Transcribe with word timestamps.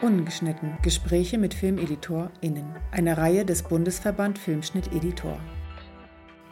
Ungeschnitten. 0.00 0.78
Gespräche 0.82 1.38
mit 1.38 1.54
FilmeditorInnen. 1.54 2.76
Eine 2.92 3.18
Reihe 3.18 3.44
des 3.44 3.64
Bundesverband 3.64 4.38
Filmschnitt 4.38 4.92
Editor. 4.92 5.40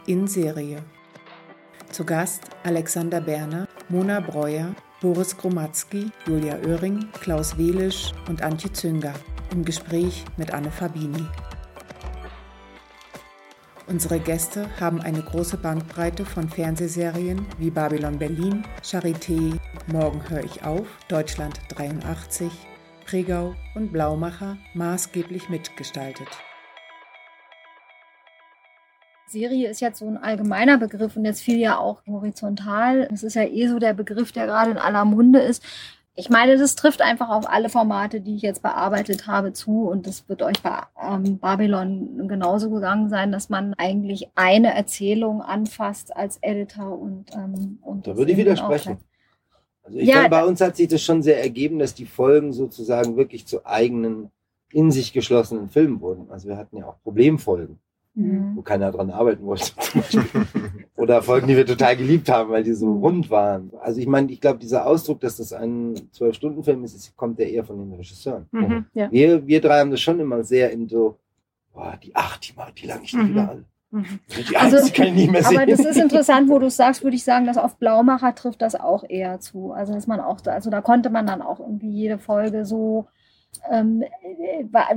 In 0.05 0.27
Serie. 0.27 0.83
Zu 1.89 2.03
Gast 2.03 2.41
Alexander 2.63 3.21
Berner, 3.21 3.65
Mona 3.87 4.19
Breuer, 4.19 4.75
Boris 4.99 5.37
Gromatzki, 5.37 6.11
Julia 6.27 6.57
Oehring, 6.65 7.07
Klaus 7.21 7.57
Welisch 7.57 8.11
und 8.27 8.41
Antje 8.41 8.73
Zünger. 8.73 9.13
Im 9.53 9.63
Gespräch 9.63 10.25
mit 10.35 10.53
Anne 10.53 10.69
Fabini. 10.69 11.25
Unsere 13.87 14.19
Gäste 14.19 14.69
haben 14.81 14.99
eine 14.99 15.21
große 15.21 15.55
Bandbreite 15.55 16.25
von 16.25 16.49
Fernsehserien 16.49 17.45
wie 17.57 17.71
Babylon 17.71 18.19
Berlin, 18.19 18.65
Charité, 18.83 19.57
Morgen 19.89 20.29
höre 20.29 20.43
ich 20.43 20.65
auf, 20.65 20.85
Deutschland 21.07 21.61
83, 21.69 22.51
Pregau 23.07 23.55
und 23.73 23.93
Blaumacher 23.93 24.57
maßgeblich 24.73 25.47
mitgestaltet. 25.47 26.27
Serie 29.27 29.69
ist 29.69 29.79
jetzt 29.79 29.99
so 29.99 30.07
ein 30.07 30.17
allgemeiner 30.17 30.77
Begriff 30.77 31.15
und 31.15 31.23
jetzt 31.23 31.41
fiel 31.41 31.57
ja 31.57 31.77
auch 31.77 32.05
horizontal. 32.05 33.07
Das 33.09 33.23
ist 33.23 33.35
ja 33.35 33.43
eh 33.43 33.67
so 33.67 33.79
der 33.79 33.93
Begriff, 33.93 34.33
der 34.33 34.45
gerade 34.45 34.71
in 34.71 34.77
aller 34.77 35.05
Munde 35.05 35.39
ist. 35.39 35.63
Ich 36.15 36.29
meine, 36.29 36.57
das 36.57 36.75
trifft 36.75 37.01
einfach 37.01 37.29
auf 37.29 37.49
alle 37.49 37.69
Formate, 37.69 38.19
die 38.19 38.35
ich 38.35 38.41
jetzt 38.41 38.61
bearbeitet 38.61 39.25
habe, 39.25 39.53
zu. 39.53 39.87
Und 39.87 40.05
das 40.05 40.27
wird 40.27 40.41
euch 40.41 40.61
bei 40.61 40.81
ähm, 41.01 41.39
Babylon 41.39 42.27
genauso 42.27 42.69
gegangen 42.69 43.07
sein, 43.07 43.31
dass 43.31 43.47
man 43.47 43.73
eigentlich 43.75 44.29
eine 44.35 44.73
Erzählung 44.73 45.41
anfasst 45.41 46.13
als 46.13 46.39
Editor 46.41 46.99
und. 46.99 47.33
Ähm, 47.33 47.79
und 47.81 48.05
da 48.05 48.17
würde 48.17 48.33
ich 48.33 48.37
widersprechen. 48.37 48.97
Also 49.87 49.99
ich 49.99 50.07
ja, 50.07 50.19
glaube, 50.19 50.29
bei 50.29 50.45
uns 50.45 50.61
hat 50.61 50.75
sich 50.77 50.87
das 50.87 51.01
schon 51.01 51.23
sehr 51.23 51.41
ergeben, 51.41 51.79
dass 51.79 51.95
die 51.95 52.05
Folgen 52.05 52.53
sozusagen 52.53 53.17
wirklich 53.17 53.47
zu 53.47 53.65
eigenen, 53.65 54.29
in 54.71 54.91
sich 54.91 55.13
geschlossenen 55.13 55.69
Filmen 55.69 56.01
wurden. 56.01 56.29
Also 56.29 56.47
wir 56.47 56.57
hatten 56.57 56.77
ja 56.77 56.85
auch 56.85 57.01
Problemfolgen 57.01 57.79
mhm. 58.17 58.55
wo 58.55 58.61
keiner 58.61 58.91
dran 58.91 59.11
arbeiten 59.11 59.45
wollte. 59.45 59.71
Oder 60.95 61.21
Folgen, 61.21 61.47
die 61.47 61.55
wir 61.55 61.65
total 61.65 61.95
geliebt 61.95 62.29
haben, 62.29 62.49
weil 62.49 62.63
die 62.63 62.73
so 62.73 62.91
rund 62.91 63.29
waren. 63.29 63.71
Also 63.81 64.01
ich 64.01 64.07
meine, 64.07 64.31
ich 64.31 64.41
glaube, 64.41 64.59
dieser 64.59 64.85
Ausdruck, 64.85 65.19
dass 65.21 65.37
das 65.37 65.53
ein 65.53 65.95
Zwölf-Stunden-Film 66.11 66.83
ist, 66.83 67.15
kommt 67.15 67.39
ja 67.39 67.45
eher 67.45 67.63
von 67.63 67.77
den 67.77 67.93
Regisseuren. 67.93 68.47
Mhm, 68.51 68.85
ja. 68.93 69.11
wir, 69.11 69.45
wir 69.45 69.61
drei 69.61 69.79
haben 69.79 69.91
das 69.91 70.01
schon 70.01 70.19
immer 70.19 70.43
sehr 70.43 70.71
in 70.71 70.89
so, 70.89 71.17
boah, 71.73 71.97
die 72.03 72.15
acht, 72.15 72.47
die, 72.49 72.53
die 72.81 72.87
lang 72.87 73.03
ich 73.03 73.13
nicht 73.13 73.23
mhm. 73.23 73.29
wieder 73.29 73.51
an. 73.51 73.65
Die 74.49 74.57
also, 74.57 74.85
die 74.85 74.91
kann 74.91 75.07
ich 75.07 75.13
nicht 75.13 75.31
mehr 75.31 75.43
sehen. 75.43 75.57
Aber 75.57 75.65
das 75.65 75.79
ist 75.79 75.97
interessant, 75.97 76.49
wo 76.49 76.59
du 76.59 76.69
sagst, 76.69 77.03
würde 77.03 77.15
ich 77.15 77.23
sagen, 77.23 77.45
dass 77.45 77.57
auf 77.57 77.77
Blaumacher 77.77 78.35
trifft 78.35 78.61
das 78.61 78.75
auch 78.75 79.03
eher 79.07 79.39
zu. 79.39 79.71
Also 79.71 79.93
dass 79.93 80.07
man 80.07 80.19
auch, 80.19 80.39
also 80.45 80.69
da 80.69 80.81
konnte 80.81 81.09
man 81.09 81.27
dann 81.27 81.41
auch 81.41 81.59
irgendwie 81.59 81.89
jede 81.89 82.17
Folge 82.17 82.65
so 82.65 83.07
ähm, 83.71 84.03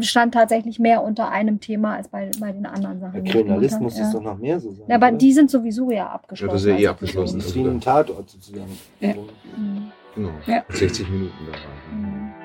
stand 0.01 0.35
tatsächlich 0.35 0.79
mehr 0.79 1.03
unter 1.03 1.31
einem 1.31 1.61
Thema 1.61 1.97
als 1.97 2.09
bei, 2.09 2.31
bei 2.39 2.53
den 2.53 2.67
anderen 2.67 3.01
Sachen. 3.01 3.25
Bei 3.25 3.31
Kriminalist 3.31 3.81
muss 3.81 3.99
ja. 3.99 4.05
es 4.05 4.13
doch 4.13 4.23
noch 4.23 4.39
mehr 4.39 4.61
so 4.61 4.73
sein. 4.73 4.85
Ja, 4.89 4.97
aber 4.97 5.09
oder? 5.09 5.17
die 5.17 5.33
sind 5.33 5.51
sowieso 5.51 5.91
ja 5.91 6.09
abgeschlossen. 6.09 6.51
Ja, 6.51 6.53
das 6.53 6.63
ist 6.63 6.69
ja 6.69 6.73
eh 6.73 6.77
also 6.77 6.91
abgeschlossen. 6.91 7.39
Das 7.39 7.47
ist 7.47 7.55
wie 7.55 7.65
ein 7.65 7.81
Tatort 7.81 8.31
sozusagen. 8.31 8.79
Ja. 9.01 9.15
Mhm. 9.15 9.93
Genau, 10.15 10.31
ja. 10.47 10.65
60 10.69 11.09
Minuten 11.09 11.47
dabei. 11.47 11.97
Mhm. 11.97 12.40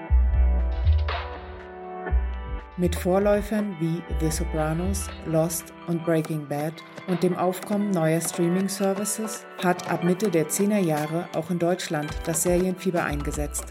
Mit 2.77 2.93
Vorläufern 2.93 3.77
wie 3.79 4.03
The 4.19 4.29
Sopranos, 4.29 5.07
Lost 5.25 5.71
und 5.87 6.03
Breaking 6.03 6.45
Bad 6.45 6.73
und 7.07 7.23
dem 7.23 7.37
Aufkommen 7.37 7.91
neuer 7.91 8.19
Streaming-Services 8.19 9.45
hat 9.63 9.89
ab 9.89 10.03
Mitte 10.03 10.29
der 10.29 10.49
10er 10.49 10.79
Jahre 10.79 11.29
auch 11.35 11.49
in 11.51 11.57
Deutschland 11.57 12.09
das 12.25 12.43
Serienfieber 12.43 13.01
eingesetzt. 13.01 13.63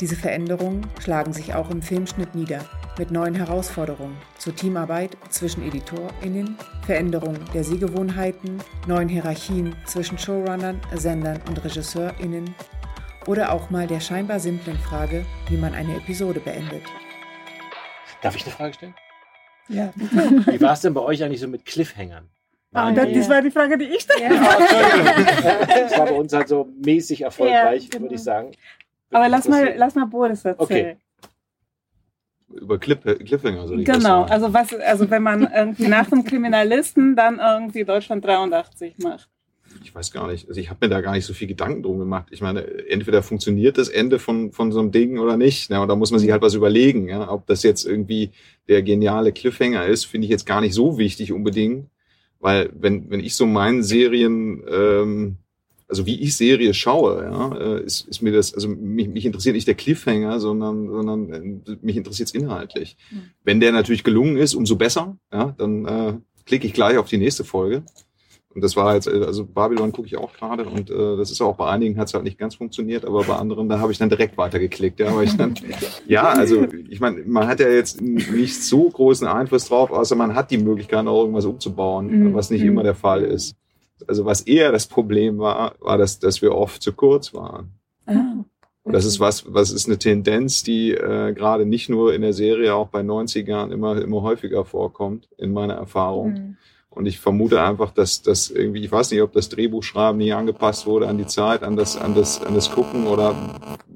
Diese 0.00 0.14
Veränderungen 0.14 0.86
schlagen 1.00 1.32
sich 1.32 1.56
auch 1.56 1.68
im 1.70 1.82
Filmschnitt 1.82 2.36
nieder, 2.36 2.64
mit 2.96 3.10
neuen 3.10 3.34
Herausforderungen 3.34 4.16
zur 4.38 4.54
Teamarbeit 4.54 5.16
zwischen 5.30 5.64
EditorInnen, 5.66 6.56
Veränderung 6.86 7.34
der 7.52 7.64
Sehgewohnheiten, 7.64 8.58
neuen 8.86 9.08
Hierarchien 9.08 9.74
zwischen 9.84 10.16
Showrunnern, 10.16 10.80
Sendern 10.94 11.40
und 11.48 11.64
RegisseurInnen 11.64 12.54
oder 13.26 13.50
auch 13.50 13.70
mal 13.70 13.88
der 13.88 13.98
scheinbar 13.98 14.38
simplen 14.38 14.78
Frage, 14.78 15.26
wie 15.48 15.56
man 15.56 15.74
eine 15.74 15.96
Episode 15.96 16.38
beendet. 16.38 16.84
Darf 18.22 18.36
ich 18.36 18.44
eine 18.44 18.52
Frage 18.52 18.74
stellen? 18.74 18.94
Ja. 19.68 19.92
Wie 19.94 20.60
war 20.60 20.72
es 20.72 20.80
denn 20.80 20.94
bei 20.94 21.00
euch 21.00 21.22
eigentlich 21.22 21.40
so 21.40 21.48
mit 21.48 21.64
Cliffhangern? 21.64 22.28
Ah, 22.72 22.92
das, 22.92 23.08
das, 23.12 23.28
war 23.28 23.40
die 23.40 23.50
Frage, 23.50 23.78
die 23.78 23.86
ich 23.86 24.02
stelle. 24.02 24.34
Ja, 24.34 25.66
das 25.66 25.98
war 25.98 26.06
bei 26.06 26.12
uns 26.12 26.32
halt 26.32 26.48
so 26.48 26.68
mäßig 26.84 27.22
erfolgreich, 27.22 27.84
ja, 27.84 27.88
genau. 27.88 28.02
würde 28.02 28.14
ich 28.14 28.22
sagen. 28.22 28.52
Aber 29.10 29.28
lass 29.28 29.48
mal, 29.48 29.74
lass 29.76 29.94
mal 29.94 30.04
Boris 30.04 30.44
erzählen. 30.44 30.58
Okay. 30.58 30.96
Über 32.50 32.78
Clip, 32.78 33.02
Cliffhanger 33.02 33.66
soll 33.66 33.80
ich 33.80 33.86
Genau, 33.86 34.24
also 34.24 34.52
was, 34.52 34.74
also 34.74 35.08
wenn 35.10 35.22
man 35.22 35.50
irgendwie 35.52 35.88
nach 35.88 36.08
dem 36.08 36.24
Kriminalisten 36.24 37.16
dann 37.16 37.38
irgendwie 37.38 37.84
Deutschland 37.84 38.24
83 38.24 38.98
macht. 38.98 39.28
Ich 39.82 39.94
weiß 39.94 40.12
gar 40.12 40.30
nicht, 40.30 40.48
also 40.48 40.60
ich 40.60 40.70
habe 40.70 40.86
mir 40.86 40.90
da 40.90 41.00
gar 41.00 41.12
nicht 41.12 41.24
so 41.24 41.34
viel 41.34 41.48
Gedanken 41.48 41.82
drum 41.82 41.98
gemacht. 41.98 42.28
Ich 42.30 42.40
meine, 42.40 42.62
entweder 42.88 43.22
funktioniert 43.22 43.78
das 43.78 43.88
Ende 43.88 44.18
von, 44.18 44.52
von 44.52 44.72
so 44.72 44.80
einem 44.80 44.92
Ding 44.92 45.18
oder 45.18 45.36
nicht. 45.36 45.70
Ja, 45.70 45.82
und 45.82 45.88
da 45.88 45.96
muss 45.96 46.10
man 46.10 46.20
sich 46.20 46.30
halt 46.30 46.42
was 46.42 46.54
überlegen. 46.54 47.08
Ja. 47.08 47.30
Ob 47.30 47.46
das 47.46 47.62
jetzt 47.62 47.84
irgendwie 47.84 48.30
der 48.68 48.82
geniale 48.82 49.32
Cliffhanger 49.32 49.86
ist, 49.86 50.04
finde 50.04 50.26
ich 50.26 50.30
jetzt 50.30 50.46
gar 50.46 50.60
nicht 50.60 50.74
so 50.74 50.98
wichtig 50.98 51.32
unbedingt. 51.32 51.88
Weil 52.40 52.70
wenn, 52.78 53.10
wenn 53.10 53.20
ich 53.20 53.34
so 53.34 53.46
meinen 53.46 53.82
Serien 53.82 54.62
ähm, 54.70 55.36
also 55.88 56.04
wie 56.04 56.20
ich 56.20 56.36
Serie 56.36 56.74
schaue, 56.74 57.24
ja, 57.24 57.56
äh, 57.56 57.82
ist, 57.82 58.06
ist 58.06 58.20
mir 58.20 58.32
das, 58.32 58.52
also 58.54 58.68
mich, 58.68 59.08
mich 59.08 59.24
interessiert 59.24 59.54
nicht 59.54 59.66
der 59.66 59.74
Cliffhanger, 59.74 60.38
sondern, 60.38 60.86
sondern 60.88 61.32
äh, 61.32 61.76
mich 61.80 61.96
interessiert 61.96 62.28
es 62.28 62.34
inhaltlich. 62.34 62.96
Mhm. 63.10 63.22
Wenn 63.42 63.60
der 63.60 63.72
natürlich 63.72 64.04
gelungen 64.04 64.36
ist, 64.36 64.54
umso 64.54 64.76
besser, 64.76 65.16
ja, 65.32 65.54
dann 65.56 65.86
äh, 65.86 66.14
klicke 66.44 66.66
ich 66.66 66.74
gleich 66.74 66.98
auf 66.98 67.08
die 67.08 67.16
nächste 67.16 67.42
Folge. 67.42 67.82
Und 68.58 68.64
das 68.64 68.76
war 68.76 68.94
jetzt, 68.94 69.06
äh, 69.06 69.24
also 69.24 69.44
Babylon 69.44 69.92
gucke 69.92 70.06
ich 70.06 70.16
auch 70.16 70.32
gerade 70.32 70.64
und 70.64 70.90
äh, 70.90 71.16
das 71.16 71.30
ist 71.30 71.40
auch 71.40 71.56
bei 71.56 71.68
einigen 71.68 71.98
hat 71.98 72.08
es 72.08 72.14
halt 72.14 72.24
nicht 72.24 72.38
ganz 72.38 72.56
funktioniert, 72.56 73.04
aber 73.04 73.24
bei 73.24 73.36
anderen, 73.36 73.68
da 73.68 73.78
habe 73.78 73.92
ich 73.92 73.98
dann 73.98 74.08
direkt 74.08 74.36
weitergeklickt. 74.36 75.00
Ja, 75.00 75.14
weil 75.14 75.24
ich 75.24 75.36
dann, 75.36 75.54
ja, 76.06 76.24
also 76.28 76.66
ich 76.88 77.00
meine, 77.00 77.22
man 77.26 77.46
hat 77.46 77.60
ja 77.60 77.68
jetzt 77.68 78.00
nicht 78.00 78.62
so 78.62 78.88
großen 78.90 79.26
Einfluss 79.26 79.68
drauf, 79.68 79.90
außer 79.90 80.16
man 80.16 80.34
hat 80.34 80.50
die 80.50 80.58
Möglichkeit, 80.58 81.06
auch 81.06 81.20
irgendwas 81.20 81.46
umzubauen, 81.46 82.30
mhm. 82.30 82.34
was 82.34 82.50
nicht 82.50 82.62
mhm. 82.62 82.70
immer 82.70 82.82
der 82.82 82.94
Fall 82.94 83.22
ist 83.22 83.56
also 84.06 84.24
was 84.24 84.42
eher 84.42 84.72
das 84.72 84.86
Problem 84.86 85.38
war, 85.38 85.74
war, 85.80 85.98
dass, 85.98 86.18
dass 86.18 86.42
wir 86.42 86.54
oft 86.54 86.82
zu 86.82 86.92
kurz 86.92 87.34
waren. 87.34 87.72
Ah, 88.06 88.44
Und 88.82 88.92
das 88.92 89.04
ist 89.04 89.20
was, 89.20 89.52
was 89.52 89.70
ist 89.70 89.86
eine 89.86 89.98
Tendenz, 89.98 90.62
die 90.62 90.92
äh, 90.92 91.32
gerade 91.32 91.66
nicht 91.66 91.88
nur 91.88 92.14
in 92.14 92.22
der 92.22 92.32
Serie, 92.32 92.74
auch 92.74 92.88
bei 92.88 93.00
90ern 93.00 93.70
immer, 93.72 94.00
immer 94.00 94.22
häufiger 94.22 94.64
vorkommt, 94.64 95.28
in 95.36 95.52
meiner 95.52 95.74
Erfahrung. 95.74 96.32
Mhm. 96.32 96.56
Und 96.98 97.06
ich 97.06 97.20
vermute 97.20 97.62
einfach, 97.62 97.92
dass 97.92 98.22
das 98.22 98.50
irgendwie, 98.50 98.84
ich 98.84 98.90
weiß 98.90 99.12
nicht, 99.12 99.22
ob 99.22 99.32
das 99.32 99.48
Drehbuchschreiben 99.50 100.18
nie 100.18 100.32
angepasst 100.32 100.84
wurde 100.84 101.06
an 101.06 101.16
die 101.16 101.28
Zeit, 101.28 101.62
an 101.62 101.76
das, 101.76 101.96
an 101.96 102.16
das, 102.16 102.44
an 102.44 102.56
das 102.56 102.72
Gucken 102.72 103.06
oder 103.06 103.36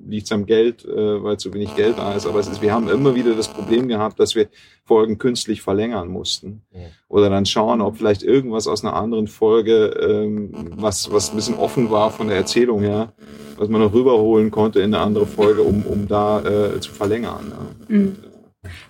liegt 0.06 0.26
es 0.26 0.32
am 0.32 0.46
Geld, 0.46 0.84
äh, 0.84 1.20
weil 1.20 1.36
zu 1.36 1.52
wenig 1.52 1.74
Geld 1.74 1.98
da 1.98 2.12
ist. 2.14 2.28
Aber 2.28 2.38
es 2.38 2.46
ist, 2.46 2.62
wir 2.62 2.72
haben 2.72 2.88
immer 2.88 3.16
wieder 3.16 3.34
das 3.34 3.48
Problem 3.48 3.88
gehabt, 3.88 4.20
dass 4.20 4.36
wir 4.36 4.46
Folgen 4.84 5.18
künstlich 5.18 5.62
verlängern 5.62 6.06
mussten. 6.06 6.62
Ja. 6.72 6.82
Oder 7.08 7.28
dann 7.28 7.44
schauen, 7.44 7.80
ob 7.80 7.96
vielleicht 7.96 8.22
irgendwas 8.22 8.68
aus 8.68 8.84
einer 8.84 8.94
anderen 8.94 9.26
Folge, 9.26 9.86
ähm, 10.00 10.52
was, 10.76 11.10
was 11.10 11.30
ein 11.30 11.34
bisschen 11.34 11.56
offen 11.56 11.90
war 11.90 12.12
von 12.12 12.28
der 12.28 12.36
Erzählung 12.36 12.82
her, 12.82 13.14
was 13.56 13.68
man 13.68 13.80
noch 13.80 13.92
rüberholen 13.92 14.52
konnte 14.52 14.78
in 14.78 14.94
eine 14.94 15.02
andere 15.02 15.26
Folge, 15.26 15.62
um, 15.62 15.84
um 15.86 16.06
da 16.06 16.38
äh, 16.38 16.78
zu 16.78 16.92
verlängern. 16.92 17.52
Ja. 17.88 17.96
Mhm. 17.96 18.16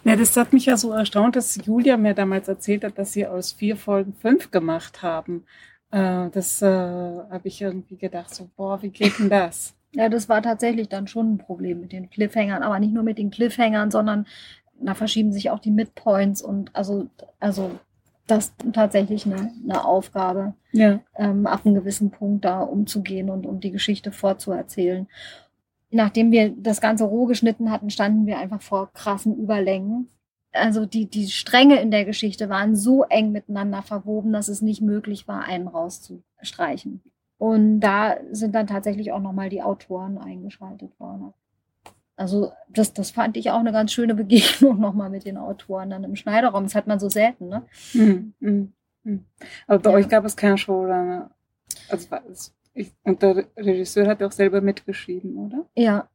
Ja, 0.04 0.16
das 0.16 0.36
hat 0.36 0.52
mich 0.52 0.66
ja 0.66 0.76
so 0.76 0.92
erstaunt, 0.92 1.36
dass 1.36 1.58
Julia 1.64 1.96
mir 1.96 2.14
damals 2.14 2.48
erzählt 2.48 2.84
hat, 2.84 2.98
dass 2.98 3.12
sie 3.12 3.26
aus 3.26 3.52
vier 3.52 3.76
Folgen 3.76 4.12
fünf 4.12 4.50
gemacht 4.50 5.02
haben. 5.02 5.44
Äh, 5.90 6.28
das 6.30 6.60
äh, 6.62 6.66
habe 6.66 7.42
ich 7.44 7.60
irgendwie 7.60 7.96
gedacht, 7.96 8.34
so, 8.34 8.50
boah, 8.56 8.82
wie 8.82 8.90
geht 8.90 9.18
denn 9.18 9.30
das? 9.30 9.74
Ja, 9.94 10.08
das 10.08 10.28
war 10.28 10.42
tatsächlich 10.42 10.88
dann 10.88 11.06
schon 11.06 11.34
ein 11.34 11.38
Problem 11.38 11.80
mit 11.80 11.92
den 11.92 12.10
Cliffhangern, 12.10 12.62
aber 12.62 12.78
nicht 12.78 12.94
nur 12.94 13.02
mit 13.02 13.18
den 13.18 13.30
Cliffhangern, 13.30 13.90
sondern 13.90 14.26
da 14.80 14.94
verschieben 14.94 15.32
sich 15.32 15.50
auch 15.50 15.58
die 15.58 15.70
Midpoints 15.70 16.42
und 16.42 16.74
also, 16.74 17.08
also 17.38 17.72
das 18.26 18.46
ist 18.46 18.54
tatsächlich 18.72 19.26
eine, 19.26 19.52
eine 19.62 19.84
Aufgabe, 19.84 20.54
ja. 20.72 21.00
ähm, 21.16 21.46
ab 21.46 21.60
einem 21.64 21.74
gewissen 21.74 22.10
Punkt 22.10 22.44
da 22.44 22.60
umzugehen 22.60 23.28
und 23.28 23.46
um 23.46 23.60
die 23.60 23.70
Geschichte 23.70 24.12
fortzuerzählen 24.12 25.06
nachdem 25.92 26.32
wir 26.32 26.50
das 26.56 26.80
Ganze 26.80 27.04
roh 27.04 27.26
geschnitten 27.26 27.70
hatten, 27.70 27.90
standen 27.90 28.26
wir 28.26 28.38
einfach 28.38 28.62
vor 28.62 28.92
krassen 28.92 29.36
Überlängen. 29.36 30.08
Also 30.52 30.84
die, 30.84 31.06
die 31.06 31.28
Stränge 31.28 31.80
in 31.80 31.90
der 31.90 32.04
Geschichte 32.04 32.48
waren 32.48 32.76
so 32.76 33.04
eng 33.04 33.32
miteinander 33.32 33.82
verwoben, 33.82 34.32
dass 34.32 34.48
es 34.48 34.60
nicht 34.60 34.82
möglich 34.82 35.28
war, 35.28 35.44
einen 35.44 35.68
rauszustreichen. 35.68 37.02
Und 37.38 37.80
da 37.80 38.16
sind 38.30 38.54
dann 38.54 38.66
tatsächlich 38.66 39.12
auch 39.12 39.20
nochmal 39.20 39.48
die 39.48 39.62
Autoren 39.62 40.18
eingeschaltet 40.18 40.98
worden. 41.00 41.32
Also 42.16 42.52
das, 42.68 42.92
das 42.92 43.10
fand 43.10 43.36
ich 43.36 43.50
auch 43.50 43.58
eine 43.58 43.72
ganz 43.72 43.92
schöne 43.92 44.14
Begegnung 44.14 44.78
nochmal 44.80 45.10
mit 45.10 45.24
den 45.24 45.38
Autoren 45.38 45.90
dann 45.90 46.04
im 46.04 46.16
Schneiderraum. 46.16 46.64
Das 46.64 46.74
hat 46.74 46.86
man 46.86 47.00
so 47.00 47.08
selten, 47.08 47.48
ne? 47.48 47.64
Mhm. 47.94 48.34
Mhm. 48.40 49.24
Aber 49.66 49.78
bei 49.78 49.90
ja. 49.90 49.96
euch 49.96 50.08
gab 50.08 50.24
es 50.24 50.36
keine 50.36 50.58
Showrunner. 50.58 51.30
Also 51.88 52.08
es 52.30 52.54
ich, 52.74 52.92
und 53.02 53.22
der 53.22 53.46
Regisseur 53.56 54.06
hat 54.06 54.22
auch 54.22 54.32
selber 54.32 54.60
mitgeschrieben, 54.60 55.36
oder? 55.36 55.66
Ja. 55.76 56.08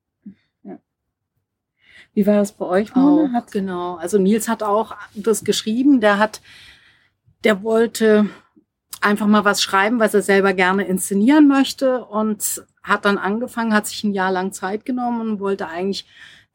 ja. 0.64 0.80
Wie 2.14 2.26
war 2.26 2.38
das 2.38 2.52
bei 2.52 2.66
euch, 2.66 2.96
Mona? 2.96 3.40
Auch, 3.40 3.52
genau. 3.52 3.96
Also 3.96 4.18
Nils 4.18 4.48
hat 4.48 4.64
auch 4.64 4.96
das 5.14 5.44
geschrieben. 5.44 6.02
Der 6.02 6.18
hat, 6.18 6.42
der 7.44 7.62
wollte 7.62 8.30
einfach 9.02 9.28
mal 9.28 9.46
was 9.46 9.62
schreiben, 9.62 10.00
was 10.00 10.14
er 10.14 10.24
selber 10.24 10.54
gerne 10.54 10.86
inszenieren 10.86 11.48
möchte 11.48 12.04
und 12.06 12.64
hat 12.82 13.06
dann 13.06 13.18
angefangen, 13.18 13.74
hat 13.74 13.86
sich 13.86 14.04
ein 14.04 14.14
Jahr 14.14 14.32
lang 14.32 14.52
Zeit 14.52 14.86
genommen 14.86 15.22
und 15.22 15.40
wollte 15.40 15.68
eigentlich 15.68 16.08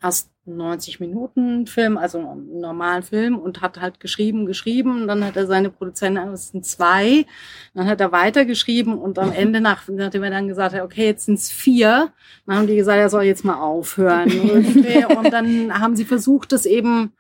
erst 0.02 0.31
90 0.44 0.98
Minuten 0.98 1.66
Film, 1.66 1.96
also 1.96 2.18
einen 2.18 2.60
normalen 2.60 3.02
Film 3.02 3.38
und 3.38 3.60
hat 3.60 3.80
halt 3.80 4.00
geschrieben, 4.00 4.46
geschrieben. 4.46 5.02
Und 5.02 5.08
dann 5.08 5.24
hat 5.24 5.36
er 5.36 5.46
seine 5.46 5.70
Produzenten, 5.70 6.32
es 6.32 6.48
sind 6.48 6.66
zwei. 6.66 7.26
Dann 7.74 7.86
hat 7.86 8.00
er 8.00 8.10
weitergeschrieben 8.10 8.98
und 8.98 9.18
am 9.18 9.32
Ende, 9.32 9.60
nach, 9.60 9.88
nachdem 9.88 10.24
er 10.24 10.30
dann 10.30 10.48
gesagt 10.48 10.74
hat, 10.74 10.82
okay, 10.82 11.06
jetzt 11.06 11.26
sind 11.26 11.38
es 11.38 11.50
vier, 11.50 12.12
dann 12.46 12.56
haben 12.56 12.66
die 12.66 12.76
gesagt, 12.76 12.98
er 12.98 13.10
soll 13.10 13.24
jetzt 13.24 13.44
mal 13.44 13.60
aufhören. 13.60 14.30
und 15.16 15.32
dann 15.32 15.78
haben 15.78 15.96
sie 15.96 16.04
versucht, 16.04 16.52
das 16.52 16.66
eben 16.66 17.12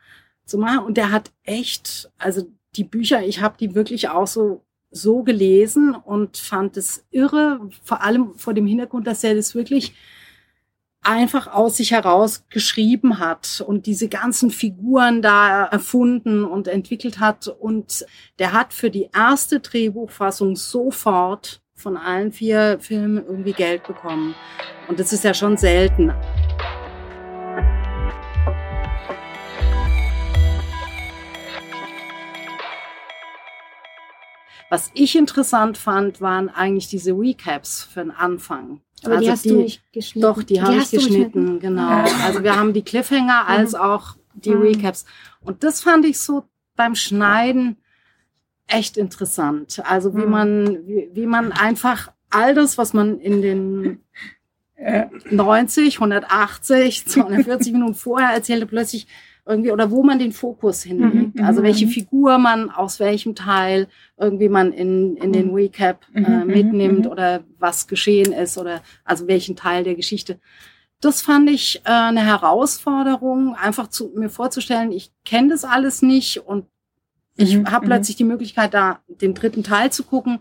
zu 0.44 0.58
machen. 0.58 0.84
Und 0.84 0.96
der 0.96 1.12
hat 1.12 1.30
echt, 1.44 2.10
also 2.18 2.42
die 2.74 2.84
Bücher, 2.84 3.22
ich 3.22 3.40
habe 3.40 3.56
die 3.58 3.74
wirklich 3.74 4.08
auch 4.08 4.26
so 4.26 4.62
so 4.92 5.22
gelesen 5.22 5.94
und 5.94 6.36
fand 6.36 6.76
es 6.76 7.04
irre, 7.10 7.60
vor 7.82 8.02
allem 8.02 8.34
vor 8.36 8.52
dem 8.52 8.66
Hintergrund, 8.66 9.06
dass 9.06 9.24
er 9.24 9.34
das 9.34 9.54
wirklich 9.54 9.94
einfach 11.02 11.48
aus 11.48 11.76
sich 11.76 11.90
heraus 11.90 12.44
geschrieben 12.48 13.18
hat 13.18 13.62
und 13.66 13.86
diese 13.86 14.08
ganzen 14.08 14.50
Figuren 14.50 15.20
da 15.20 15.64
erfunden 15.64 16.44
und 16.44 16.68
entwickelt 16.68 17.18
hat. 17.18 17.48
Und 17.48 18.06
der 18.38 18.52
hat 18.52 18.72
für 18.72 18.90
die 18.90 19.10
erste 19.14 19.60
Drehbuchfassung 19.60 20.56
sofort 20.56 21.60
von 21.74 21.96
allen 21.96 22.32
vier 22.32 22.78
Filmen 22.80 23.24
irgendwie 23.26 23.52
Geld 23.52 23.84
bekommen. 23.86 24.34
Und 24.88 25.00
das 25.00 25.12
ist 25.12 25.24
ja 25.24 25.34
schon 25.34 25.56
selten. 25.56 26.12
Was 34.70 34.90
ich 34.94 35.16
interessant 35.16 35.76
fand, 35.76 36.22
waren 36.22 36.48
eigentlich 36.48 36.88
diese 36.88 37.12
Recaps 37.12 37.84
für 37.84 38.00
den 38.00 38.10
Anfang. 38.10 38.80
Aber 39.04 39.16
also 39.16 39.24
die 39.24 39.30
hast 39.30 39.44
die, 39.44 39.48
du 39.48 39.56
nicht 39.56 39.92
geschnitten. 39.92 40.20
Doch, 40.20 40.42
die, 40.42 40.54
die 40.54 40.62
habe 40.62 40.76
ich 40.76 40.90
geschnitten, 40.90 41.58
genau. 41.60 41.88
Ja. 41.88 42.06
Also 42.24 42.42
wir 42.42 42.56
haben 42.56 42.72
die 42.72 42.82
Cliffhanger 42.82 43.44
mhm. 43.44 43.48
als 43.48 43.74
auch 43.74 44.16
die 44.34 44.54
mhm. 44.54 44.62
Recaps. 44.62 45.04
Und 45.40 45.64
das 45.64 45.80
fand 45.80 46.04
ich 46.04 46.18
so 46.18 46.44
beim 46.76 46.94
Schneiden 46.94 47.76
echt 48.66 48.96
interessant. 48.96 49.82
Also 49.84 50.14
wie 50.14 50.24
mhm. 50.24 50.30
man, 50.30 50.86
wie, 50.86 51.10
wie 51.12 51.26
man 51.26 51.52
einfach 51.52 52.12
all 52.30 52.54
das, 52.54 52.78
was 52.78 52.92
man 52.92 53.18
in 53.18 53.42
den 53.42 54.00
90, 55.30 55.96
180, 55.96 57.06
240 57.06 57.72
Minuten 57.72 57.94
vorher 57.94 58.30
erzählte, 58.30 58.66
plötzlich 58.66 59.06
irgendwie 59.44 59.72
oder 59.72 59.90
wo 59.90 60.02
man 60.02 60.18
den 60.18 60.32
Fokus 60.32 60.82
hinlegt. 60.82 61.36
Mhm, 61.36 61.44
also 61.44 61.60
mhm, 61.60 61.64
welche 61.64 61.86
mhm. 61.86 61.90
Figur 61.90 62.38
man 62.38 62.70
aus 62.70 63.00
welchem 63.00 63.34
Teil 63.34 63.88
irgendwie 64.16 64.48
man 64.48 64.72
in, 64.72 65.16
in 65.16 65.32
den 65.32 65.52
Recap 65.52 66.06
äh, 66.14 66.44
mitnimmt 66.44 67.06
oder 67.06 67.42
was 67.58 67.86
geschehen 67.88 68.32
ist 68.32 68.56
oder 68.56 68.82
also 69.04 69.26
welchen 69.26 69.56
Teil 69.56 69.84
der 69.84 69.96
Geschichte. 69.96 70.38
Das 71.00 71.22
fand 71.22 71.50
ich 71.50 71.82
äh, 71.84 71.90
eine 71.90 72.24
Herausforderung, 72.24 73.56
einfach 73.56 73.88
zu, 73.88 74.12
mir 74.14 74.30
vorzustellen, 74.30 74.92
ich 74.92 75.10
kenne 75.24 75.48
das 75.48 75.64
alles 75.64 76.02
nicht 76.02 76.38
und 76.38 76.66
ich 77.36 77.56
mhm, 77.56 77.70
habe 77.70 77.86
plötzlich 77.86 78.16
die 78.16 78.24
Möglichkeit, 78.24 78.74
da 78.74 79.00
den 79.08 79.34
dritten 79.34 79.64
Teil 79.64 79.90
zu 79.90 80.04
gucken 80.04 80.38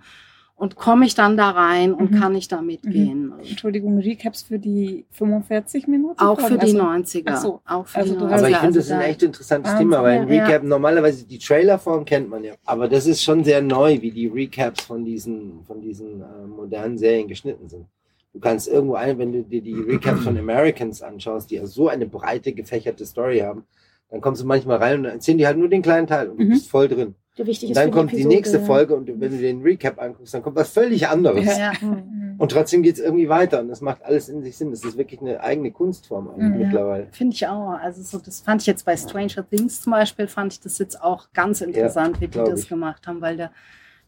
und 0.61 0.75
komme 0.75 1.07
ich 1.07 1.15
dann 1.15 1.37
da 1.37 1.49
rein 1.49 1.91
und 1.91 2.11
mhm. 2.11 2.19
kann 2.19 2.35
ich 2.35 2.47
da 2.47 2.61
mitgehen. 2.61 3.29
Mhm. 3.29 3.39
Entschuldigung, 3.49 3.97
Recaps 3.97 4.43
für 4.43 4.59
die 4.59 5.05
45 5.09 5.87
Minuten? 5.87 6.19
Auch 6.19 6.39
für 6.39 6.55
die 6.55 6.77
also, 6.77 6.83
90er. 6.83 7.23
Ach 7.25 7.41
so. 7.41 7.61
Auch 7.65 7.87
für 7.87 7.97
also 7.97 8.13
die 8.13 8.19
90er. 8.19 8.37
Aber 8.37 8.49
ich 8.51 8.57
finde, 8.57 8.77
das 8.77 8.85
ist 8.85 8.91
ein 8.91 9.01
echt 9.01 9.23
interessantes 9.23 9.73
ah, 9.73 9.77
Thema, 9.79 10.03
weil 10.03 10.19
ein 10.19 10.27
Recap, 10.27 10.61
ja. 10.61 10.69
normalerweise 10.69 11.25
die 11.25 11.39
Trailerform 11.39 12.05
kennt 12.05 12.29
man 12.29 12.43
ja. 12.43 12.53
Aber 12.63 12.87
das 12.87 13.07
ist 13.07 13.23
schon 13.23 13.43
sehr 13.43 13.63
neu, 13.63 14.03
wie 14.03 14.11
die 14.11 14.27
Recaps 14.27 14.83
von 14.83 15.03
diesen, 15.03 15.63
von 15.65 15.81
diesen 15.81 16.21
äh, 16.21 16.45
modernen 16.45 16.99
Serien 16.99 17.27
geschnitten 17.27 17.67
sind. 17.67 17.87
Du 18.31 18.39
kannst 18.39 18.67
irgendwo 18.67 18.93
ein, 18.93 19.17
wenn 19.17 19.33
du 19.33 19.41
dir 19.41 19.63
die 19.63 19.73
Recaps 19.73 20.23
von 20.25 20.37
Americans 20.37 21.01
anschaust, 21.01 21.49
die 21.49 21.55
ja 21.55 21.65
so 21.65 21.87
eine 21.87 22.05
breite, 22.05 22.53
gefächerte 22.53 23.07
Story 23.07 23.39
haben, 23.39 23.63
dann 24.11 24.21
kommst 24.21 24.43
du 24.43 24.45
manchmal 24.45 24.77
rein 24.77 24.97
und 24.99 25.03
dann 25.05 25.13
erzählen 25.13 25.39
die 25.39 25.47
halt 25.47 25.57
nur 25.57 25.69
den 25.69 25.81
kleinen 25.81 26.05
Teil 26.05 26.29
und 26.29 26.39
du 26.39 26.45
mhm. 26.45 26.49
bist 26.49 26.69
voll 26.69 26.87
drin. 26.87 27.15
Wichtig 27.45 27.71
ist 27.71 27.77
dann 27.77 27.91
kommt 27.91 28.11
die, 28.11 28.17
die, 28.17 28.25
nächste 28.25 28.59
Folge 28.59 28.95
und 28.95 29.07
wenn 29.07 29.31
du 29.31 29.37
den 29.37 29.61
Recap 29.61 30.01
anguckst, 30.01 30.33
dann 30.33 30.43
kommt 30.43 30.55
was 30.55 30.71
völlig 30.71 31.07
anderes. 31.07 31.45
Ja. 31.57 31.71
Mhm. 31.81 32.35
Und 32.37 32.51
trotzdem 32.51 32.81
geht 32.81 32.95
es 32.95 33.01
irgendwie 33.01 33.29
weiter 33.29 33.59
und 33.59 33.67
das 33.67 33.81
macht 33.81 34.03
alles 34.03 34.29
in 34.29 34.41
sich 34.41 34.57
Sinn. 34.57 34.71
Das 34.71 34.83
ist 34.83 34.97
wirklich 34.97 35.21
eine 35.21 35.41
eigene 35.41 35.71
Kunstform 35.71 36.29
eigentlich 36.29 36.49
mhm. 36.49 36.57
mittlerweile. 36.57 37.07
Finde 37.11 37.35
ich 37.35 37.47
auch. 37.47 37.71
Also 37.71 38.01
so, 38.01 38.17
das 38.17 38.41
fand 38.41 38.61
ich 38.61 38.67
jetzt 38.67 38.85
bei 38.85 38.97
Stranger 38.97 39.47
Things 39.49 39.81
zum 39.81 39.91
Beispiel, 39.91 40.27
fand 40.27 40.53
ich 40.53 40.59
das 40.59 40.77
jetzt 40.79 41.01
auch 41.01 41.31
ganz 41.33 41.61
interessant, 41.61 42.15
ja, 42.15 42.21
wie 42.21 42.27
die 42.27 42.37
das 42.37 42.61
ich. 42.61 42.69
gemacht 42.69 43.05
haben, 43.07 43.21
weil 43.21 43.37
da, 43.37 43.51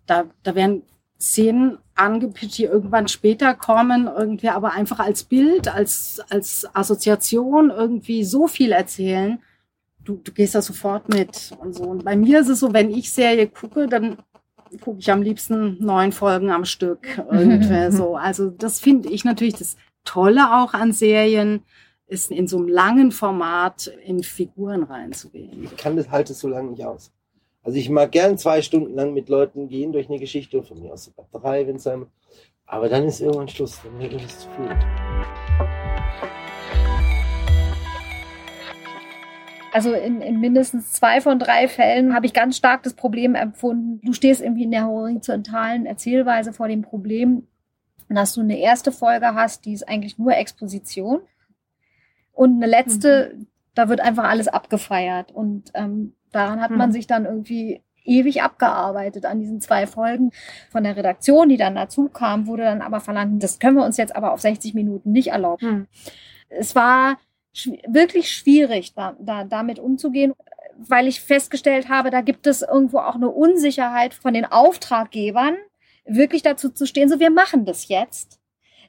da, 0.06 0.26
da 0.44 0.56
werden 0.56 0.84
Szenen 1.20 1.78
angepitcht, 1.96 2.58
die 2.58 2.64
irgendwann 2.66 3.08
später 3.08 3.54
kommen, 3.54 4.10
irgendwie 4.14 4.50
aber 4.50 4.74
einfach 4.74 5.00
als 5.00 5.24
Bild, 5.24 5.74
als, 5.74 6.22
als 6.30 6.68
Assoziation 6.74 7.70
irgendwie 7.70 8.24
so 8.24 8.48
viel 8.48 8.72
erzählen 8.72 9.40
du, 10.04 10.16
du 10.24 10.32
gehst 10.32 10.56
da 10.56 10.62
sofort 10.62 11.10
mit 11.10 11.52
und 11.60 11.74
so. 11.74 11.84
Und 11.84 12.06
bei 12.06 12.16
mir 12.16 12.40
ist 12.40 12.50
es 12.50 12.60
so, 12.60 12.74
wenn 12.74 12.92
ich 12.92 13.12
Serie 13.12 13.48
gucke, 13.48 13.88
dann 13.88 14.18
gucke 14.82 15.00
ich 15.00 15.12
am 15.12 15.22
liebsten 15.22 15.78
neun 15.80 16.12
Folgen 16.12 16.50
am 16.52 16.66
Stück. 16.66 17.08
Irgendwie 17.32 17.92
so. 17.92 18.16
Also 18.16 18.50
das 18.50 18.80
finde 18.80 19.10
ich 19.10 19.24
natürlich 19.24 19.56
das 19.56 19.76
Tolle 20.04 20.62
auch 20.62 20.74
an 20.74 20.92
Serien, 20.92 21.64
ist 22.08 22.32
in 22.32 22.48
so 22.48 22.58
einem 22.58 22.68
langen 22.68 23.12
Format 23.12 23.88
in 24.06 24.24
Figuren 24.24 24.84
reinzugehen. 24.84 25.64
Ich 25.64 25.78
kann 25.78 25.96
das 25.96 26.10
halt 26.10 26.28
so 26.28 26.48
lange 26.48 26.72
nicht 26.72 26.86
aus. 26.86 27.12
Also 27.64 27.78
ich 27.78 27.90
mag 27.90 28.12
gern 28.12 28.38
zwei 28.38 28.62
Stunden 28.62 28.94
lang 28.94 29.14
mit 29.14 29.30
Leuten 29.30 29.70
gehen 29.70 29.94
durch 29.94 30.10
eine 30.10 30.20
Geschichte, 30.20 30.64
von 30.64 30.82
mir 30.82 30.94
aus 30.94 31.06
sogar 31.06 31.28
drei, 31.32 31.66
wenn 31.66 31.78
es 31.78 31.84
sein. 31.84 32.06
Aber 32.66 32.90
dann 32.90 33.06
ist 33.06 33.22
irgendwann 33.22 33.48
Schluss, 33.48 33.80
dann 33.84 33.98
wird 34.00 34.14
es 34.22 34.40
zu 34.40 34.50
viel. 34.50 34.70
Also 39.74 39.94
in, 39.94 40.22
in 40.22 40.40
mindestens 40.40 40.92
zwei 40.92 41.20
von 41.20 41.40
drei 41.40 41.68
Fällen 41.68 42.14
habe 42.14 42.28
ich 42.28 42.34
ganz 42.34 42.56
stark 42.56 42.84
das 42.84 42.94
Problem 42.94 43.34
empfunden. 43.34 44.00
Du 44.06 44.14
stehst 44.14 44.40
irgendwie 44.40 44.64
in 44.64 44.72
der 44.72 44.86
horizontalen 44.86 45.88
Erzählweise 45.88 46.54
vor 46.54 46.68
dem 46.68 46.84
Problem, 46.84 47.48
dass 48.08 48.34
du 48.34 48.42
eine 48.42 48.60
erste 48.60 48.92
Folge 48.92 49.34
hast, 49.34 49.66
die 49.66 49.74
ist 49.74 49.90
eigentlich 49.90 50.20
nur 50.20 50.36
Exposition. 50.36 51.22
Und 52.34 52.58
eine 52.58 52.68
letzte, 52.68 53.34
mhm. 53.36 53.48
da 53.74 53.90
wird 53.90 54.00
einfach 54.00 54.26
alles 54.26 54.48
abgefeiert. 54.48 55.32
Und 55.32 55.72
ähm, 55.74 56.14
daran 56.32 56.62
hat 56.62 56.70
mhm. 56.70 56.78
man 56.78 56.92
sich 56.92 57.08
dann 57.08 57.26
irgendwie 57.26 57.82
ewig 58.06 58.44
abgearbeitet 58.44 59.26
an 59.26 59.40
diesen 59.40 59.60
zwei 59.60 59.88
Folgen. 59.88 60.32
Von 60.70 60.84
der 60.84 60.96
Redaktion, 60.96 61.50
die 61.50 61.58
dann 61.58 61.74
dazu 61.74 62.10
kam, 62.10 62.46
wurde 62.46 62.64
dann 62.64 62.82
aber 62.82 63.00
verlangt, 63.00 63.42
das 63.42 63.58
können 63.58 63.78
wir 63.78 63.86
uns 63.86 63.98
jetzt 63.98 64.16
aber 64.16 64.34
auf 64.34 64.42
60 64.42 64.76
Minuten 64.76 65.12
nicht 65.12 65.30
erlauben. 65.30 65.68
Mhm. 65.68 65.88
Es 66.50 66.76
war 66.76 67.18
wirklich 67.88 68.32
schwierig, 68.32 68.94
da, 68.94 69.16
da, 69.20 69.44
damit 69.44 69.80
umzugehen, 69.80 70.34
weil 70.78 71.08
ich 71.08 71.22
festgestellt 71.22 71.90
habe, 71.90 72.10
da 72.10 72.22
gibt 72.22 72.48
es 72.48 72.62
irgendwo 72.62 73.00
auch 73.00 73.16
eine 73.16 73.30
Unsicherheit 73.30 74.14
von 74.14 74.34
den 74.34 74.46
Auftraggebern, 74.46 75.56
wirklich 76.06 76.42
dazu 76.42 76.70
zu 76.70 76.86
stehen, 76.86 77.10
so 77.10 77.20
wir 77.20 77.30
machen 77.30 77.66
das 77.66 77.88
jetzt. 77.88 78.40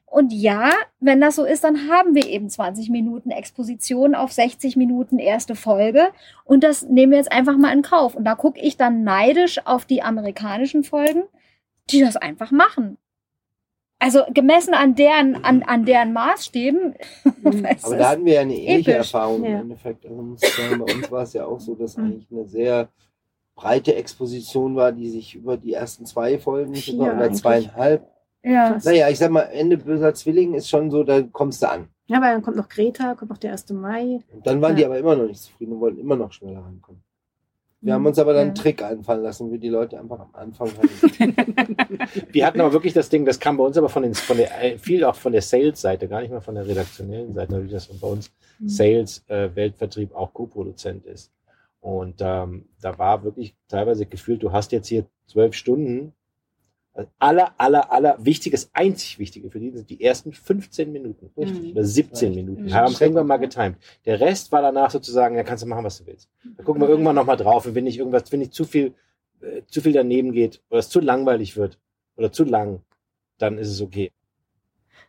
Und 0.06 0.33
ja, 0.33 0.71
wenn 1.00 1.21
das 1.21 1.35
so 1.35 1.44
ist, 1.44 1.64
dann 1.64 1.90
haben 1.90 2.14
wir 2.14 2.28
eben 2.28 2.49
20 2.49 2.88
Minuten 2.88 3.33
Exposition 3.33 4.14
auf 4.14 4.30
60 4.33 4.76
Minuten 4.76 5.18
erste 5.18 5.56
Folge. 5.56 6.12
Und 6.44 6.62
das 6.62 6.83
nehmen 6.83 7.11
wir 7.11 7.18
jetzt 7.18 7.33
einfach 7.33 7.56
mal 7.56 7.73
in 7.73 7.83
Kauf. 7.83 8.14
Und 8.14 8.25
da 8.25 8.37
gucke 8.37 8.61
ich 8.61 8.76
dann 8.76 9.02
neidisch 9.02 9.66
auf 9.66 9.87
die 9.87 10.02
amerikanischen 10.02 10.85
Folgen, 10.85 11.25
die 11.90 12.00
das 12.00 12.16
einfach 12.16 12.52
machen. 12.52 12.97
Also 13.99 14.21
gemessen 14.33 14.75
an 14.75 14.95
deren, 14.95 15.43
an, 15.45 15.63
an 15.63 15.85
deren 15.85 16.13
Maßstäben. 16.13 16.95
Mhm. 17.45 17.67
Aber 17.83 17.97
da 17.97 18.09
hatten 18.11 18.25
wir 18.25 18.35
ja 18.35 18.41
eine 18.41 18.57
ähnliche 18.57 18.93
episch. 18.93 19.13
Erfahrung 19.13 19.45
ja. 19.45 19.51
im 19.51 19.61
Endeffekt. 19.61 20.07
Also 20.07 20.23
muss 20.23 20.43
ich 20.43 20.49
sagen, 20.49 20.79
bei 20.79 20.95
uns 20.95 21.11
war 21.11 21.23
es 21.25 21.35
ja 21.35 21.45
auch 21.45 21.61
so, 21.61 21.75
dass 21.75 21.97
mhm. 21.97 22.05
eigentlich 22.05 22.27
eine 22.31 22.47
sehr 22.47 22.89
breite 23.55 23.95
Exposition 23.95 24.77
war, 24.77 24.93
die 24.93 25.11
sich 25.11 25.35
über 25.35 25.59
die 25.59 25.75
ersten 25.75 26.07
zwei 26.07 26.39
Folgen 26.39 26.75
Vier 26.75 26.95
sogar 26.95 27.17
oder 27.17 27.33
zweieinhalb. 27.33 28.11
Ja. 28.43 28.79
Naja, 28.83 29.09
ich 29.11 29.19
sag 29.19 29.31
mal, 29.31 29.43
Ende 29.43 29.77
böser 29.77 30.15
Zwilling 30.15 30.55
ist 30.55 30.69
schon 30.69 30.91
so, 30.91 31.05
da 31.05 31.23
kommst 31.23 31.63
du 31.63 31.71
an. 31.71 31.89
Ja, 32.07 32.21
weil 32.21 32.33
dann 32.33 32.43
kommt 32.43 32.57
noch 32.57 32.69
Greta, 32.69 33.15
kommt 33.15 33.31
noch 33.31 33.39
der 33.39 33.53
1. 33.53 33.71
Mai. 33.71 34.21
Und 34.33 34.47
dann 34.47 34.61
waren 34.61 34.73
ja. 34.73 34.77
die 34.77 34.85
aber 34.87 34.99
immer 34.99 35.17
noch 35.17 35.27
nicht 35.27 35.41
zufrieden 35.41 35.73
und 35.73 35.81
wollten 35.81 36.01
immer 36.01 36.17
noch 36.17 36.33
schneller 36.33 36.61
rankommen. 36.61 37.03
Wir 37.85 37.93
haben 37.93 38.07
uns 38.07 38.19
aber 38.19 38.33
dann 38.33 38.47
einen 38.47 38.55
Trick 38.55 38.83
einfallen 38.83 39.23
lassen, 39.23 39.53
wie 39.53 39.59
die 39.59 39.69
Leute 39.69 39.99
einfach 40.00 40.19
am 40.19 40.31
Anfang 40.33 40.71
hatten. 40.71 41.37
Wir 42.33 42.47
hatten 42.47 42.62
aber 42.62 42.73
wirklich 42.73 42.95
das 42.95 43.11
Ding, 43.11 43.26
das 43.26 43.38
kam 43.38 43.59
bei 43.59 43.64
uns 43.64 43.76
aber 43.76 43.91
von, 43.91 44.03
den, 44.03 44.14
von 44.14 44.38
der, 44.38 44.64
äh, 44.64 44.79
viel 44.79 45.05
auch 45.05 45.14
von 45.14 45.33
der 45.33 45.43
Sales-Seite, 45.43 46.09
gar 46.09 46.23
nicht 46.23 46.31
mal 46.31 46.41
von 46.41 46.55
der 46.55 46.67
redaktionellen 46.67 47.35
Seite, 47.35 47.62
wie 47.62 47.69
das 47.69 47.88
bei 47.88 48.09
uns 48.09 48.33
mhm. 48.59 48.69
Sales, 48.69 49.23
äh, 49.29 49.55
Weltvertrieb 49.55 50.14
auch 50.14 50.33
Co-Produzent 50.33 51.05
ist. 51.05 51.31
Und 51.81 52.23
ähm, 52.23 52.64
da 52.81 52.99
war 52.99 53.23
wirklich 53.23 53.55
teilweise 53.69 54.07
gefühlt, 54.07 54.43
du 54.43 54.50
hast 54.50 54.73
jetzt 54.73 54.88
hier 54.88 55.05
zwölf 55.26 55.55
Stunden 55.55 56.14
Also 56.95 57.11
aller, 57.19 57.53
aller, 57.59 57.91
aller 57.93 58.17
wichtiges, 58.25 58.71
einzig 58.73 59.19
Wichtige 59.19 59.51
für 59.51 59.59
die 59.59 59.71
sind 59.73 59.91
die 59.91 60.01
ersten 60.03 60.33
15 60.33 60.93
Minuten. 60.93 61.29
Richtig. 61.37 61.73
Oder 61.73 61.85
17 61.85 62.29
Richtig. 62.29 62.45
Minuten. 62.45 62.69
Ja, 62.69 62.83
haben 62.83 62.95
irgendwann 62.99 63.27
mal 63.27 63.39
getimed. 63.39 63.77
Der 64.07 64.21
Rest 64.21 64.53
war 64.53 64.63
danach 64.63 64.93
sozusagen, 64.93 65.35
da 65.35 65.43
kannst 65.43 65.65
du 65.65 65.67
machen, 65.67 65.85
was 65.85 65.99
du 65.99 66.07
willst. 66.07 66.31
Da 66.57 66.63
gucken 66.63 66.81
wir 66.81 66.89
irgendwann 66.89 67.17
nochmal 67.17 67.37
drauf. 67.37 67.67
Und 67.67 67.75
wenn 67.75 67.85
nicht 67.85 67.99
irgendwas, 67.99 68.31
wenn 68.31 68.39
nicht 68.39 68.55
zu 68.55 68.65
viel, 68.65 68.95
äh, 69.41 69.63
zu 69.67 69.81
viel 69.81 69.93
daneben 69.93 70.31
geht 70.31 70.63
oder 70.71 70.79
es 70.79 70.89
zu 70.89 71.01
langweilig 71.01 71.57
wird 71.57 71.81
oder 72.17 72.31
zu 72.31 72.45
lang, 72.45 72.81
dann 73.39 73.59
ist 73.59 73.71
es 73.71 73.83
okay. 73.83 74.13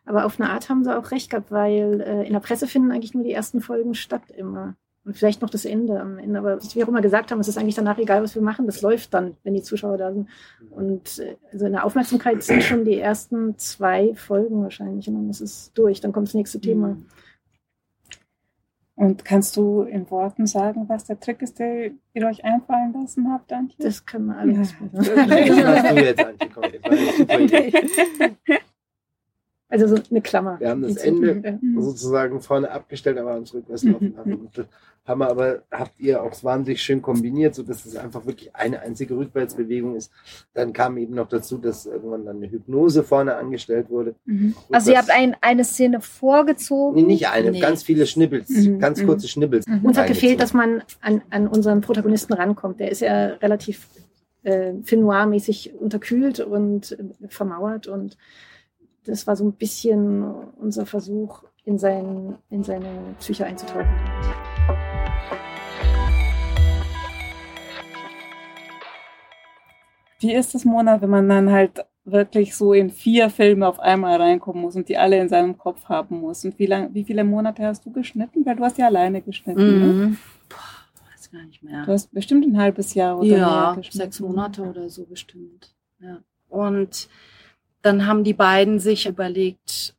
Aber 0.06 0.25
auf 0.25 0.39
eine 0.39 0.50
Art 0.50 0.70
haben 0.70 0.84
sie 0.84 0.96
auch 0.96 1.12
recht 1.12 1.30
gehabt, 1.30 1.51
weil 1.51 2.01
äh, 2.01 2.25
in 2.25 2.34
der 2.34 2.39
Presse 2.39 2.68
finden 2.68 2.92
eigentlich 2.92 3.13
nur 3.13 3.24
die 3.24 3.32
ersten 3.32 3.62
Folgen 3.62 3.94
statt 3.94 4.32
immer. 4.36 4.75
Und 5.05 5.15
vielleicht 5.15 5.43
noch 5.43 5.51
das 5.51 5.65
Ende 5.65 6.00
am 6.00 6.17
Ende. 6.17 6.39
Aber 6.39 6.62
wie 6.62 6.75
wir 6.75 6.83
auch 6.83 6.89
immer 6.89 7.01
gesagt 7.01 7.31
haben, 7.31 7.39
es 7.39 7.47
ist 7.47 7.57
eigentlich 7.57 7.75
danach 7.75 8.00
egal, 8.00 8.24
was 8.24 8.33
wir 8.33 8.41
machen. 8.41 8.65
Das 8.65 8.81
läuft 8.81 9.13
dann, 9.13 9.38
wenn 9.43 9.53
die 9.53 9.62
Zuschauer 9.62 9.97
da 9.97 10.12
sind. 10.12 10.27
Und 10.71 11.19
äh, 11.19 11.35
also 11.51 11.67
in 11.67 11.74
der 11.74 11.85
Aufmerksamkeit 11.85 12.41
sind 12.41 12.63
schon 12.63 12.85
die 12.85 13.00
ersten 13.00 13.55
zwei 13.59 14.15
Folgen 14.15 14.63
wahrscheinlich. 14.63 15.07
Und 15.07 15.13
dann 15.13 15.29
ist 15.29 15.41
es 15.41 15.71
durch. 15.74 16.01
Dann 16.01 16.12
kommt 16.12 16.27
das 16.27 16.33
nächste 16.33 16.59
Thema. 16.59 16.88
Mhm. 16.89 17.05
Und 18.95 19.25
kannst 19.25 19.57
du 19.57 19.81
in 19.81 20.09
Worten 20.09 20.47
sagen, 20.47 20.85
was 20.88 21.03
der 21.03 21.19
Trick 21.19 21.41
ist, 21.41 21.59
der 21.59 21.91
ihr 22.13 22.25
euch 22.25 22.43
einfallen 22.45 22.93
lassen 22.93 23.31
habt, 23.31 23.51
Antje? 23.51 23.75
Das 23.77 24.05
können 24.05 24.27
wir 24.27 24.38
alles. 24.38 24.71
Ja. 24.71 24.88
Das 24.91 25.93
du 25.93 26.01
jetzt, 26.01 26.25
Antje. 26.25 26.50
Komm, 26.51 26.63
jetzt 27.43 28.75
also 29.69 29.88
so 29.88 30.01
eine 30.10 30.22
Klammer. 30.22 30.60
Wir 30.60 30.69
haben 30.69 30.81
das 30.81 30.98
Ende 30.98 31.60
sozusagen 31.75 32.41
vorne 32.41 32.72
abgestellt, 32.72 33.17
aber 33.17 33.36
uns 33.36 33.53
rückwärts 33.53 33.84
laufen 33.84 34.15
haben 35.05 35.19
wir 35.19 35.29
aber, 35.29 35.63
habt 35.72 36.00
ihr 36.00 36.24
auch 36.24 36.31
wahnsinnig 36.43 36.81
schön 36.81 37.01
kombiniert, 37.01 37.53
so 37.53 37.62
dass 37.62 37.86
es 37.86 37.95
einfach 37.95 38.25
wirklich 38.25 38.55
eine 38.55 38.81
einzige 38.81 39.15
Rückwärtsbewegung 39.15 39.95
ist. 39.95 40.12
Dann 40.53 40.74
kam 40.74 40.98
eben 40.98 41.13
noch 41.13 41.29
dazu, 41.29 41.57
dass 41.60 41.86
irgendwann 41.86 42.25
dann 42.25 42.38
eine 42.38 42.50
Hypnose 42.50 43.03
vorne 43.03 43.36
angestellt 43.36 43.89
wurde. 43.89 44.15
Mhm. 44.25 44.55
Also 44.72 44.91
ihr 44.91 44.98
habt 44.98 45.12
ein, 45.12 45.36
eine 45.41 45.63
Szene 45.63 46.01
vorgezogen? 46.01 46.95
Nee, 46.95 47.07
nicht 47.07 47.27
eine, 47.29 47.51
nee. 47.51 47.60
ganz 47.60 47.84
viele 47.84 48.07
Schnibbels, 48.07 48.50
mhm. 48.50 48.79
ganz 48.79 49.01
mhm. 49.01 49.05
kurze 49.05 49.27
Schnibbels. 49.27 49.67
Mhm. 49.67 49.86
Uns 49.86 49.98
hat 49.98 50.07
gefehlt, 50.07 50.41
dass 50.41 50.53
man 50.53 50.81
an, 51.01 51.22
an 51.29 51.48
unseren 51.48 51.81
Protagonisten 51.81 52.34
rankommt. 52.34 52.79
Der 52.79 52.89
ist 52.89 53.01
ja 53.01 53.27
relativ 53.27 53.88
äh, 54.41 54.74
Film 54.84 55.01
Noir-mäßig 55.01 55.75
unterkühlt 55.75 56.39
und 56.39 56.93
äh, 56.93 57.27
vermauert 57.27 57.86
und 57.86 58.17
das 59.05 59.27
war 59.27 59.35
so 59.35 59.45
ein 59.45 59.53
bisschen 59.53 60.24
unser 60.57 60.85
Versuch, 60.85 61.43
in, 61.63 61.77
sein, 61.77 62.35
in 62.50 62.63
seine 62.63 62.89
Psyche 63.19 63.45
einzutauchen. 63.45 63.88
Wie 70.19 70.33
ist 70.33 70.55
es, 70.55 70.65
Mona, 70.65 71.01
wenn 71.01 71.09
man 71.09 71.29
dann 71.29 71.51
halt 71.51 71.85
wirklich 72.03 72.55
so 72.55 72.74
in 72.74 72.89
vier 72.89 73.29
Filme 73.29 73.67
auf 73.67 73.79
einmal 73.79 74.21
reinkommen 74.21 74.62
muss 74.62 74.75
und 74.75 74.89
die 74.89 74.97
alle 74.97 75.19
in 75.19 75.29
seinem 75.29 75.57
Kopf 75.57 75.85
haben 75.85 76.21
muss? 76.21 76.45
Und 76.45 76.57
wie, 76.57 76.65
lang, 76.65 76.93
wie 76.93 77.03
viele 77.03 77.24
Monate 77.24 77.65
hast 77.65 77.85
du 77.85 77.91
geschnitten? 77.91 78.45
Weil 78.45 78.55
du 78.55 78.63
hast 78.63 78.77
ja 78.77 78.85
alleine 78.85 79.21
geschnitten. 79.21 79.79
Ne? 79.79 79.85
Mhm. 79.85 80.00
Ne? 80.00 80.17
Boah, 80.50 81.12
weiß 81.12 81.31
gar 81.31 81.43
nicht 81.43 81.63
mehr. 81.63 81.85
Du 81.85 81.91
hast 81.91 82.12
bestimmt 82.12 82.45
ein 82.45 82.57
halbes 82.57 82.93
Jahr 82.93 83.19
oder 83.19 83.27
ja, 83.27 83.38
mehr 83.38 83.75
geschnitten. 83.77 83.97
sechs 83.97 84.19
Monate 84.19 84.63
oder 84.63 84.89
so 84.89 85.05
bestimmt. 85.05 85.75
Ja. 86.00 86.19
Und 86.50 87.09
dann 87.86 88.08
haben 88.08 88.24
die 88.24 88.34
beiden 88.34 88.80
sich 88.80 89.06
überlegt, 89.06 89.96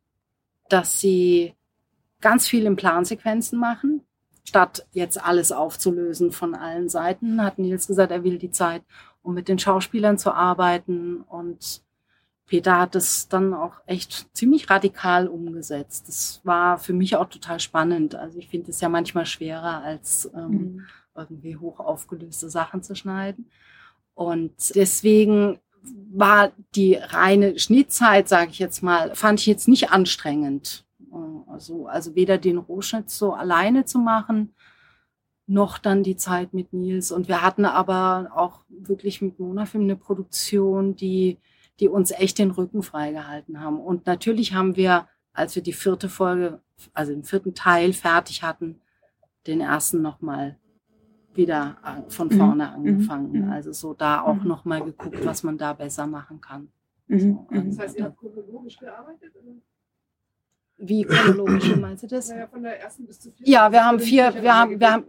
dass 0.67 0.99
sie 0.99 1.55
ganz 2.19 2.45
viel 2.45 2.65
in 2.65 2.75
Plansequenzen 2.75 3.57
machen, 3.57 4.01
statt 4.43 4.85
jetzt 4.91 5.23
alles 5.23 5.53
aufzulösen 5.53 6.33
von 6.33 6.53
allen 6.53 6.89
Seiten. 6.89 7.41
Hat 7.41 7.59
Nils 7.59 7.87
gesagt, 7.87 8.11
er 8.11 8.25
will 8.25 8.39
die 8.39 8.51
Zeit, 8.51 8.83
um 9.21 9.33
mit 9.33 9.47
den 9.47 9.57
Schauspielern 9.57 10.17
zu 10.17 10.33
arbeiten. 10.33 11.21
Und 11.21 11.81
Peter 12.45 12.77
hat 12.77 12.95
es 12.95 13.29
dann 13.29 13.53
auch 13.53 13.75
echt 13.85 14.35
ziemlich 14.35 14.69
radikal 14.69 15.29
umgesetzt. 15.29 16.09
Das 16.09 16.41
war 16.43 16.79
für 16.79 16.93
mich 16.93 17.15
auch 17.15 17.29
total 17.29 17.61
spannend. 17.61 18.15
Also 18.15 18.37
ich 18.37 18.49
finde 18.49 18.71
es 18.71 18.81
ja 18.81 18.89
manchmal 18.89 19.25
schwerer, 19.25 19.81
als 19.81 20.29
ähm, 20.35 20.49
mhm. 20.49 20.85
irgendwie 21.15 21.55
hoch 21.55 21.79
aufgelöste 21.79 22.49
Sachen 22.49 22.83
zu 22.83 22.95
schneiden. 22.95 23.49
Und 24.13 24.75
deswegen 24.75 25.59
war 25.83 26.51
die 26.75 26.95
reine 26.95 27.59
Schnittzeit, 27.59 28.27
sage 28.27 28.51
ich 28.51 28.59
jetzt 28.59 28.81
mal, 28.81 29.15
fand 29.15 29.39
ich 29.39 29.45
jetzt 29.45 29.67
nicht 29.67 29.91
anstrengend. 29.91 30.85
Also, 31.47 31.87
also 31.87 32.15
weder 32.15 32.37
den 32.37 32.57
Rohschnitt 32.57 33.09
so 33.09 33.33
alleine 33.33 33.85
zu 33.85 33.99
machen, 33.99 34.53
noch 35.47 35.77
dann 35.77 36.03
die 36.03 36.17
Zeit 36.17 36.53
mit 36.53 36.73
Nils. 36.73 37.11
Und 37.11 37.27
wir 37.27 37.41
hatten 37.41 37.65
aber 37.65 38.31
auch 38.35 38.61
wirklich 38.69 39.21
mit 39.21 39.39
Monafilm 39.39 39.83
eine 39.83 39.95
Produktion, 39.95 40.95
die, 40.95 41.37
die 41.79 41.87
uns 41.87 42.11
echt 42.11 42.37
den 42.37 42.51
Rücken 42.51 42.83
freigehalten 42.83 43.61
haben. 43.61 43.79
Und 43.79 44.05
natürlich 44.05 44.53
haben 44.53 44.75
wir, 44.75 45.07
als 45.33 45.55
wir 45.55 45.63
die 45.63 45.73
vierte 45.73 46.09
Folge, 46.09 46.61
also 46.93 47.13
den 47.13 47.23
vierten 47.23 47.55
Teil 47.55 47.93
fertig 47.93 48.43
hatten, 48.43 48.81
den 49.47 49.61
ersten 49.61 50.01
nochmal 50.01 50.57
wieder 51.37 51.77
von 52.09 52.27
mhm. 52.27 52.37
vorne 52.37 52.65
mhm. 52.65 52.73
angefangen. 52.73 53.45
Mhm. 53.45 53.51
Also 53.51 53.71
so 53.71 53.93
da 53.93 54.21
auch 54.21 54.41
mhm. 54.41 54.47
nochmal 54.47 54.83
geguckt, 54.83 55.25
was 55.25 55.43
man 55.43 55.57
da 55.57 55.73
besser 55.73 56.07
machen 56.07 56.41
kann. 56.41 56.69
Mhm. 57.07 57.19
So, 57.19 57.47
mhm. 57.49 57.69
das 57.69 57.79
heißt, 57.79 57.97
ihr 57.97 58.05
habt 58.05 58.17
chronologisch 58.17 58.77
gearbeitet? 58.77 59.33
Oder? 59.35 59.53
Wie 60.79 61.03
chronologisch 61.03 61.75
meinst 61.75 62.03
du 62.03 62.07
das? 62.07 62.29
Naja, 62.29 62.47
von 62.47 62.61
der 62.61 62.79
ersten 62.79 63.07
bis 63.07 63.19
zur 63.19 63.31
vierten. 63.33 63.51
Ja, 63.51 63.71
wir 63.71 63.83
haben 63.83 63.99
vier, 63.99 64.33
wir 64.41 64.55
haben, 64.55 64.79
wir 64.79 64.91
haben, 64.91 65.05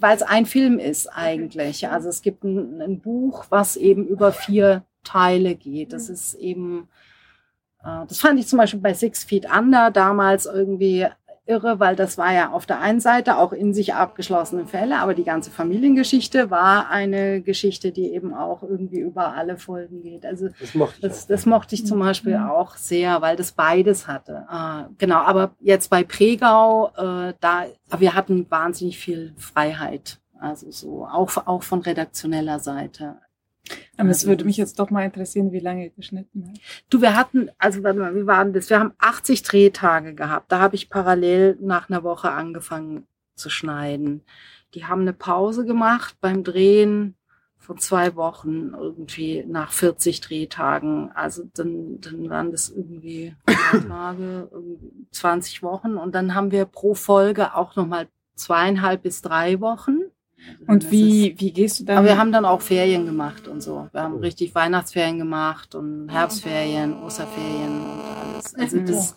weil 0.00 0.16
es 0.16 0.22
ein 0.22 0.46
Film 0.46 0.78
ist 0.78 1.06
eigentlich. 1.06 1.88
Also 1.88 2.08
es 2.08 2.22
gibt 2.22 2.42
ein, 2.42 2.80
ein, 2.80 3.00
Buch, 3.00 3.46
was 3.48 3.76
eben 3.76 4.06
über 4.06 4.32
vier 4.32 4.84
Teile 5.04 5.54
geht. 5.54 5.92
Das 5.92 6.08
ist 6.08 6.34
eben, 6.34 6.88
äh, 7.84 8.04
das 8.06 8.18
fand 8.18 8.40
ich 8.40 8.48
zum 8.48 8.58
Beispiel 8.58 8.80
bei 8.80 8.94
Six 8.94 9.22
Feet 9.22 9.46
Under 9.46 9.92
damals 9.92 10.46
irgendwie 10.46 11.06
irre, 11.46 11.80
weil 11.80 11.96
das 11.96 12.18
war 12.18 12.32
ja 12.32 12.52
auf 12.52 12.66
der 12.66 12.80
einen 12.80 13.00
Seite 13.00 13.36
auch 13.36 13.52
in 13.52 13.74
sich 13.74 13.94
abgeschlossene 13.94 14.66
Fälle, 14.66 14.98
aber 14.98 15.14
die 15.14 15.24
ganze 15.24 15.50
Familiengeschichte 15.50 16.50
war 16.50 16.88
eine 16.88 17.42
Geschichte, 17.42 17.90
die 17.90 18.12
eben 18.12 18.32
auch 18.32 18.62
irgendwie 18.62 19.00
über 19.00 19.34
alle 19.34 19.56
Folgen 19.56 20.02
geht. 20.02 20.24
Also 20.24 20.48
das 20.60 20.74
mochte 20.74 20.94
ich, 20.96 21.02
das, 21.02 21.26
das 21.26 21.46
mochte 21.46 21.74
ich 21.74 21.86
zum 21.86 21.98
Beispiel 21.98 22.38
mhm. 22.38 22.48
auch 22.48 22.76
sehr, 22.76 23.20
weil 23.22 23.36
das 23.36 23.52
beides 23.52 24.06
hatte. 24.06 24.46
Äh, 24.50 24.84
genau, 24.98 25.18
aber 25.18 25.54
jetzt 25.60 25.90
bei 25.90 26.04
Pregau, 26.04 26.88
äh, 26.96 27.34
da 27.40 27.66
wir 27.98 28.14
hatten 28.14 28.48
wahnsinnig 28.50 28.98
viel 28.98 29.34
Freiheit. 29.36 30.18
Also 30.38 30.70
so 30.70 31.06
auch, 31.06 31.46
auch 31.46 31.62
von 31.62 31.80
redaktioneller 31.80 32.58
Seite. 32.58 33.16
Aber 33.96 34.10
es 34.10 34.26
würde 34.26 34.44
mich 34.44 34.56
jetzt 34.56 34.78
doch 34.78 34.90
mal 34.90 35.04
interessieren, 35.04 35.52
wie 35.52 35.60
lange 35.60 35.84
ihr 35.84 35.90
geschnitten 35.90 36.44
habt. 36.48 36.60
Du, 36.90 37.00
wir 37.00 37.16
hatten, 37.16 37.50
also 37.58 37.82
warte 37.82 37.98
mal, 37.98 38.14
wie 38.16 38.26
waren 38.26 38.52
das? 38.52 38.70
Wir 38.70 38.80
haben 38.80 38.94
80 38.98 39.42
Drehtage 39.42 40.14
gehabt. 40.14 40.50
Da 40.50 40.58
habe 40.58 40.74
ich 40.74 40.90
parallel 40.90 41.56
nach 41.60 41.88
einer 41.88 42.02
Woche 42.02 42.30
angefangen 42.30 43.06
zu 43.36 43.50
schneiden. 43.50 44.22
Die 44.74 44.86
haben 44.86 45.02
eine 45.02 45.12
Pause 45.12 45.64
gemacht 45.64 46.16
beim 46.20 46.42
Drehen 46.44 47.14
von 47.58 47.78
zwei 47.78 48.16
Wochen 48.16 48.72
irgendwie 48.74 49.44
nach 49.46 49.70
40 49.72 50.20
Drehtagen. 50.20 51.12
Also 51.12 51.44
dann, 51.54 52.00
dann 52.00 52.28
waren 52.28 52.50
das 52.50 52.70
irgendwie 52.70 53.36
Tage, 53.88 54.50
20 55.12 55.62
Wochen. 55.62 55.96
Und 55.96 56.14
dann 56.14 56.34
haben 56.34 56.50
wir 56.50 56.64
pro 56.64 56.94
Folge 56.94 57.54
auch 57.54 57.76
nochmal 57.76 58.08
zweieinhalb 58.34 59.02
bis 59.02 59.22
drei 59.22 59.60
Wochen. 59.60 60.00
Und 60.66 60.90
wie, 60.90 61.34
wie 61.38 61.52
gehst 61.52 61.80
du 61.80 61.84
dann? 61.84 61.98
Aber 61.98 62.06
wir 62.06 62.18
haben 62.18 62.32
dann 62.32 62.44
auch 62.44 62.60
Ferien 62.60 63.06
gemacht 63.06 63.48
und 63.48 63.60
so. 63.62 63.88
Wir 63.92 64.02
haben 64.02 64.16
richtig 64.18 64.54
Weihnachtsferien 64.54 65.18
gemacht 65.18 65.74
und 65.74 66.08
Herbstferien, 66.08 67.02
Osterferien 67.02 67.80
und 67.80 68.00
alles. 68.00 68.54
Also 68.54 68.78
das, 68.80 69.16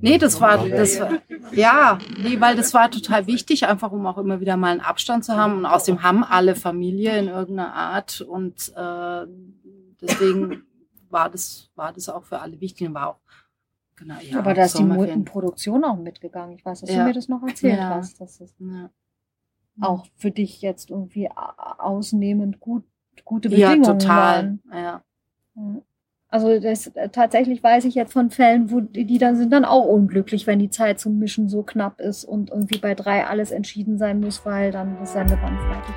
nee, 0.00 0.18
das 0.18 0.40
war, 0.40 0.66
das 0.68 1.00
war, 1.00 1.10
ja, 1.52 1.98
nee, 2.18 2.40
weil 2.40 2.56
das 2.56 2.74
war 2.74 2.90
total 2.90 3.26
wichtig, 3.26 3.66
einfach 3.66 3.92
um 3.92 4.06
auch 4.06 4.18
immer 4.18 4.40
wieder 4.40 4.56
mal 4.56 4.72
einen 4.72 4.80
Abstand 4.80 5.24
zu 5.24 5.36
haben. 5.36 5.58
Und 5.58 5.66
außerdem 5.66 6.02
haben 6.02 6.24
alle 6.24 6.54
Familie 6.54 7.18
in 7.18 7.28
irgendeiner 7.28 7.74
Art 7.74 8.20
und 8.20 8.72
äh, 8.74 9.26
deswegen 10.00 10.62
war 11.10 11.30
das, 11.30 11.70
war 11.74 11.92
das 11.92 12.08
auch 12.08 12.24
für 12.24 12.40
alle 12.40 12.60
wichtig 12.60 12.88
und 12.88 12.94
war 12.94 13.08
auch 13.08 13.20
Genau, 13.96 14.14
ja, 14.20 14.38
aber 14.38 14.54
da 14.54 14.64
ist 14.64 14.78
die 14.78 14.84
Produktion 15.24 15.82
auch 15.82 15.96
mitgegangen. 15.96 16.56
Ich 16.56 16.64
weiß, 16.64 16.82
dass 16.82 16.90
ja. 16.90 16.98
du 16.98 17.04
mir 17.06 17.14
das 17.14 17.26
noch 17.26 17.42
erzählt 17.42 17.78
ja. 17.78 17.96
hast. 17.96 18.20
Das 18.20 18.40
ist, 18.40 18.54
ja 18.60 18.90
auch 19.80 20.06
für 20.16 20.30
dich 20.30 20.62
jetzt 20.62 20.90
irgendwie 20.90 21.28
ausnehmend 21.78 22.60
gut, 22.60 22.84
gute 23.24 23.48
Bedingungen 23.48 23.84
ja, 23.84 23.92
total. 23.92 24.16
waren. 24.16 24.62
Ja. 24.72 25.02
Also 26.30 26.60
das, 26.60 26.88
äh, 26.88 27.08
tatsächlich 27.08 27.62
weiß 27.62 27.86
ich 27.86 27.94
jetzt 27.94 28.12
von 28.12 28.30
Fällen, 28.30 28.70
wo 28.70 28.80
die, 28.80 29.06
die 29.06 29.18
dann 29.18 29.36
sind 29.36 29.50
dann 29.50 29.64
auch 29.64 29.86
unglücklich, 29.86 30.46
wenn 30.46 30.58
die 30.58 30.68
Zeit 30.68 31.00
zum 31.00 31.18
Mischen 31.18 31.48
so 31.48 31.62
knapp 31.62 32.00
ist 32.00 32.24
und 32.24 32.50
irgendwie 32.50 32.78
bei 32.78 32.94
drei 32.94 33.26
alles 33.26 33.50
entschieden 33.50 33.96
sein 33.96 34.20
muss, 34.20 34.44
weil 34.44 34.70
dann 34.70 34.98
das 35.00 35.14
Sendeband 35.14 35.58
fertig 35.58 35.94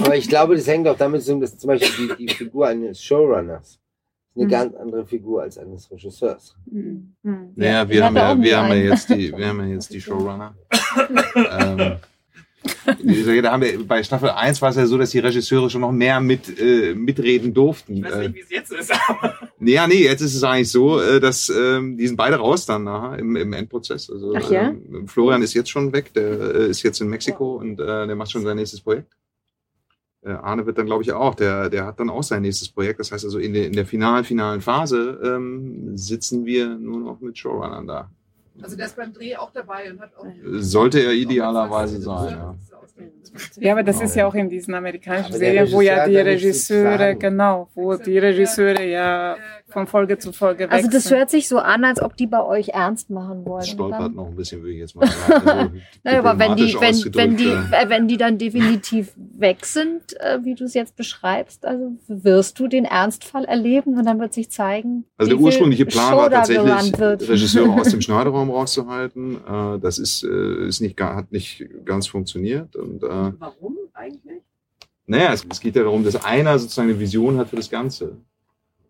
Aber 0.00 0.16
ich 0.16 0.28
glaube, 0.28 0.54
das 0.54 0.66
hängt 0.66 0.86
auch 0.86 0.96
damit 0.96 1.22
zusammen, 1.22 1.40
dass 1.40 1.58
zum 1.58 1.68
Beispiel 1.68 2.08
die, 2.16 2.26
die 2.26 2.34
Figur 2.34 2.68
eines 2.68 3.02
Showrunners 3.02 3.80
eine 4.38 4.46
mhm. 4.46 4.50
ganz 4.50 4.74
andere 4.76 5.06
Figur 5.06 5.42
als 5.42 5.58
eines 5.58 5.90
Regisseurs. 5.90 6.56
Mhm. 6.70 7.14
Naja, 7.56 7.88
wir 7.88 8.04
haben 8.04 8.16
ja, 8.16 8.40
wir 8.40 8.58
haben 8.58 8.68
ja 8.68 8.74
jetzt 8.74 9.10
die, 9.10 9.36
wir 9.36 9.48
haben 9.48 9.60
ja 9.60 9.66
jetzt 9.66 9.92
die 9.92 10.00
Showrunner. 10.00 10.54
ähm, 11.34 11.96
da 13.42 13.52
haben 13.52 13.62
wir, 13.62 13.86
bei 13.86 14.02
Staffel 14.02 14.30
1 14.30 14.60
war 14.62 14.70
es 14.70 14.76
ja 14.76 14.86
so, 14.86 14.98
dass 14.98 15.10
die 15.10 15.18
Regisseure 15.18 15.70
schon 15.70 15.80
noch 15.80 15.92
mehr 15.92 16.20
mit, 16.20 16.58
äh, 16.60 16.94
mitreden 16.94 17.54
durften. 17.54 17.98
Ich 17.98 18.04
weiß 18.04 18.18
nicht, 18.18 18.34
wie 18.34 18.40
es 18.40 18.50
jetzt 18.50 18.72
ist. 18.72 18.92
Aber 19.08 19.34
ja, 19.60 19.86
nee, 19.86 20.04
jetzt 20.04 20.20
ist 20.20 20.34
es 20.34 20.42
eigentlich 20.42 20.70
so, 20.70 21.00
äh, 21.00 21.20
dass 21.20 21.48
ähm, 21.48 21.96
die 21.96 22.06
sind 22.06 22.16
beide 22.16 22.36
raus 22.36 22.66
dann 22.66 22.84
nachher 22.84 23.18
im, 23.18 23.36
im 23.36 23.52
Endprozess. 23.52 24.10
Also 24.10 24.34
Ach 24.36 24.50
ja? 24.50 24.68
ähm, 24.68 25.06
Florian 25.06 25.42
ist 25.42 25.54
jetzt 25.54 25.70
schon 25.70 25.92
weg, 25.92 26.12
der 26.14 26.54
äh, 26.54 26.68
ist 26.68 26.82
jetzt 26.82 27.00
in 27.00 27.08
Mexiko 27.08 27.56
und 27.56 27.80
äh, 27.80 28.06
der 28.06 28.16
macht 28.16 28.30
schon 28.30 28.42
sein 28.42 28.56
nächstes 28.56 28.80
Projekt. 28.80 29.12
Äh, 30.22 30.30
Arne 30.30 30.66
wird 30.66 30.78
dann, 30.78 30.86
glaube 30.86 31.02
ich, 31.02 31.12
auch, 31.12 31.34
der, 31.34 31.70
der 31.70 31.86
hat 31.86 32.00
dann 32.00 32.10
auch 32.10 32.22
sein 32.22 32.42
nächstes 32.42 32.68
Projekt. 32.68 33.00
Das 33.00 33.12
heißt 33.12 33.24
also, 33.24 33.38
in 33.38 33.52
der, 33.52 33.66
in 33.66 33.72
der 33.72 33.86
finalen, 33.86 34.24
finalen 34.24 34.60
Phase 34.60 35.20
ähm, 35.24 35.96
sitzen 35.96 36.44
wir 36.44 36.68
nur 36.68 37.00
noch 37.00 37.20
mit 37.20 37.38
Showrunnern 37.38 37.86
da. 37.86 38.10
Also 38.60 38.76
der 38.76 38.86
ist 38.86 38.96
beim 38.96 39.12
Dreh 39.12 39.36
auch 39.36 39.52
dabei 39.52 39.90
und 39.92 40.00
hat 40.00 40.16
auch. 40.16 40.26
Sollte 40.56 41.00
er 41.00 41.12
idealerweise 41.12 42.00
sein, 42.00 42.36
ja. 42.36 42.54
Ja, 43.60 43.72
aber 43.72 43.84
das 43.84 44.00
ist 44.00 44.16
ja 44.16 44.26
auch 44.26 44.34
in 44.34 44.48
diesen 44.48 44.74
amerikanischen 44.74 45.34
Serien, 45.34 45.70
wo 45.70 45.80
ja 45.80 46.08
die 46.08 46.16
Regisseure, 46.16 47.14
genau, 47.14 47.68
wo 47.74 47.94
die 47.94 48.18
Regisseure 48.18 48.84
ja 48.84 49.36
von 49.68 49.86
Folge 49.86 50.18
zu 50.18 50.32
Folge 50.32 50.64
wechseln. 50.64 50.84
Also 50.84 50.90
das 50.90 51.10
hört 51.10 51.30
sich 51.30 51.48
so 51.48 51.58
an, 51.58 51.84
als 51.84 52.00
ob 52.00 52.16
die 52.16 52.26
bei 52.26 52.42
euch 52.42 52.70
ernst 52.70 53.10
machen 53.10 53.44
wollen. 53.44 53.60
Das 53.60 53.68
stolpert 53.68 54.14
noch 54.14 54.28
ein 54.28 54.36
bisschen, 54.36 54.62
würde 54.62 54.72
ich 54.72 54.80
jetzt 54.80 54.96
mal 54.96 55.06
sagen. 55.06 55.48
Also 55.48 55.70
naja, 56.04 56.18
aber 56.20 56.38
wenn 56.38 56.56
die, 56.56 56.74
wenn, 56.74 57.14
wenn, 57.14 57.36
die, 57.36 57.48
äh, 57.48 57.88
wenn 57.88 58.08
die 58.08 58.16
dann 58.16 58.38
definitiv 58.38 59.12
weg 59.16 59.66
sind, 59.66 60.18
äh, 60.20 60.38
wie 60.42 60.54
du 60.54 60.64
es 60.64 60.74
jetzt 60.74 60.96
beschreibst, 60.96 61.66
also 61.66 61.92
wirst 62.06 62.58
du 62.58 62.66
den 62.66 62.84
Ernstfall 62.84 63.44
erleben 63.44 63.98
und 63.98 64.04
dann 64.06 64.18
wird 64.18 64.32
sich 64.32 64.50
zeigen, 64.50 65.04
Also 65.16 65.30
der 65.30 65.40
ursprüngliche 65.40 65.86
Plan 65.86 66.16
war 66.16 66.30
tatsächlich, 66.30 66.98
Regisseure 67.28 67.80
aus 67.80 67.90
dem 67.90 68.00
Schneideraum 68.00 68.50
rauszuhalten. 68.50 69.36
Äh, 69.36 69.78
das 69.80 69.98
ist, 69.98 70.22
ist 70.22 70.80
nicht, 70.80 71.00
hat 71.00 71.30
nicht 71.30 71.64
ganz 71.84 72.06
funktioniert. 72.06 72.74
Und, 72.76 73.02
Warum 73.02 73.76
eigentlich? 73.92 74.42
Naja, 75.06 75.32
es, 75.32 75.44
es 75.50 75.60
geht 75.60 75.74
ja 75.76 75.82
darum, 75.82 76.04
dass 76.04 76.22
einer 76.24 76.58
sozusagen 76.58 76.90
eine 76.90 77.00
Vision 77.00 77.38
hat 77.38 77.48
für 77.48 77.56
das 77.56 77.70
Ganze 77.70 78.18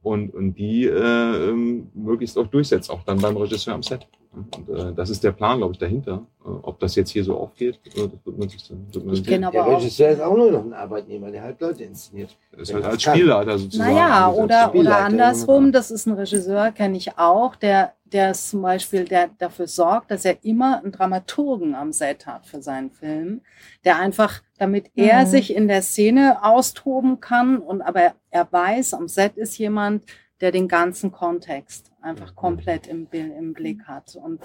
und, 0.09 0.35
und 0.35 0.55
die 0.55 0.87
äh, 0.87 1.51
ähm, 1.51 1.89
möglichst 1.95 2.39
auch 2.39 2.47
durchsetzt, 2.47 2.91
auch 2.91 3.03
dann 3.05 3.21
beim 3.21 3.37
Regisseur 3.37 3.75
am 3.75 3.83
Set. 3.83 4.07
Und, 4.33 4.69
äh, 4.69 4.93
das 4.95 5.11
ist 5.11 5.23
der 5.25 5.33
Plan, 5.33 5.59
glaube 5.59 5.73
ich, 5.73 5.79
dahinter. 5.79 6.27
Äh, 6.45 6.49
ob 6.63 6.79
das 6.81 6.95
jetzt 6.95 7.11
hier 7.11 7.25
so 7.25 7.37
aufgeht, 7.37 7.79
äh, 7.87 8.09
das 8.09 8.25
wird 8.25 8.39
man 8.39 8.49
sich 8.49 8.67
dann. 8.69 8.87
Wird 8.93 9.05
man 9.05 9.15
ich 9.15 9.25
sehen. 9.25 9.45
Aber 9.45 9.53
der 9.53 9.77
Regisseur 9.77 10.11
ist 10.11 10.21
auch 10.21 10.37
nur 10.37 10.51
noch 10.51 10.65
ein 10.65 10.73
Arbeitnehmer, 10.73 11.31
der 11.31 11.43
halt 11.43 11.61
Leute 11.61 11.85
inszeniert. 11.85 12.37
Er 12.53 12.59
ist 12.61 12.73
halt 12.73 12.85
als 12.85 13.03
Spielleiter 13.03 13.59
sozusagen. 13.59 13.95
Naja, 13.95 14.33
oder, 14.33 14.75
oder 14.75 14.99
andersrum, 14.99 15.73
das 15.73 15.91
ist 15.91 16.07
ein 16.07 16.15
Regisseur, 16.15 16.73
kenne 16.73 16.97
ich 16.97 17.19
auch, 17.19 17.57
der, 17.57 17.93
der 18.05 18.31
ist 18.31 18.51
zum 18.51 18.63
Beispiel, 18.63 19.05
der 19.05 19.31
dafür 19.39 19.67
sorgt, 19.67 20.11
dass 20.11 20.25
er 20.25 20.43
immer 20.43 20.79
einen 20.83 20.93
Dramaturgen 20.93 21.75
am 21.75 21.93
Set 21.93 22.27
hat 22.27 22.47
für 22.47 22.63
seinen 22.63 22.91
Film, 22.91 23.43
der 23.85 23.99
einfach, 23.99 24.43
damit 24.59 24.91
er 24.97 25.25
mhm. 25.25 25.27
sich 25.27 25.55
in 25.55 25.69
der 25.69 25.83
Szene 25.83 26.43
austoben 26.43 27.21
kann 27.21 27.59
und 27.59 27.81
aber 27.81 28.15
er 28.31 28.53
weiß, 28.53 28.95
am 28.95 29.09
Set 29.09 29.37
ist 29.37 29.57
jemand, 29.57 30.03
der 30.41 30.53
den 30.53 30.69
ganzen 30.69 31.13
Kontext 31.13 31.93
einfach 32.03 32.35
komplett 32.35 32.87
im, 32.87 33.07
im 33.13 33.53
Blick 33.55 33.85
hat. 33.85 34.17
Und 34.17 34.41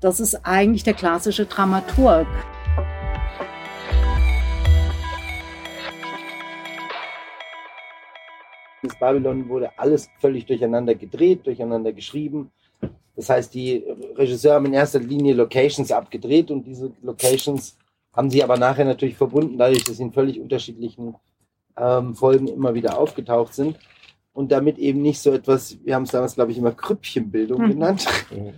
das 0.00 0.20
ist 0.20 0.34
eigentlich 0.46 0.82
der 0.82 0.94
klassische 0.94 1.46
Dramaturg. 1.46 2.26
In 8.82 8.90
Babylon 9.00 9.48
wurde 9.48 9.70
alles 9.78 10.08
völlig 10.20 10.46
durcheinander 10.46 10.94
gedreht, 10.94 11.46
durcheinander 11.46 11.92
geschrieben. 11.92 12.50
Das 13.16 13.30
heißt, 13.30 13.54
die 13.54 13.82
Regisseure 14.14 14.56
haben 14.56 14.66
in 14.66 14.74
erster 14.74 15.00
Linie 15.00 15.34
Locations 15.34 15.90
abgedreht 15.90 16.50
und 16.50 16.64
diese 16.64 16.92
Locations 17.02 17.76
haben 18.16 18.30
sie 18.30 18.42
aber 18.42 18.56
nachher 18.56 18.86
natürlich 18.86 19.16
verbunden, 19.16 19.58
dadurch, 19.58 19.84
dass 19.84 19.98
sie 19.98 20.02
in 20.02 20.12
völlig 20.12 20.40
unterschiedlichen 20.40 21.14
ähm, 21.76 22.14
Folgen 22.14 22.48
immer 22.48 22.74
wieder 22.74 22.98
aufgetaucht 22.98 23.54
sind. 23.54 23.78
Und 24.32 24.52
damit 24.52 24.78
eben 24.78 25.00
nicht 25.00 25.20
so 25.20 25.32
etwas, 25.32 25.78
wir 25.84 25.94
haben 25.94 26.02
es 26.02 26.10
damals, 26.10 26.34
glaube 26.34 26.52
ich, 26.52 26.58
immer 26.58 26.72
Krüppchenbildung 26.72 27.62
hm. 27.62 27.70
genannt. 27.70 28.06
Mhm. 28.30 28.54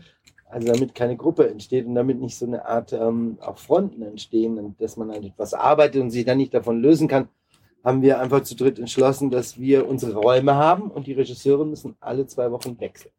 Also 0.51 0.73
damit 0.73 0.95
keine 0.95 1.17
Gruppe 1.17 1.49
entsteht 1.49 1.87
und 1.87 1.95
damit 1.95 2.21
nicht 2.21 2.37
so 2.37 2.47
eine 2.47 2.65
Art 2.65 2.93
ähm, 2.93 3.37
auch 3.41 3.59
Fronten 3.59 4.03
entstehen 4.03 4.59
und 4.59 4.81
dass 4.81 4.97
man 4.97 5.11
halt 5.11 5.25
etwas 5.25 5.53
arbeitet 5.53 6.01
und 6.01 6.11
sich 6.11 6.25
dann 6.25 6.39
nicht 6.39 6.55
davon 6.55 6.81
lösen 6.81 7.07
kann, 7.07 7.29
haben 7.85 8.01
wir 8.01 8.19
einfach 8.19 8.43
zu 8.43 8.57
dritt 8.57 8.79
entschlossen, 8.79 9.31
dass 9.31 9.61
wir 9.61 9.87
unsere 9.87 10.19
Räume 10.19 10.55
haben 10.55 10.91
und 10.91 11.07
die 11.07 11.13
Regisseure 11.13 11.67
müssen 11.67 11.97
alle 12.01 12.27
zwei 12.27 12.51
Wochen 12.51 12.81
wechseln. 12.81 13.13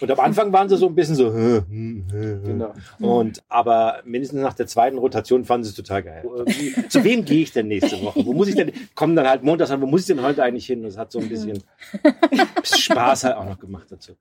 Und 0.00 0.10
am 0.10 0.20
Anfang 0.20 0.52
waren 0.52 0.68
sie 0.68 0.76
so 0.76 0.86
ein 0.86 0.94
bisschen 0.94 1.16
so, 1.16 1.32
hm, 1.32 1.64
hm, 1.68 2.04
hm, 2.10 2.42
genau. 2.44 2.72
Und 3.00 3.42
aber 3.48 4.02
mindestens 4.04 4.40
nach 4.40 4.54
der 4.54 4.66
zweiten 4.66 4.98
Rotation 4.98 5.44
fanden 5.44 5.64
sie 5.64 5.70
es 5.70 5.76
total 5.76 6.02
geil. 6.02 6.24
Zu 6.88 7.02
wem 7.04 7.24
gehe 7.24 7.42
ich 7.42 7.52
denn 7.52 7.68
nächste 7.68 8.00
Woche? 8.02 8.24
Wo 8.24 8.32
muss 8.32 8.48
ich 8.48 8.54
denn? 8.54 8.72
Kommen 8.94 9.16
dann 9.16 9.28
halt 9.28 9.42
montags 9.42 9.70
an, 9.70 9.80
wo 9.80 9.86
muss 9.86 10.02
ich 10.02 10.06
denn 10.06 10.22
heute 10.22 10.42
eigentlich 10.42 10.66
hin? 10.66 10.80
Und 10.80 10.86
es 10.86 10.98
hat 10.98 11.10
so 11.10 11.18
ein 11.18 11.28
bisschen 11.28 11.62
Spaß 12.62 13.24
halt 13.24 13.36
auch 13.36 13.44
noch 13.44 13.58
gemacht 13.58 13.86
dazu. 13.90 14.12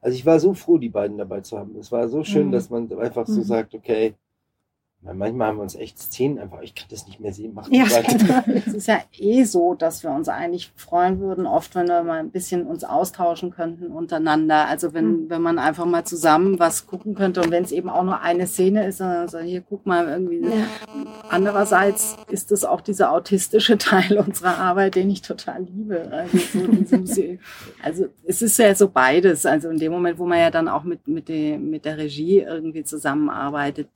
Also 0.00 0.16
ich 0.16 0.26
war 0.26 0.38
so 0.38 0.52
froh, 0.54 0.78
die 0.78 0.90
beiden 0.90 1.16
dabei 1.16 1.40
zu 1.40 1.58
haben. 1.58 1.76
Es 1.78 1.90
war 1.90 2.08
so 2.08 2.24
schön, 2.24 2.48
mhm. 2.48 2.52
dass 2.52 2.70
man 2.70 2.92
einfach 2.98 3.26
so 3.26 3.40
mhm. 3.40 3.44
sagt, 3.44 3.74
okay, 3.74 4.14
Manchmal 5.12 5.48
haben 5.48 5.58
wir 5.58 5.62
uns 5.62 5.74
echt 5.74 5.98
Szenen 5.98 6.38
einfach, 6.38 6.62
ich 6.62 6.74
kann 6.74 6.86
das 6.88 7.06
nicht 7.06 7.20
mehr 7.20 7.34
sehen, 7.34 7.52
macht 7.52 7.70
ja. 7.70 7.84
Es 8.54 8.68
ist 8.68 8.88
ja 8.88 9.00
eh 9.18 9.44
so, 9.44 9.74
dass 9.74 10.02
wir 10.02 10.10
uns 10.10 10.30
eigentlich 10.30 10.72
freuen 10.76 11.20
würden, 11.20 11.46
oft, 11.46 11.74
wenn 11.74 11.88
wir 11.88 12.02
mal 12.02 12.20
ein 12.20 12.30
bisschen 12.30 12.66
uns 12.66 12.84
austauschen 12.84 13.50
könnten 13.50 13.88
untereinander. 13.88 14.66
Also 14.66 14.94
wenn, 14.94 15.24
mhm. 15.24 15.30
wenn 15.30 15.42
man 15.42 15.58
einfach 15.58 15.84
mal 15.84 16.04
zusammen 16.04 16.58
was 16.58 16.86
gucken 16.86 17.14
könnte 17.14 17.42
und 17.42 17.50
wenn 17.50 17.64
es 17.64 17.72
eben 17.72 17.90
auch 17.90 18.02
nur 18.02 18.22
eine 18.22 18.46
Szene 18.46 18.86
ist, 18.86 19.00
dann 19.00 19.28
so, 19.28 19.38
hier 19.40 19.60
guck 19.60 19.84
mal 19.84 20.08
irgendwie. 20.08 20.40
Ja. 20.40 20.66
Andererseits 21.28 22.16
ist 22.28 22.50
es 22.50 22.64
auch 22.64 22.80
dieser 22.80 23.12
autistische 23.12 23.76
Teil 23.78 24.16
unserer 24.16 24.56
Arbeit, 24.56 24.94
den 24.94 25.10
ich 25.10 25.20
total 25.20 25.64
liebe. 25.64 26.10
Also, 26.10 26.38
so 27.04 27.22
also 27.82 28.06
es 28.24 28.40
ist 28.40 28.58
ja 28.58 28.74
so 28.74 28.88
beides. 28.88 29.44
Also 29.44 29.68
in 29.68 29.78
dem 29.78 29.92
Moment, 29.92 30.18
wo 30.18 30.24
man 30.24 30.38
ja 30.38 30.50
dann 30.50 30.66
auch 30.66 30.84
mit, 30.84 31.06
mit, 31.06 31.28
de, 31.28 31.58
mit 31.58 31.84
der 31.84 31.98
Regie 31.98 32.40
irgendwie 32.40 32.84
zusammenarbeitet, 32.84 33.88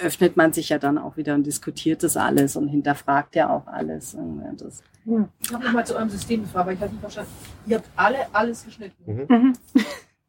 öffnet 0.00 0.36
man 0.36 0.52
sich 0.52 0.70
ja 0.70 0.78
dann 0.78 0.98
auch 0.98 1.16
wieder 1.16 1.34
und 1.34 1.44
diskutiert 1.44 2.02
das 2.02 2.16
alles 2.16 2.56
und 2.56 2.68
hinterfragt 2.68 3.36
ja 3.36 3.50
auch 3.50 3.66
alles. 3.66 4.16
Das. 4.58 4.82
Ich 5.40 5.52
habe 5.52 5.64
nochmal 5.64 5.86
zu 5.86 5.94
eurem 5.94 6.10
System 6.10 6.42
gefragt, 6.42 6.66
weil 6.66 6.74
ich 6.74 6.80
habe 6.80 6.90
nicht 6.92 7.00
verstanden. 7.00 7.30
Ihr 7.66 7.76
habt 7.76 7.88
alle 7.96 8.18
alles 8.32 8.64
geschnitten. 8.64 8.96
Mhm. 9.06 9.26
Mhm. 9.28 9.56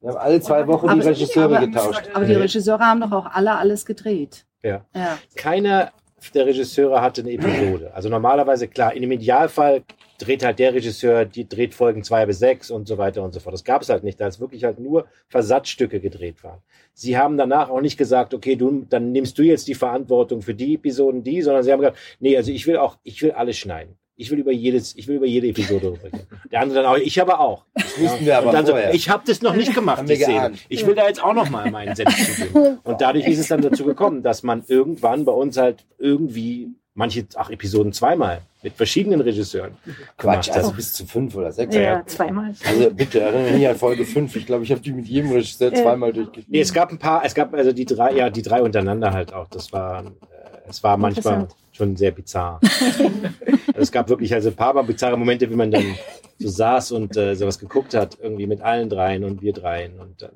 Wir 0.01 0.10
haben 0.10 0.17
alle 0.17 0.41
zwei 0.41 0.67
Wochen 0.67 0.89
aber 0.89 1.01
die 1.01 1.08
Regisseure 1.08 1.58
aber, 1.58 1.65
getauscht. 1.65 2.10
Aber 2.13 2.25
die 2.25 2.34
Regisseure 2.34 2.80
haben 2.80 3.01
doch 3.01 3.12
auch 3.12 3.25
alle 3.25 3.56
alles 3.56 3.86
gedreht. 3.86 4.45
Ja. 4.62 4.86
ja. 4.93 5.17
Keiner 5.36 5.91
der 6.31 6.45
Regisseure 6.45 7.01
hatte 7.01 7.21
eine 7.21 7.31
Episode. 7.31 7.93
Also 7.93 8.09
normalerweise, 8.09 8.67
klar, 8.67 8.93
in 8.93 9.01
dem 9.01 9.11
Idealfall 9.11 9.83
dreht 10.17 10.43
halt 10.43 10.59
der 10.59 10.73
Regisseur, 10.73 11.25
die 11.25 11.47
dreht 11.47 11.73
Folgen 11.73 12.03
zwei 12.03 12.25
bis 12.25 12.39
sechs 12.39 12.71
und 12.71 12.88
so 12.88 12.97
weiter 12.97 13.23
und 13.23 13.33
so 13.33 13.39
fort. 13.39 13.53
Das 13.53 13.63
gab 13.63 13.81
es 13.81 13.89
halt 13.89 14.03
nicht, 14.03 14.19
da 14.19 14.27
es 14.27 14.39
wirklich 14.39 14.63
halt 14.63 14.79
nur 14.79 15.05
Versatzstücke 15.27 15.99
gedreht 15.99 16.43
waren. 16.43 16.61
Sie 16.93 17.17
haben 17.17 17.38
danach 17.38 17.69
auch 17.69 17.81
nicht 17.81 17.97
gesagt, 17.97 18.33
okay, 18.33 18.55
du, 18.55 18.85
dann 18.89 19.11
nimmst 19.11 19.38
du 19.38 19.43
jetzt 19.43 19.67
die 19.67 19.75
Verantwortung 19.75 20.41
für 20.41 20.55
die 20.55 20.75
Episoden, 20.75 21.23
die, 21.23 21.41
sondern 21.41 21.63
sie 21.63 21.71
haben 21.71 21.81
gesagt, 21.81 21.97
nee, 22.19 22.38
also 22.38 22.51
ich 22.51 22.65
will 22.67 22.77
auch, 22.77 22.97
ich 23.03 23.21
will 23.21 23.31
alles 23.31 23.57
schneiden. 23.57 23.97
Ich 24.17 24.32
will 24.32 24.39
über 24.39 24.51
jedes, 24.51 24.95
ich 24.95 25.08
will 25.08 25.17
über 25.17 25.25
jede 25.25 25.47
Episode 25.47 25.88
rübergehen. 25.88 26.25
Der 26.49 26.62
andere 26.62 26.84
dann 26.84 26.91
auch, 26.93 26.97
ich 26.97 27.19
aber 27.19 27.39
auch. 27.39 27.65
Das 27.73 27.99
wussten 27.99 28.25
wir 28.25 28.38
aber 28.38 28.51
dann 28.51 28.65
so, 28.65 28.73
ich 28.93 29.10
habe 29.10 29.23
das 29.25 29.41
noch 29.41 29.56
nicht 29.56 29.73
gemacht, 29.73 30.08
die 30.08 30.15
Szene. 30.15 30.54
Ich 30.69 30.88
will 30.88 30.95
da 30.95 31.08
jetzt 31.08 31.21
auch 31.21 31.34
noch 31.34 31.49
mal 31.49 31.69
meinen 31.69 31.95
Senf 31.95 32.15
zugeben. 32.15 32.80
Und 32.84 33.01
dadurch 33.01 33.28
ist 33.28 33.39
es 33.39 33.49
dann 33.49 33.62
dazu 33.62 33.84
gekommen, 33.84 34.23
dass 34.23 34.41
man 34.43 34.63
irgendwann 34.67 35.25
bei 35.25 35.34
uns 35.34 35.58
halt 35.58 35.84
irgendwie 35.97 36.69
manche 36.93 37.25
ach, 37.36 37.49
Episoden 37.49 37.93
zweimal 37.93 38.41
mit 38.63 38.73
verschiedenen 38.73 39.21
Regisseuren. 39.21 39.75
Quatsch, 40.17 40.49
also 40.49 40.71
bis 40.71 40.93
zu 40.93 41.06
fünf 41.06 41.36
oder 41.36 41.51
sechs. 41.51 41.75
Ja, 41.75 41.82
ja. 41.82 42.06
zweimal. 42.06 42.56
Also 42.65 42.89
bitte 42.91 43.19
erinnere 43.19 43.51
mich 43.51 43.67
an 43.67 43.75
Folge 43.75 44.06
fünf. 44.06 44.36
Ich 44.36 44.45
glaube, 44.45 44.63
ich 44.63 44.71
habe 44.71 44.82
die 44.82 44.93
mit 44.93 45.06
jedem 45.06 45.32
Regisseur 45.32 45.73
zweimal 45.73 46.13
durchgespielt. 46.13 46.49
Nee, 46.49 46.62
es 46.62 46.73
gab 46.73 46.89
ein 46.89 46.97
paar, 46.97 47.23
es 47.23 47.36
gab 47.36 47.54
also 47.54 47.73
die 47.73 47.86
drei, 47.86 48.13
ja, 48.13 48.30
die 48.30 48.41
drei 48.41 48.62
untereinander 48.62 49.12
halt 49.12 49.34
auch. 49.34 49.47
Das 49.49 49.73
war, 49.73 50.06
äh, 50.06 50.10
es 50.69 50.82
war 50.84 50.95
manchmal 50.97 51.49
schon 51.75 51.95
sehr 51.95 52.11
bizarr. 52.11 52.59
also 52.61 53.79
es 53.79 53.91
gab 53.91 54.09
wirklich 54.09 54.33
also 54.33 54.49
ein 54.49 54.55
paar 54.55 54.73
mal 54.73 54.83
bizarre 54.83 55.17
Momente, 55.17 55.49
wie 55.49 55.55
man 55.55 55.71
dann 55.71 55.95
so 56.39 56.49
saß 56.49 56.91
und 56.93 57.17
äh, 57.17 57.35
sowas 57.35 57.59
geguckt 57.59 57.93
hat, 57.93 58.17
irgendwie 58.21 58.47
mit 58.47 58.61
allen 58.61 58.89
dreien 58.89 59.23
und 59.23 59.41
wir 59.41 59.53
dreien 59.53 59.99
und 59.99 60.21
dann 60.21 60.31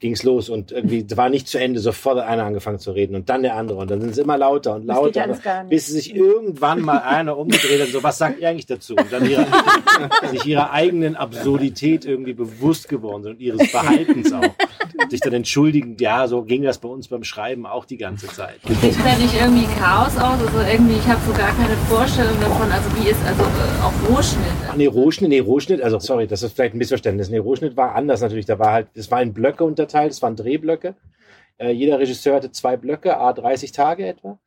ging's 0.00 0.22
los 0.22 0.50
und 0.50 0.70
irgendwie 0.70 1.06
war 1.16 1.30
nicht 1.30 1.48
zu 1.48 1.58
Ende, 1.58 1.80
sofort 1.80 2.18
einer 2.18 2.44
angefangen 2.44 2.78
zu 2.78 2.90
reden 2.90 3.14
und 3.14 3.30
dann 3.30 3.42
der 3.42 3.56
andere 3.56 3.78
und 3.78 3.90
dann 3.90 4.02
sind 4.02 4.10
es 4.10 4.18
immer 4.18 4.36
lauter 4.36 4.74
und 4.74 4.84
lauter, 4.84 5.34
bis 5.70 5.86
sich 5.86 6.14
irgendwann 6.14 6.82
mal 6.82 6.98
einer 6.98 7.38
umgedreht 7.38 7.80
hat, 7.80 7.88
so 7.88 8.02
was 8.02 8.18
sagt 8.18 8.38
ihr 8.40 8.50
eigentlich 8.50 8.66
dazu? 8.66 8.96
Und 8.96 9.10
dann 9.10 9.24
ihre, 9.24 9.46
sich 10.30 10.44
ihrer 10.44 10.72
eigenen 10.72 11.16
Absurdität 11.16 12.04
irgendwie 12.04 12.34
bewusst 12.34 12.88
geworden 12.88 13.22
sind 13.22 13.32
und 13.36 13.40
ihres 13.40 13.70
Verhaltens 13.70 14.30
auch. 14.32 14.54
Sich 15.08 15.20
dann 15.20 15.32
entschuldigen, 15.32 15.96
ja, 15.98 16.26
so 16.26 16.42
ging 16.42 16.62
das 16.62 16.78
bei 16.78 16.88
uns 16.88 17.08
beim 17.08 17.24
Schreiben 17.24 17.66
auch 17.66 17.84
die 17.84 17.96
ganze 17.96 18.26
Zeit. 18.28 18.60
Sieht 18.66 18.96
da 19.04 19.16
nicht 19.16 19.34
irgendwie 19.38 19.66
Chaos 19.78 20.16
aus? 20.16 20.38
Also 20.40 20.60
irgendwie, 20.60 20.96
ich 20.96 21.06
habe 21.06 21.20
so 21.26 21.32
gar 21.32 21.54
keine 21.54 21.76
Vorstellung 21.88 22.38
davon, 22.40 22.70
also 22.70 22.88
wie 22.96 23.08
ist 23.08 23.24
also 23.26 23.42
äh, 23.42 23.82
auch 23.82 24.16
Rohschnitt? 24.16 24.76
Nee, 24.76 24.86
Rohschnitt, 24.86 25.30
nee, 25.30 25.40
Rohschnitt, 25.40 25.82
also 25.82 25.98
sorry, 25.98 26.26
das 26.26 26.42
ist 26.42 26.54
vielleicht 26.54 26.74
ein 26.74 26.78
Missverständnis. 26.78 27.28
Nee, 27.28 27.38
Rohschnitt 27.38 27.76
war 27.76 27.94
anders 27.94 28.20
natürlich, 28.20 28.46
da 28.46 28.58
war 28.58 28.72
halt, 28.72 28.88
es 28.94 29.10
war 29.10 29.22
in 29.22 29.32
Blöcke 29.32 29.64
unterteilt, 29.64 30.12
es 30.12 30.22
waren 30.22 30.36
Drehblöcke. 30.36 30.94
Äh, 31.58 31.70
jeder 31.70 31.98
Regisseur 31.98 32.36
hatte 32.36 32.50
zwei 32.50 32.76
Blöcke, 32.76 33.16
a 33.16 33.32
30 33.32 33.72
Tage 33.72 34.06
etwa. 34.06 34.38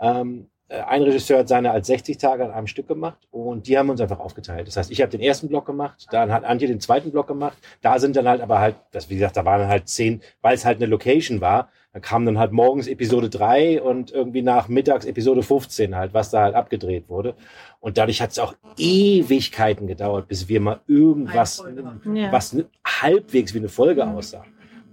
Ähm, 0.00 0.48
äh, 0.48 0.55
ein 0.68 1.02
Regisseur 1.02 1.38
hat 1.38 1.48
seine 1.48 1.70
als 1.70 1.86
60 1.86 2.18
Tage 2.18 2.44
an 2.44 2.50
einem 2.50 2.66
Stück 2.66 2.88
gemacht 2.88 3.18
und 3.30 3.68
die 3.68 3.78
haben 3.78 3.88
uns 3.88 4.00
einfach 4.00 4.18
aufgeteilt. 4.18 4.66
Das 4.66 4.76
heißt, 4.76 4.90
ich 4.90 5.00
habe 5.00 5.10
den 5.10 5.20
ersten 5.20 5.48
Block 5.48 5.64
gemacht, 5.64 6.06
dann 6.10 6.32
hat 6.32 6.44
Antje 6.44 6.66
den 6.66 6.80
zweiten 6.80 7.12
Block 7.12 7.28
gemacht. 7.28 7.56
Da 7.82 8.00
sind 8.00 8.16
dann 8.16 8.26
halt 8.26 8.40
aber 8.40 8.58
halt, 8.58 8.74
das 8.90 9.08
wie 9.08 9.14
gesagt, 9.14 9.36
da 9.36 9.44
waren 9.44 9.68
halt 9.68 9.88
zehn, 9.88 10.20
weil 10.42 10.54
es 10.54 10.64
halt 10.64 10.78
eine 10.78 10.86
Location 10.86 11.40
war. 11.40 11.68
Da 11.92 12.00
kam 12.00 12.26
dann 12.26 12.38
halt 12.38 12.52
morgens 12.52 12.88
Episode 12.88 13.30
3 13.30 13.80
und 13.80 14.10
irgendwie 14.10 14.42
nach 14.42 14.68
mittags 14.68 15.06
Episode 15.06 15.42
15 15.42 15.94
halt, 15.94 16.12
was 16.12 16.30
da 16.30 16.42
halt 16.42 16.54
abgedreht 16.56 17.08
wurde. 17.08 17.36
Und 17.78 17.96
dadurch 17.96 18.20
hat 18.20 18.32
es 18.32 18.38
auch 18.40 18.54
Ewigkeiten 18.76 19.86
gedauert, 19.86 20.26
bis 20.26 20.48
wir 20.48 20.60
mal 20.60 20.80
irgendwas, 20.88 21.64
was 22.04 22.56
halbwegs 22.84 23.54
wie 23.54 23.58
eine 23.58 23.68
Folge 23.68 24.04
mhm. 24.04 24.16
aussah. 24.16 24.44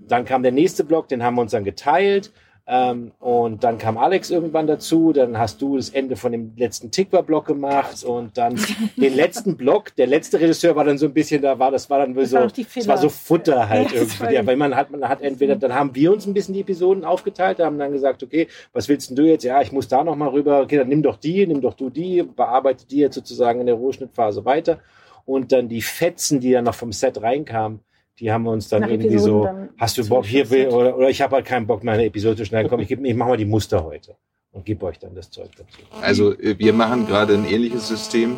Dann 0.07 0.25
kam 0.25 0.43
der 0.43 0.51
nächste 0.51 0.83
Block, 0.83 1.07
den 1.07 1.23
haben 1.23 1.35
wir 1.35 1.41
uns 1.41 1.51
dann 1.51 1.63
geteilt. 1.63 2.31
Ähm, 2.65 3.11
und 3.19 3.65
dann 3.65 3.77
kam 3.77 3.97
Alex 3.97 4.29
irgendwann 4.29 4.67
dazu, 4.67 5.11
dann 5.11 5.37
hast 5.37 5.61
du 5.61 5.75
das 5.75 5.89
Ende 5.89 6.15
von 6.15 6.31
dem 6.31 6.53
letzten 6.55 6.91
Tikva-Block 6.91 7.45
gemacht 7.45 8.05
und 8.05 8.37
dann 8.37 8.57
den 8.95 9.15
letzten 9.15 9.57
Block, 9.57 9.93
der 9.97 10.07
letzte 10.07 10.39
Regisseur 10.39 10.73
war 10.77 10.85
dann 10.85 10.97
so 10.97 11.07
ein 11.07 11.13
bisschen, 11.13 11.41
da 11.41 11.59
war, 11.59 11.71
das 11.71 11.89
war 11.89 11.99
dann 11.99 12.15
das 12.15 12.29
so, 12.29 12.37
das 12.37 12.87
war 12.87 12.97
so 12.97 13.09
Futter 13.09 13.67
halt 13.67 13.91
ja, 13.91 13.97
irgendwie. 13.97 14.33
Ja, 14.33 14.45
weil 14.45 14.55
man 14.55 14.77
hat, 14.77 14.91
man 14.91 15.09
hat 15.09 15.21
entweder, 15.21 15.57
dann 15.57 15.73
haben 15.73 15.93
wir 15.93 16.13
uns 16.13 16.25
ein 16.25 16.33
bisschen 16.33 16.53
die 16.53 16.61
Episoden 16.61 17.03
aufgeteilt, 17.03 17.59
haben 17.59 17.77
dann 17.77 17.91
gesagt, 17.91 18.23
okay, 18.23 18.47
was 18.71 18.87
willst 18.87 19.09
denn 19.09 19.17
du 19.17 19.23
jetzt? 19.23 19.43
Ja, 19.43 19.61
ich 19.61 19.73
muss 19.73 19.89
da 19.89 20.01
nochmal 20.01 20.29
rüber, 20.29 20.61
okay, 20.61 20.77
dann 20.77 20.87
nimm 20.87 21.03
doch 21.03 21.17
die, 21.17 21.45
nimm 21.45 21.59
doch 21.59 21.73
du 21.73 21.89
die, 21.89 22.23
bearbeite 22.23 22.87
die 22.87 22.99
jetzt 22.99 23.15
sozusagen 23.15 23.59
in 23.59 23.65
der 23.65 23.75
Rohschnittphase 23.75 24.45
weiter. 24.45 24.79
Und 25.25 25.51
dann 25.51 25.67
die 25.67 25.81
Fetzen, 25.81 26.39
die 26.39 26.51
dann 26.51 26.63
noch 26.63 26.75
vom 26.75 26.93
Set 26.93 27.21
reinkamen, 27.21 27.81
die 28.19 28.31
haben 28.31 28.43
wir 28.43 28.51
uns 28.51 28.69
dann 28.69 28.81
Nach 28.81 28.89
irgendwie 28.89 29.07
Episoden 29.07 29.69
so, 29.69 29.73
hast 29.77 29.97
du 29.97 30.07
Bock 30.07 30.25
hier 30.25 30.49
will, 30.49 30.67
oder, 30.67 30.97
oder 30.97 31.09
ich 31.09 31.21
habe 31.21 31.35
halt 31.35 31.45
keinen 31.45 31.67
Bock 31.67 31.83
mehr 31.83 31.95
eine 31.95 32.05
Episode 32.05 32.37
zu 32.37 32.45
schneiden, 32.45 32.69
komm, 32.69 32.79
ich, 32.79 32.91
ich 32.91 33.15
mache 33.15 33.29
mal 33.29 33.37
die 33.37 33.45
Muster 33.45 33.83
heute 33.83 34.15
und 34.51 34.65
gebe 34.65 34.85
euch 34.85 34.99
dann 34.99 35.15
das 35.15 35.29
Zeug 35.31 35.49
dazu. 35.57 35.79
Also 36.01 36.33
äh, 36.33 36.57
wir 36.57 36.73
machen 36.73 37.07
gerade 37.07 37.33
ein 37.33 37.45
ähnliches 37.45 37.87
System. 37.87 38.37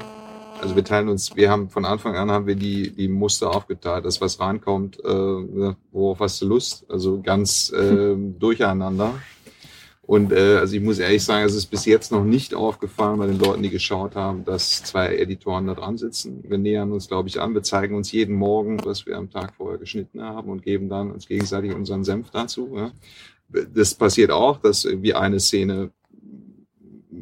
Also 0.61 0.75
wir 0.77 0.85
teilen 0.85 1.09
uns, 1.09 1.35
wir 1.35 1.51
haben 1.51 1.69
von 1.69 1.83
Anfang 1.83 2.15
an 2.15 2.31
haben 2.31 2.47
wir 2.47 2.55
die, 2.55 2.89
die 2.91 3.09
Muster 3.09 3.53
aufgeteilt, 3.53 4.05
das 4.05 4.21
was 4.21 4.39
reinkommt, 4.39 4.97
äh, 5.03 5.73
worauf 5.91 6.21
hast 6.21 6.41
du 6.41 6.47
Lust, 6.47 6.85
also 6.89 7.21
ganz 7.21 7.73
äh, 7.73 8.15
durcheinander. 8.15 9.15
Und 10.07 10.31
äh, 10.31 10.57
also 10.57 10.75
ich 10.75 10.83
muss 10.83 10.99
ehrlich 10.99 11.23
sagen, 11.23 11.45
es 11.45 11.55
ist 11.55 11.65
bis 11.65 11.85
jetzt 11.85 12.11
noch 12.11 12.23
nicht 12.23 12.53
aufgefallen 12.53 13.17
bei 13.17 13.25
den 13.25 13.39
Leuten, 13.39 13.63
die 13.63 13.71
geschaut 13.71 14.15
haben, 14.15 14.45
dass 14.45 14.83
zwei 14.83 15.15
Editoren 15.15 15.65
da 15.65 15.73
dran 15.73 15.97
sitzen. 15.97 16.43
Wir 16.47 16.59
nähern 16.59 16.91
uns, 16.91 17.07
glaube 17.07 17.27
ich, 17.27 17.41
an. 17.41 17.55
Wir 17.55 17.63
zeigen 17.63 17.95
uns 17.95 18.11
jeden 18.11 18.35
Morgen, 18.35 18.83
was 18.85 19.07
wir 19.07 19.17
am 19.17 19.31
Tag 19.31 19.55
vorher 19.55 19.79
geschnitten 19.79 20.21
haben 20.21 20.49
und 20.49 20.61
geben 20.61 20.89
dann 20.89 21.11
uns 21.11 21.27
gegenseitig 21.27 21.73
unseren 21.73 22.03
Senf 22.03 22.29
dazu. 22.29 22.75
Ja. 22.75 22.91
Das 23.73 23.95
passiert 23.95 24.29
auch, 24.29 24.57
dass 24.57 24.85
irgendwie 24.85 25.15
eine 25.15 25.39
Szene 25.39 25.89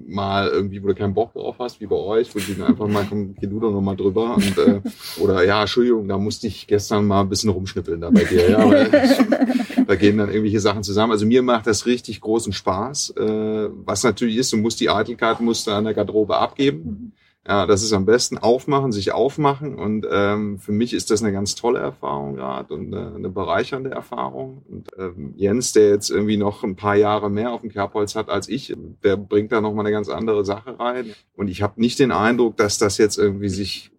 mal 0.08 0.48
irgendwie, 0.48 0.84
wo 0.84 0.88
du 0.88 0.96
keinen 0.96 1.14
Bock 1.14 1.34
drauf 1.34 1.56
hast, 1.60 1.80
wie 1.80 1.86
bei 1.86 1.96
euch, 1.96 2.34
wo 2.36 2.40
die 2.40 2.56
dann 2.56 2.68
einfach 2.68 2.88
mal, 2.88 3.06
komm, 3.08 3.36
geh 3.36 3.48
du 3.48 3.60
doch 3.60 3.72
nochmal 3.72 3.96
drüber 3.96 4.36
und, 4.36 4.58
äh, 4.58 4.82
oder 5.20 5.44
ja, 5.46 5.62
Entschuldigung, 5.62 6.08
da 6.08 6.18
musste 6.18 6.48
ich 6.48 6.68
gestern 6.68 7.06
mal 7.06 7.22
ein 7.22 7.30
bisschen 7.30 7.50
rumschnippeln 7.50 8.02
da 8.02 8.10
bei 8.10 8.24
dir, 8.24 8.50
ja, 8.50 8.70
weil 8.70 8.90
da 9.88 9.96
gehen 9.96 10.18
dann 10.18 10.30
irgendwelche 10.30 10.60
Sachen 10.60 10.84
zusammen. 10.84 11.12
Also 11.12 11.26
mir 11.26 11.42
macht 11.42 11.68
das 11.68 11.86
richtig 11.86 12.22
großen 12.22 12.54
Spaß, 12.54 13.12
äh, 13.18 13.70
was 13.86 14.04
natürlich 14.04 14.38
ist, 14.38 14.54
du 14.54 14.58
musst 14.58 14.80
die 14.80 14.90
Eitelkeit 14.90 15.40
musst 15.40 15.68
du 15.68 15.72
an 15.72 15.86
der 15.86 15.94
Garderobe 15.94 16.38
abgeben. 16.38 16.84
Mhm. 16.84 17.12
Ja, 17.46 17.66
das 17.66 17.84
ist 17.84 17.92
am 17.92 18.06
besten 18.06 18.38
aufmachen, 18.38 18.94
sich 18.94 19.12
aufmachen 19.12 19.76
und 19.76 20.08
ähm, 20.10 20.60
für 20.60 20.72
mich 20.72 20.94
ist 20.94 21.12
das 21.12 21.22
eine 21.22 21.34
ganz 21.34 21.56
tolle 21.56 21.80
Erfahrung 21.80 22.36
gerade 22.36 22.74
und 22.74 22.96
eine, 22.96 23.14
eine 23.16 23.30
bereichernde 23.30 23.92
Erfahrung. 23.92 24.64
Und 24.70 24.88
ähm, 24.98 25.34
Jens, 25.36 25.74
der 25.74 25.90
jetzt 25.90 26.10
irgendwie 26.10 26.38
noch 26.38 26.64
ein 26.64 26.78
paar 26.78 26.96
Jahre 26.96 27.30
mehr 27.30 27.52
auf 27.52 27.60
dem 27.60 27.70
Kerbholz 27.70 28.16
hat 28.16 28.30
als 28.30 28.48
ich, 28.48 28.74
der 29.04 29.18
bringt 29.18 29.52
da 29.52 29.60
noch 29.60 29.74
mal 29.74 29.82
eine 29.82 29.92
ganz 29.92 30.08
andere 30.08 30.46
Sache 30.46 30.80
rein. 30.80 31.14
Und 31.36 31.50
ich 31.50 31.62
habe 31.62 31.82
nicht 31.82 32.00
den 32.00 32.14
Eindruck, 32.14 32.56
dass 32.56 32.78
das 32.78 32.98
jetzt 32.98 33.18
irgendwie 33.18 33.50
sich 33.50 33.92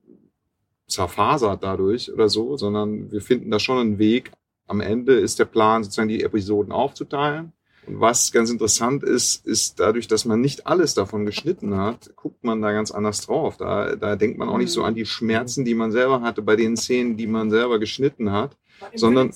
zerfasert 0.87 1.63
dadurch 1.63 2.11
oder 2.11 2.31
so, 2.31 2.57
sondern 2.57 3.13
wir 3.13 3.21
finden 3.21 3.51
da 3.51 3.59
schon 3.59 3.79
einen 3.79 3.99
Weg. 3.99 4.31
Am 4.67 4.81
Ende 4.81 5.15
ist 5.15 5.39
der 5.39 5.45
Plan, 5.45 5.85
sozusagen 5.85 6.09
die 6.09 6.23
Episoden 6.23 6.73
aufzuteilen 6.73 7.53
und 7.87 8.01
was 8.01 8.33
ganz 8.33 8.51
interessant 8.51 9.03
ist, 9.03 9.47
ist 9.47 9.79
dadurch, 9.81 10.09
dass 10.09 10.25
man 10.25 10.41
nicht 10.41 10.67
alles 10.67 10.95
davon 10.95 11.27
geschnitten 11.27 11.77
hat, 11.77 12.15
guckt 12.17 12.43
man 12.43 12.63
da 12.63 12.73
ganz 12.73 12.91
anders 12.91 13.27
drauf. 13.27 13.57
Da, 13.57 13.97
da 13.97 14.17
denkt 14.17 14.39
man 14.39 14.49
auch 14.49 14.59
nicht 14.59 14.71
so 14.71 14.81
mhm. 14.81 14.87
an 14.87 14.95
die 14.95 15.07
Schmerzen, 15.07 15.65
die 15.65 15.75
man 15.75 15.93
selber 15.93 16.23
hatte 16.23 16.43
bei 16.43 16.57
den 16.57 16.77
Szenen, 16.77 17.17
die 17.17 17.27
man 17.27 17.51
selber 17.51 17.79
geschnitten 17.79 18.33
hat. 18.33 18.57
Sondern, 18.95 19.33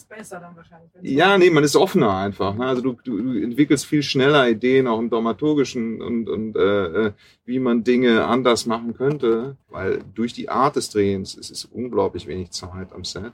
ja, 1.01 1.39
nee, 1.39 1.49
man 1.49 1.63
ist 1.63 1.77
offener 1.77 2.15
einfach. 2.17 2.57
Ne? 2.57 2.67
Also 2.67 2.83
du, 2.83 2.99
du, 3.05 3.23
du 3.23 3.41
entwickelst 3.41 3.87
viel 3.87 4.03
schneller 4.03 4.49
Ideen, 4.49 4.89
auch 4.89 4.99
im 4.99 5.11
dramaturgischen 5.11 6.03
und, 6.03 6.29
und 6.29 6.57
äh, 6.57 7.07
äh 7.07 7.13
wie 7.45 7.61
man 7.61 7.85
Dinge 7.85 8.27
anders 8.27 8.67
machen 8.67 8.95
könnte, 8.95 9.57
weil 9.69 10.01
durch 10.15 10.33
die 10.33 10.49
Art 10.49 10.77
des 10.77 10.91
Drehens 10.91 11.37
es 11.37 11.51
ist 11.51 11.67
unglaublich 11.67 12.27
wenig 12.27 12.51
Zeit 12.51 12.93
am 12.93 13.05
Set 13.05 13.33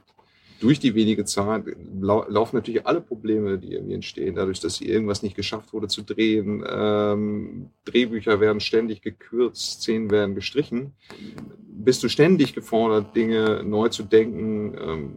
durch 0.61 0.79
die 0.79 0.95
wenige 0.95 1.25
Zeit 1.25 1.65
lau 2.01 2.25
laufen 2.29 2.57
natürlich 2.57 2.87
alle 2.87 3.01
Probleme, 3.01 3.59
die 3.59 3.73
irgendwie 3.73 3.95
entstehen, 3.95 4.35
dadurch, 4.35 4.61
dass 4.61 4.81
irgendwas 4.81 5.23
nicht 5.23 5.37
geschafft 5.37 5.73
wurde 5.73 5.89
zu 5.89 6.03
drehen. 6.03 6.65
Ähm, 6.69 7.71
Drehbücher 7.85 8.41
werden 8.41 8.61
ständig 8.61 9.03
gekürzt, 9.03 9.83
Szenen 9.83 10.11
werden 10.11 10.35
gestrichen. 10.35 10.93
Bist 11.59 12.03
du 12.03 12.09
ständig 12.09 12.55
gefordert, 12.55 13.15
Dinge 13.17 13.63
neu 13.65 13.89
zu 13.89 14.05
denken, 14.05 14.77
ähm, 14.81 15.13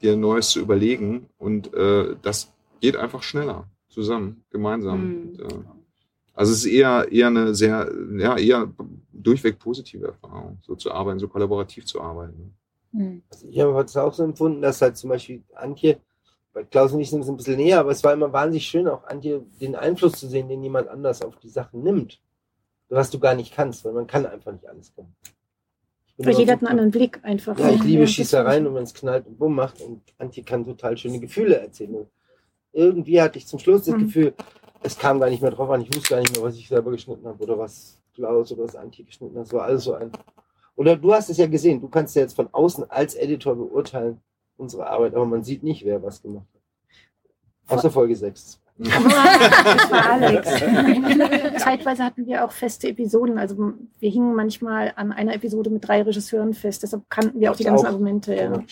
dir 0.00 0.16
Neues 0.16 0.50
zu 0.50 0.60
überlegen 0.60 1.26
und 1.38 1.72
äh, 1.74 2.16
das 2.22 2.52
geht 2.80 2.96
einfach 2.96 3.22
schneller 3.22 3.68
zusammen, 3.88 4.44
gemeinsam. 4.50 5.00
Mhm. 5.00 5.28
Und, 5.28 5.40
äh, 5.40 5.58
also 6.34 6.52
es 6.52 6.64
ist 6.64 6.66
eher, 6.66 7.10
eher 7.10 7.28
eine 7.28 7.54
sehr, 7.54 7.90
ja, 8.18 8.36
eher 8.36 8.72
durchweg 9.12 9.58
positive 9.58 10.06
Erfahrung, 10.06 10.58
so 10.62 10.74
zu 10.76 10.92
arbeiten, 10.92 11.18
so 11.18 11.28
kollaborativ 11.28 11.86
zu 11.86 12.00
arbeiten. 12.00 12.54
Mhm. 12.92 13.22
Ich 13.50 13.60
habe 13.60 13.80
es 13.80 13.96
auch 13.96 14.12
so 14.12 14.24
empfunden, 14.24 14.62
dass 14.62 14.82
halt 14.82 14.96
zum 14.96 15.10
Beispiel 15.10 15.42
Antje, 15.54 16.00
bei 16.52 16.64
Klaus 16.64 16.92
und 16.92 17.00
ich 17.00 17.10
sind 17.10 17.20
es 17.20 17.28
ein 17.28 17.36
bisschen 17.36 17.56
näher, 17.56 17.80
aber 17.80 17.90
es 17.90 18.02
war 18.02 18.14
immer 18.14 18.32
wahnsinnig 18.32 18.66
schön, 18.66 18.88
auch 18.88 19.04
Antje 19.04 19.44
den 19.60 19.76
Einfluss 19.76 20.12
zu 20.12 20.26
sehen, 20.26 20.48
den 20.48 20.62
jemand 20.62 20.88
anders 20.88 21.20
auf 21.20 21.36
die 21.36 21.50
Sachen 21.50 21.82
nimmt. 21.82 22.20
Was 22.88 23.10
du 23.10 23.18
gar 23.18 23.34
nicht 23.34 23.54
kannst, 23.54 23.84
weil 23.84 23.92
man 23.92 24.06
kann 24.06 24.24
einfach 24.24 24.52
nicht 24.52 24.66
alles 24.66 24.94
können. 24.94 25.14
Weil 26.18 26.34
jeder 26.34 26.54
hat 26.54 26.60
einen 26.60 26.68
anderen 26.68 26.90
Blick 26.92 27.20
einfach. 27.24 27.58
Ja, 27.58 27.70
ich 27.70 27.82
liebe 27.82 28.02
ja, 28.02 28.06
Schießereien 28.06 28.66
und 28.66 28.74
wenn 28.74 28.84
es 28.84 28.94
knallt 28.94 29.26
und 29.26 29.38
bumm 29.38 29.54
macht 29.54 29.82
und 29.82 30.02
Antje 30.18 30.44
kann 30.44 30.64
total 30.64 30.96
schöne 30.96 31.20
Gefühle 31.20 31.56
erzählen. 31.56 31.94
Und 31.94 32.08
irgendwie 32.72 33.20
hatte 33.20 33.38
ich 33.38 33.46
zum 33.46 33.58
Schluss 33.58 33.84
das 33.84 33.96
mhm. 33.96 34.04
Gefühl, 34.04 34.34
es 34.82 34.96
kam 34.96 35.20
gar 35.20 35.28
nicht 35.28 35.42
mehr 35.42 35.50
drauf 35.50 35.68
an, 35.68 35.82
ich 35.82 35.94
wusste 35.94 36.14
gar 36.14 36.20
nicht 36.20 36.34
mehr, 36.34 36.42
was 36.42 36.56
ich 36.56 36.68
selber 36.68 36.90
geschnitten 36.90 37.26
habe 37.26 37.42
oder 37.42 37.58
was 37.58 38.00
Klaus 38.14 38.50
oder 38.52 38.64
was 38.64 38.76
Antje 38.76 39.04
geschnitten 39.04 39.36
hat. 39.36 39.46
Es 39.46 39.52
war 39.52 39.64
alles 39.64 39.84
so 39.84 39.92
ein 39.92 40.10
oder 40.76 40.96
du 40.96 41.12
hast 41.12 41.30
es 41.30 41.38
ja 41.38 41.46
gesehen, 41.46 41.80
du 41.80 41.88
kannst 41.88 42.14
ja 42.14 42.22
jetzt 42.22 42.36
von 42.36 42.48
außen 42.52 42.90
als 42.90 43.14
Editor 43.14 43.56
beurteilen, 43.56 44.20
unsere 44.56 44.86
Arbeit, 44.86 45.14
aber 45.14 45.26
man 45.26 45.42
sieht 45.42 45.62
nicht, 45.62 45.84
wer 45.84 46.02
was 46.02 46.22
gemacht 46.22 46.46
hat. 46.54 47.78
Außer 47.78 47.90
Folge 47.90 48.14
6. 48.14 48.60
das 48.78 48.90
war 49.90 50.10
Alex. 50.12 50.48
Zeitweise 51.62 52.04
hatten 52.04 52.26
wir 52.26 52.44
auch 52.44 52.52
feste 52.52 52.88
Episoden. 52.88 53.38
Also 53.38 53.72
wir 53.98 54.10
hingen 54.10 54.34
manchmal 54.34 54.92
an 54.96 55.12
einer 55.12 55.34
Episode 55.34 55.70
mit 55.70 55.88
drei 55.88 56.02
Regisseuren 56.02 56.52
fest. 56.52 56.82
Deshalb 56.82 57.08
kannten 57.08 57.40
wir 57.40 57.50
auch 57.50 57.56
die 57.56 57.64
ganzen 57.64 57.86
auch. 57.86 57.90
Argumente. 57.90 58.34
Ja. 58.34 58.62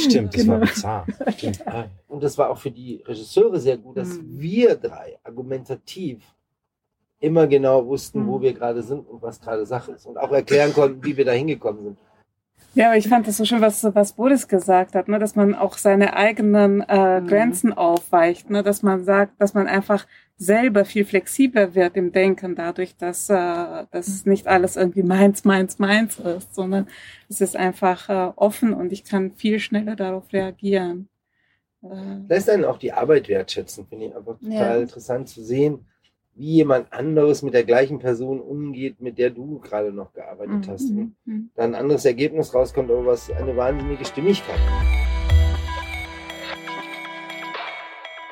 Stimmt, 0.00 0.34
das 0.34 0.42
genau. 0.42 0.52
war 0.54 0.60
bizarr. 0.60 1.06
Und 2.08 2.22
das 2.22 2.38
war 2.38 2.50
auch 2.50 2.58
für 2.58 2.70
die 2.70 3.02
Regisseure 3.04 3.58
sehr 3.58 3.76
gut, 3.76 3.96
dass 3.96 4.10
mhm. 4.10 4.38
wir 4.38 4.76
drei 4.76 5.18
argumentativ 5.24 6.22
immer 7.20 7.46
genau 7.46 7.86
wussten, 7.86 8.26
wo 8.26 8.38
mhm. 8.38 8.42
wir 8.42 8.52
gerade 8.52 8.82
sind 8.82 9.08
und 9.08 9.22
was 9.22 9.40
gerade 9.40 9.66
Sache 9.66 9.92
ist 9.92 10.06
und 10.06 10.18
auch 10.18 10.30
erklären 10.30 10.72
konnten, 10.72 11.04
wie 11.04 11.16
wir 11.16 11.24
da 11.24 11.32
hingekommen 11.32 11.82
sind. 11.82 11.98
Ja, 12.74 12.88
aber 12.88 12.96
ich 12.96 13.08
fand 13.08 13.26
das 13.26 13.38
so 13.38 13.44
schön, 13.44 13.60
was, 13.60 13.82
was 13.82 14.12
Boris 14.12 14.46
gesagt 14.46 14.94
hat, 14.94 15.08
ne? 15.08 15.18
dass 15.18 15.34
man 15.34 15.54
auch 15.54 15.78
seine 15.78 16.14
eigenen 16.14 16.82
äh, 16.82 17.20
mhm. 17.20 17.26
Grenzen 17.26 17.72
aufweicht, 17.72 18.50
ne? 18.50 18.62
dass 18.62 18.82
man 18.82 19.04
sagt, 19.04 19.40
dass 19.40 19.54
man 19.54 19.66
einfach 19.66 20.06
selber 20.36 20.84
viel 20.84 21.04
flexibler 21.04 21.74
wird 21.74 21.96
im 21.96 22.12
Denken 22.12 22.54
dadurch, 22.54 22.96
dass, 22.96 23.28
äh, 23.30 23.34
dass 23.90 24.26
nicht 24.26 24.46
alles 24.46 24.76
irgendwie 24.76 25.02
meins, 25.02 25.44
meins, 25.44 25.80
meins 25.80 26.20
ist, 26.20 26.54
sondern 26.54 26.86
es 27.28 27.40
ist 27.40 27.56
einfach 27.56 28.08
äh, 28.08 28.32
offen 28.36 28.72
und 28.72 28.92
ich 28.92 29.04
kann 29.04 29.32
viel 29.32 29.58
schneller 29.58 29.96
darauf 29.96 30.32
reagieren. 30.32 31.08
Äh, 31.82 32.28
Lässt 32.28 32.48
einen 32.48 32.64
auch 32.64 32.78
die 32.78 32.92
Arbeit 32.92 33.28
wertschätzen, 33.28 33.86
finde 33.88 34.06
ich 34.06 34.16
einfach 34.16 34.38
total 34.38 34.76
ja. 34.76 34.82
interessant 34.82 35.28
zu 35.28 35.42
sehen, 35.42 35.84
wie 36.38 36.54
jemand 36.54 36.92
anderes 36.92 37.42
mit 37.42 37.52
der 37.52 37.64
gleichen 37.64 37.98
Person 37.98 38.40
umgeht, 38.40 39.00
mit 39.00 39.18
der 39.18 39.30
du 39.30 39.58
gerade 39.58 39.92
noch 39.92 40.12
gearbeitet 40.12 40.66
mhm. 40.66 40.70
hast. 40.70 40.88
Und 40.90 41.16
mhm. 41.24 41.50
dann 41.56 41.74
ein 41.74 41.80
anderes 41.80 42.04
Ergebnis 42.04 42.54
rauskommt, 42.54 42.90
aber 42.90 43.04
was 43.06 43.28
eine 43.30 43.56
wahnsinnige 43.56 44.04
Stimmigkeit. 44.04 44.60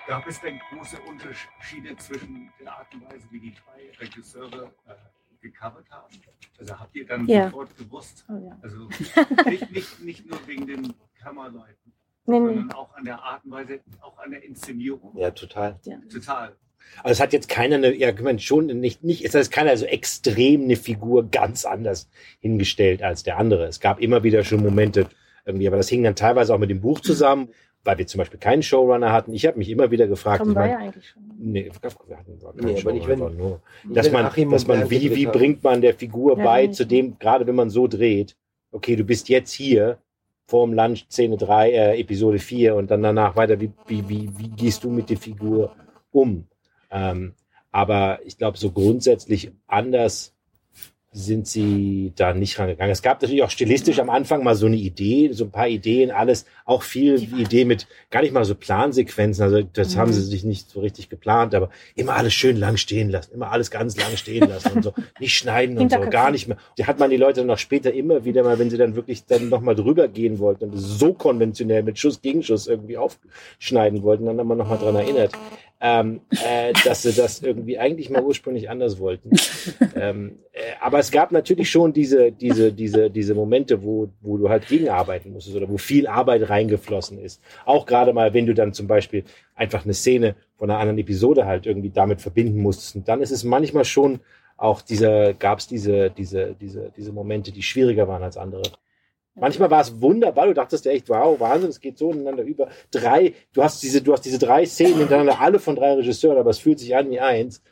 Gab 0.07 0.25
es 0.29 0.41
denn 0.41 0.61
große 0.71 0.99
Unterschiede 1.09 1.97
zwischen 1.97 2.49
der 2.61 2.79
Art 2.79 2.87
und 2.95 3.05
Weise, 3.11 3.27
wie 3.33 3.41
die 3.41 3.53
drei 3.53 3.91
Regisseure 3.99 4.71
äh, 4.87 4.93
gecovert 5.41 5.91
haben? 5.91 6.15
Also 6.61 6.79
habt 6.79 6.95
ihr 6.95 7.07
dann 7.07 7.27
ja. 7.27 7.47
sofort 7.47 7.77
gewusst? 7.77 8.25
Oh, 8.29 8.35
ja. 8.35 8.57
Also 8.63 8.89
nicht, 9.51 9.73
nicht, 9.73 10.01
nicht 10.05 10.31
nur 10.31 10.39
wegen 10.47 10.65
den 10.69 10.95
Kammerleuten, 11.21 11.93
nee, 12.25 12.39
sondern 12.39 12.67
nee. 12.69 12.75
auch 12.75 12.95
an 12.95 13.05
der 13.05 13.21
Art 13.21 13.45
und 13.45 13.51
Weise, 13.51 13.81
auch 14.01 14.17
an 14.19 14.31
der 14.31 14.45
Inszenierung. 14.45 15.17
Ja, 15.17 15.33
total. 15.33 15.81
Ja. 15.83 15.99
Total. 16.09 16.55
Also 17.03 17.13
es 17.13 17.21
hat 17.21 17.33
jetzt 17.33 17.49
keiner 17.49 17.77
eine, 17.77 17.95
ja, 17.95 18.13
man 18.23 18.39
schon 18.39 18.67
nicht, 18.67 19.05
nicht, 19.05 19.25
es 19.25 19.35
hat 19.35 19.51
keiner 19.51 19.77
so 19.77 19.85
extrem 19.87 20.65
eine 20.65 20.77
Figur 20.77 21.31
ganz 21.31 21.65
anders 21.65 22.09
hingestellt 22.41 23.03
als 23.03 23.23
der 23.23 23.39
andere. 23.39 23.67
Es 23.67 23.81
gab 23.81 24.01
immer 24.01 24.23
wieder 24.23 24.45
schon 24.45 24.63
Momente 24.63 25.07
irgendwie, 25.45 25.69
aber 25.69 25.77
das 25.77 25.89
hing 25.89 26.03
dann 26.03 26.17
teilweise 26.17 26.55
auch 26.55 26.59
mit 26.59 26.71
dem 26.71 26.81
Buch 26.81 27.01
zusammen, 27.01 27.49
weil 27.85 27.99
wir 27.99 28.07
zum 28.07 28.19
Beispiel 28.19 28.41
keinen 28.41 28.63
Showrunner 28.63 29.13
hatten. 29.13 29.33
Ich 29.33 29.47
habe 29.47 29.59
mich 29.59 29.69
immer 29.71 29.91
wieder 29.91 30.07
gefragt, 30.09 30.41
Tom 30.41 30.51
ich 30.51 30.57
war 30.57 30.63
mein, 30.63 30.71
ja 30.73 30.79
eigentlich 30.79 31.09
schon. 31.09 31.23
Nee, 31.39 31.71
wir 31.71 32.17
hatten 32.17 32.39
gar 32.41 32.53
keinen 32.53 32.67
Nee, 32.67 32.73
nicht, 32.73 32.85
wenn- 33.09 33.19
Showrunner, 33.19 33.37
nur, 33.37 33.61
dass 33.85 34.11
man, 34.11 34.27
Achim 34.27 34.51
dass 34.51 34.67
man, 34.67 34.91
wie, 34.91 35.15
wie 35.15 35.27
bringt 35.27 35.63
man 35.63 35.81
der 35.81 35.95
Figur 35.95 36.37
Ja, 36.39 36.45
bei, 36.45 36.67
zu 36.69 36.85
dem, 36.85 37.19
gerade 37.19 37.47
wenn 37.47 37.55
man 37.55 37.71
so 37.71 37.87
dreht, 37.87 38.37
okay, 38.73 38.97
du 38.97 39.05
bist 39.05 39.29
jetzt 39.29 39.53
hier, 39.53 39.99
vorm 40.49 40.73
Lunch 40.73 41.07
Szene 41.11 41.37
3, 41.37 41.71
äh, 41.71 42.01
Episode 42.01 42.39
4 42.39 42.75
und 42.75 42.91
dann 42.91 43.03
danach 43.03 43.37
weiter, 43.37 43.61
wie, 43.61 43.73
wie, 43.87 44.09
wie, 44.09 44.31
wie 44.37 44.49
gehst 44.49 44.85
du 44.85 44.91
mit 44.91 45.11
der 45.11 45.17
Figur 45.17 45.75
um? 46.13 46.47
Ähm, 46.91 47.35
aber 47.73 48.21
ich 48.25 48.39
glaube, 48.39 48.59
so 48.59 48.71
grundsätzlich 48.71 49.51
anders 49.67 50.33
sind 51.13 51.47
sie 51.47 52.13
da 52.15 52.35
nicht 52.35 52.59
rangegangen. 52.59 52.93
Es 52.93 53.01
gab 53.01 53.23
natürlich 53.23 53.43
auch 53.43 53.49
stilistisch 53.49 54.01
am 54.01 54.11
Anfang 54.11 54.45
mal 54.45 54.55
so 54.55 54.67
eine 54.67 54.77
Idee, 54.77 55.31
so 55.33 55.45
ein 55.45 55.51
paar 55.51 55.67
Ideen, 55.67 56.11
alles, 56.11 56.45
auch 56.67 56.83
viel 56.83 57.15
Idee 57.41 57.65
mit 57.65 57.87
gar 58.11 58.21
nicht 58.21 58.35
mal 58.35 58.45
so 58.45 58.55
Plansequenzen, 58.55 59.43
also 59.43 59.63
das 59.63 59.95
Mhm. 59.95 60.01
haben 60.01 60.13
sie 60.13 60.21
sich 60.21 60.45
nicht 60.45 60.69
so 60.69 60.81
richtig 60.81 61.09
geplant, 61.09 61.55
aber 61.55 61.71
immer 61.95 62.17
alles 62.17 62.35
schön 62.35 62.57
lang 62.59 62.77
stehen 62.77 63.09
lassen, 63.09 63.33
immer 63.33 63.51
alles 63.51 63.71
ganz 63.71 63.97
lang 63.97 64.15
stehen 64.19 64.47
lassen 64.47 64.73
und 64.77 64.83
so, 64.83 64.93
nicht 65.19 65.35
schneiden 65.35 65.79
und 65.79 65.91
so, 65.91 66.01
gar 66.11 66.31
nicht 66.31 66.49
mehr. 66.49 66.59
Die 66.77 66.85
hat 66.85 66.99
man 66.99 67.09
die 67.09 67.17
Leute 67.17 67.41
dann 67.41 67.51
auch 67.51 67.57
später 67.59 67.95
immer 67.95 68.27
wieder 68.27 68.43
mal, 68.43 68.59
wenn 68.59 68.69
sie 68.69 68.77
dann 68.77 68.95
wirklich 68.95 69.25
dann 69.25 69.49
nochmal 69.49 69.75
drüber 69.75 70.09
gehen 70.09 70.39
wollten 70.39 70.65
und 70.65 70.77
so 70.77 71.15
konventionell 71.15 71.83
mit 71.83 71.99
Schuss 71.99 72.21
gegen 72.21 72.43
Schuss 72.43 72.67
irgendwie 72.67 72.99
aufschneiden 72.99 74.03
wollten, 74.03 74.27
dann 74.27 74.39
haben 74.39 74.49
wir 74.49 74.55
nochmal 74.57 74.77
dran 74.79 74.97
erinnert, 74.97 75.33
ähm, 75.81 76.23
äh, 76.31 76.73
dass 76.85 77.03
sie 77.03 77.13
das 77.13 77.43
irgendwie 77.43 77.79
eigentlich 77.79 78.09
mal 78.09 78.23
ursprünglich 78.23 78.71
anders 78.71 78.99
wollten. 78.99 79.31
ähm, 79.95 80.39
äh, 80.53 80.61
aber 80.81 80.99
es 80.99 81.11
gab 81.11 81.33
natürlich 81.33 81.71
schon 81.71 81.93
diese, 81.93 82.33
diese, 82.33 82.73
diese, 82.73 83.11
diese 83.11 83.35
Momente, 83.35 83.83
wo, 83.83 84.09
wo 84.23 84.39
du 84.39 84.49
halt 84.49 84.67
gegenarbeiten 84.69 85.33
musstest 85.33 85.57
oder 85.57 85.69
wo 85.69 85.77
viel 85.77 86.07
Arbeit 86.07 86.49
reingeflossen 86.49 87.19
ist. 87.19 87.43
Auch 87.67 87.85
gerade 87.85 88.13
mal, 88.13 88.33
wenn 88.33 88.47
du 88.47 88.55
dann 88.55 88.73
zum 88.73 88.87
Beispiel 88.87 89.25
einfach 89.55 89.85
eine 89.85 89.95
Szene 89.95 90.35
von 90.57 90.71
einer 90.71 90.79
anderen 90.79 90.99
Episode 90.99 91.45
halt 91.45 91.67
irgendwie 91.67 91.91
damit 91.91 92.23
verbinden 92.23 92.61
musstest. 92.61 92.97
Und 92.97 93.09
dann 93.09 93.21
ist 93.21 93.31
es 93.31 93.45
manchmal 93.45 93.85
schon 93.85 94.21
auch 94.57 94.81
dieser, 94.81 95.35
gab 95.35 95.59
es 95.59 95.67
diese, 95.67 96.11
diese, 96.11 96.57
diese, 96.59 96.91
diese 96.97 97.13
Momente, 97.13 97.53
die 97.53 97.63
schwieriger 97.63 98.09
waren 98.09 98.23
als 98.23 98.39
andere. 98.39 98.63
Manchmal 99.39 99.71
war 99.71 99.83
es 99.83 100.01
wunderbar, 100.01 100.47
du 100.47 100.55
dachtest 100.55 100.87
ja 100.87 100.93
echt, 100.93 101.09
wow, 101.11 101.39
Wahnsinn, 101.39 101.69
es 101.69 101.81
geht 101.81 101.99
so 101.99 102.11
ineinander 102.11 102.43
über. 102.43 102.69
Drei, 102.91 103.35
du 103.53 103.63
hast 103.63 103.83
diese, 103.83 104.01
du 104.01 104.13
hast 104.15 104.23
diese 104.23 104.39
drei 104.39 104.65
Szenen 104.65 104.97
hintereinander, 104.97 105.41
alle 105.41 105.59
von 105.59 105.77
drei 105.77 105.93
Regisseuren, 105.93 106.39
aber 106.39 106.51
es 106.51 106.59
fühlt 106.59 106.79
sich 106.79 106.97
an 106.97 107.11
wie 107.11 107.21
eins. 107.21 107.63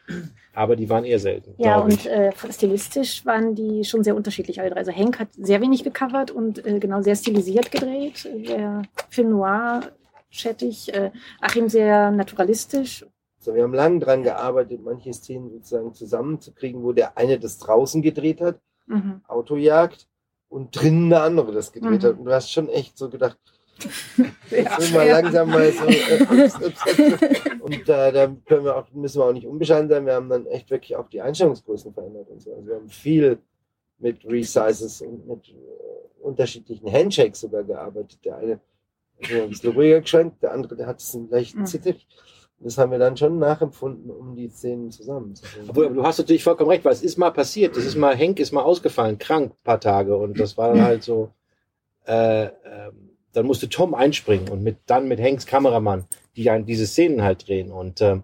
Aber 0.52 0.76
die 0.76 0.88
waren 0.90 1.04
eher 1.04 1.18
selten. 1.18 1.54
Ja, 1.56 1.80
und 1.80 2.06
äh, 2.06 2.32
stilistisch 2.50 3.24
waren 3.24 3.54
die 3.54 3.82
schon 3.84 4.04
sehr 4.04 4.14
unterschiedlich, 4.14 4.60
alle 4.60 4.70
drei. 4.70 4.76
Also 4.76 4.92
Henk 4.92 5.18
hat 5.18 5.28
sehr 5.32 5.60
wenig 5.60 5.82
gecovert 5.82 6.30
und 6.30 6.64
äh, 6.64 6.78
genau 6.78 7.00
sehr 7.00 7.16
stilisiert 7.16 7.70
gedreht. 7.72 8.28
Der 8.46 8.82
Film 9.08 9.30
Noir, 9.30 9.90
schattig. 10.30 10.94
Äh, 10.94 11.10
Achim 11.40 11.68
sehr 11.68 12.10
naturalistisch. 12.10 13.06
So, 13.38 13.54
wir 13.54 13.62
haben 13.62 13.74
lange 13.74 13.98
dran 13.98 14.22
gearbeitet, 14.22 14.80
manche 14.84 15.12
Szenen 15.12 15.50
sozusagen 15.50 15.92
zusammenzukriegen, 15.92 16.82
wo 16.82 16.92
der 16.92 17.16
eine 17.18 17.38
das 17.38 17.58
draußen 17.58 18.00
gedreht 18.02 18.40
hat, 18.40 18.60
Mhm. 18.86 19.22
Autojagd, 19.26 20.06
und 20.54 20.70
drinnen 20.70 21.10
der 21.10 21.22
andere 21.22 21.52
das 21.52 21.72
gedreht 21.72 22.02
Mhm. 22.02 22.06
hat. 22.06 22.18
Und 22.18 22.24
du 22.26 22.32
hast 22.32 22.50
schon 22.52 22.68
echt 22.68 22.96
so 22.96 23.10
gedacht, 23.10 23.36
jetzt 24.50 24.78
will 24.78 24.90
mal 24.96 25.08
langsam 25.08 25.50
mal 25.50 25.70
so. 25.72 25.84
Äh, 25.84 26.22
ups, 26.22 26.54
ups, 26.54 26.80
ups. 26.86 27.50
Und 27.60 27.88
äh, 27.88 28.12
da 28.12 28.26
können 28.46 28.64
wir 28.64 28.76
auch, 28.76 28.88
müssen 28.92 29.18
wir 29.20 29.24
auch 29.26 29.32
nicht 29.32 29.46
unbescheiden 29.48 29.88
sein. 29.88 30.06
Wir 30.06 30.14
haben 30.14 30.28
dann 30.28 30.46
echt 30.46 30.70
wirklich 30.70 30.94
auch 30.96 31.08
die 31.08 31.20
Einstellungsgrößen 31.20 31.92
verändert 31.92 32.28
und 32.30 32.40
so. 32.40 32.54
Also 32.54 32.68
wir 32.68 32.76
haben 32.76 32.88
viel 32.88 33.38
mit 33.98 34.24
Resizes 34.24 35.02
und 35.02 35.26
mit 35.26 35.48
äh, 35.48 35.54
unterschiedlichen 36.22 36.90
Handshakes 36.90 37.40
sogar 37.40 37.64
gearbeitet. 37.64 38.24
Der 38.24 38.36
eine 38.36 38.52
hat 39.22 39.30
ein 39.30 39.48
bisschen 39.50 39.72
ruhiger 39.72 40.00
geschwenkt, 40.02 40.42
der 40.42 40.52
andere, 40.52 40.76
der 40.76 40.86
hat 40.86 41.00
es 41.00 41.14
einen 41.14 41.28
leichten 41.30 41.62
Mhm. 41.62 41.66
Das 42.60 42.78
haben 42.78 42.92
wir 42.92 42.98
dann 42.98 43.16
schon 43.16 43.38
nachempfunden, 43.38 44.10
um 44.10 44.34
die 44.36 44.48
Szenen 44.48 44.90
zusammenzubringen. 44.90 45.68
Obwohl, 45.68 45.86
aber 45.86 45.94
du 45.94 46.02
hast 46.04 46.18
natürlich 46.18 46.44
vollkommen 46.44 46.70
recht, 46.70 46.84
weil 46.84 46.92
es 46.92 47.02
ist 47.02 47.18
mal 47.18 47.30
passiert. 47.30 47.76
Es 47.76 47.84
ist 47.84 47.96
mal, 47.96 48.14
Henk 48.16 48.38
ist 48.40 48.52
mal 48.52 48.62
ausgefallen, 48.62 49.18
krank, 49.18 49.52
ein 49.52 49.64
paar 49.64 49.80
Tage. 49.80 50.16
Und 50.16 50.38
das 50.40 50.56
war 50.56 50.72
dann 50.72 50.82
halt 50.82 51.02
so, 51.02 51.30
äh, 52.06 52.44
ähm, 52.44 53.10
dann 53.32 53.46
musste 53.46 53.68
Tom 53.68 53.94
einspringen 53.94 54.48
und 54.48 54.62
mit, 54.62 54.76
dann 54.86 55.08
mit 55.08 55.18
Henks 55.20 55.46
Kameramann, 55.46 56.04
die 56.36 56.44
dann 56.44 56.64
diese 56.64 56.86
Szenen 56.86 57.22
halt 57.22 57.46
drehen. 57.48 57.70
Und 57.72 58.00
ähm, 58.00 58.22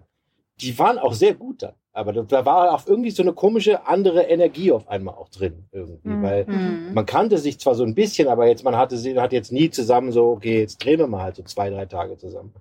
die 0.61 0.77
waren 0.79 0.97
auch 0.97 1.13
sehr 1.13 1.33
gut 1.33 1.63
dann. 1.63 1.73
Aber 1.93 2.13
da- 2.13 2.21
da 2.23 2.45
war 2.45 2.73
auch 2.73 2.87
irgendwie 2.87 3.11
so 3.11 3.21
eine 3.21 3.33
komische 3.33 3.85
andere 3.85 4.21
Energie 4.23 4.71
auf 4.71 4.87
einmal 4.87 5.15
auch 5.15 5.27
drin 5.27 5.65
irgendwie, 5.73 6.07
Mhm. 6.07 6.21
weil 6.23 6.45
Mhm. 6.45 6.93
man 6.93 7.05
kannte 7.05 7.37
sich 7.37 7.59
zwar 7.59 7.75
so 7.75 7.83
ein 7.83 7.95
bisschen, 7.95 8.29
aber 8.29 8.47
jetzt 8.47 8.63
man 8.63 8.77
hatte 8.77 8.95
sie 8.97 9.19
hat 9.19 9.33
jetzt 9.33 9.51
nie 9.51 9.69
zusammen 9.69 10.13
so 10.13 10.29
okay 10.29 10.61
jetzt 10.61 10.77
drehen 10.83 10.99
wir 10.99 11.07
mal 11.07 11.21
halt 11.23 11.35
so 11.35 11.43
zwei 11.43 11.69
drei 11.69 11.85
Tage 11.85 12.17
zusammen. 12.17 12.53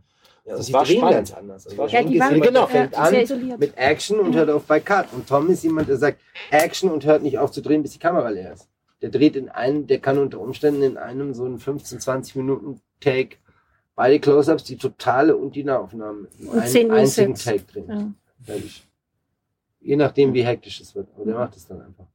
Ja, 0.44 0.56
Das 0.56 0.66
das 0.66 0.72
war 0.72 0.86
spannend. 0.86 1.10
ganz 1.12 1.32
anders. 1.32 1.66
Also 1.66 1.86
Henk 1.88 2.10
die 2.10 2.18
waren- 2.18 2.40
genau. 2.40 2.66
fängt 2.66 2.92
Ja, 2.92 2.98
an 2.98 3.58
mit 3.58 3.76
Action 3.76 4.18
und 4.20 4.34
hört 4.34 4.50
auf 4.50 4.64
bei 4.64 4.80
Cut. 4.80 5.12
Und 5.12 5.28
Tom 5.28 5.48
ist 5.50 5.62
jemand, 5.64 5.88
der 5.88 5.96
sagt 5.98 6.20
Action 6.50 6.90
und 6.90 7.04
hört 7.04 7.22
nicht 7.22 7.38
auf 7.38 7.50
zu 7.50 7.60
drehen, 7.60 7.82
bis 7.82 7.92
die 7.92 7.98
Kamera 7.98 8.28
leer 8.30 8.54
ist. 8.54 8.68
Der 9.02 9.10
dreht 9.10 9.36
in 9.36 9.48
einem, 9.48 9.86
der 9.86 9.98
kann 9.98 10.18
unter 10.18 10.40
Umständen 10.40 10.82
in 10.82 10.96
einem 10.96 11.34
so 11.34 11.44
einen 11.44 11.58
15, 11.58 12.00
20 12.00 12.36
Minuten 12.36 12.80
Take 13.00 13.36
beide 13.94 14.18
Close-Ups, 14.18 14.64
die 14.64 14.76
totale 14.76 15.36
und 15.36 15.54
die 15.54 15.64
Nahaufnahmen 15.64 16.26
in 16.38 16.48
Und 16.48 16.58
einem 16.60 16.90
einzigen. 16.90 17.34
Take 17.34 17.64
drehen. 17.64 17.88
Ja. 17.88 18.12
Fertig. 18.44 18.86
Je 19.80 19.96
nachdem, 19.96 20.32
wie 20.34 20.42
hektisch 20.44 20.80
es 20.80 20.94
wird. 20.94 21.08
Aber 21.16 21.24
der 21.24 21.34
macht 21.34 21.56
es 21.56 21.66
dann 21.66 21.80
einfach. 21.82 22.06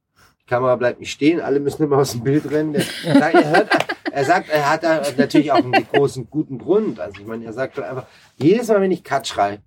Die 0.46 0.50
Kamera 0.54 0.76
bleibt 0.76 1.00
nicht 1.00 1.10
stehen, 1.10 1.40
alle 1.40 1.58
müssen 1.58 1.82
immer 1.82 1.98
aus 1.98 2.12
dem 2.12 2.22
Bild 2.22 2.48
rennen. 2.48 2.72
Der, 2.72 2.82
sagt, 3.18 3.34
er, 3.34 3.50
hört, 3.50 3.68
er 4.12 4.24
sagt, 4.24 4.48
er 4.48 4.70
hat 4.70 4.84
da 4.84 5.02
natürlich 5.16 5.50
auch 5.50 5.56
einen 5.56 5.72
großen, 5.72 6.30
guten 6.30 6.58
Grund. 6.58 7.00
Also 7.00 7.20
ich 7.20 7.26
meine, 7.26 7.44
er 7.44 7.52
sagt 7.52 7.76
halt 7.76 7.88
einfach, 7.88 8.06
jedes 8.36 8.68
Mal, 8.68 8.80
wenn 8.80 8.92
ich 8.92 9.02
Cut 9.02 9.26
schreie, 9.26 9.58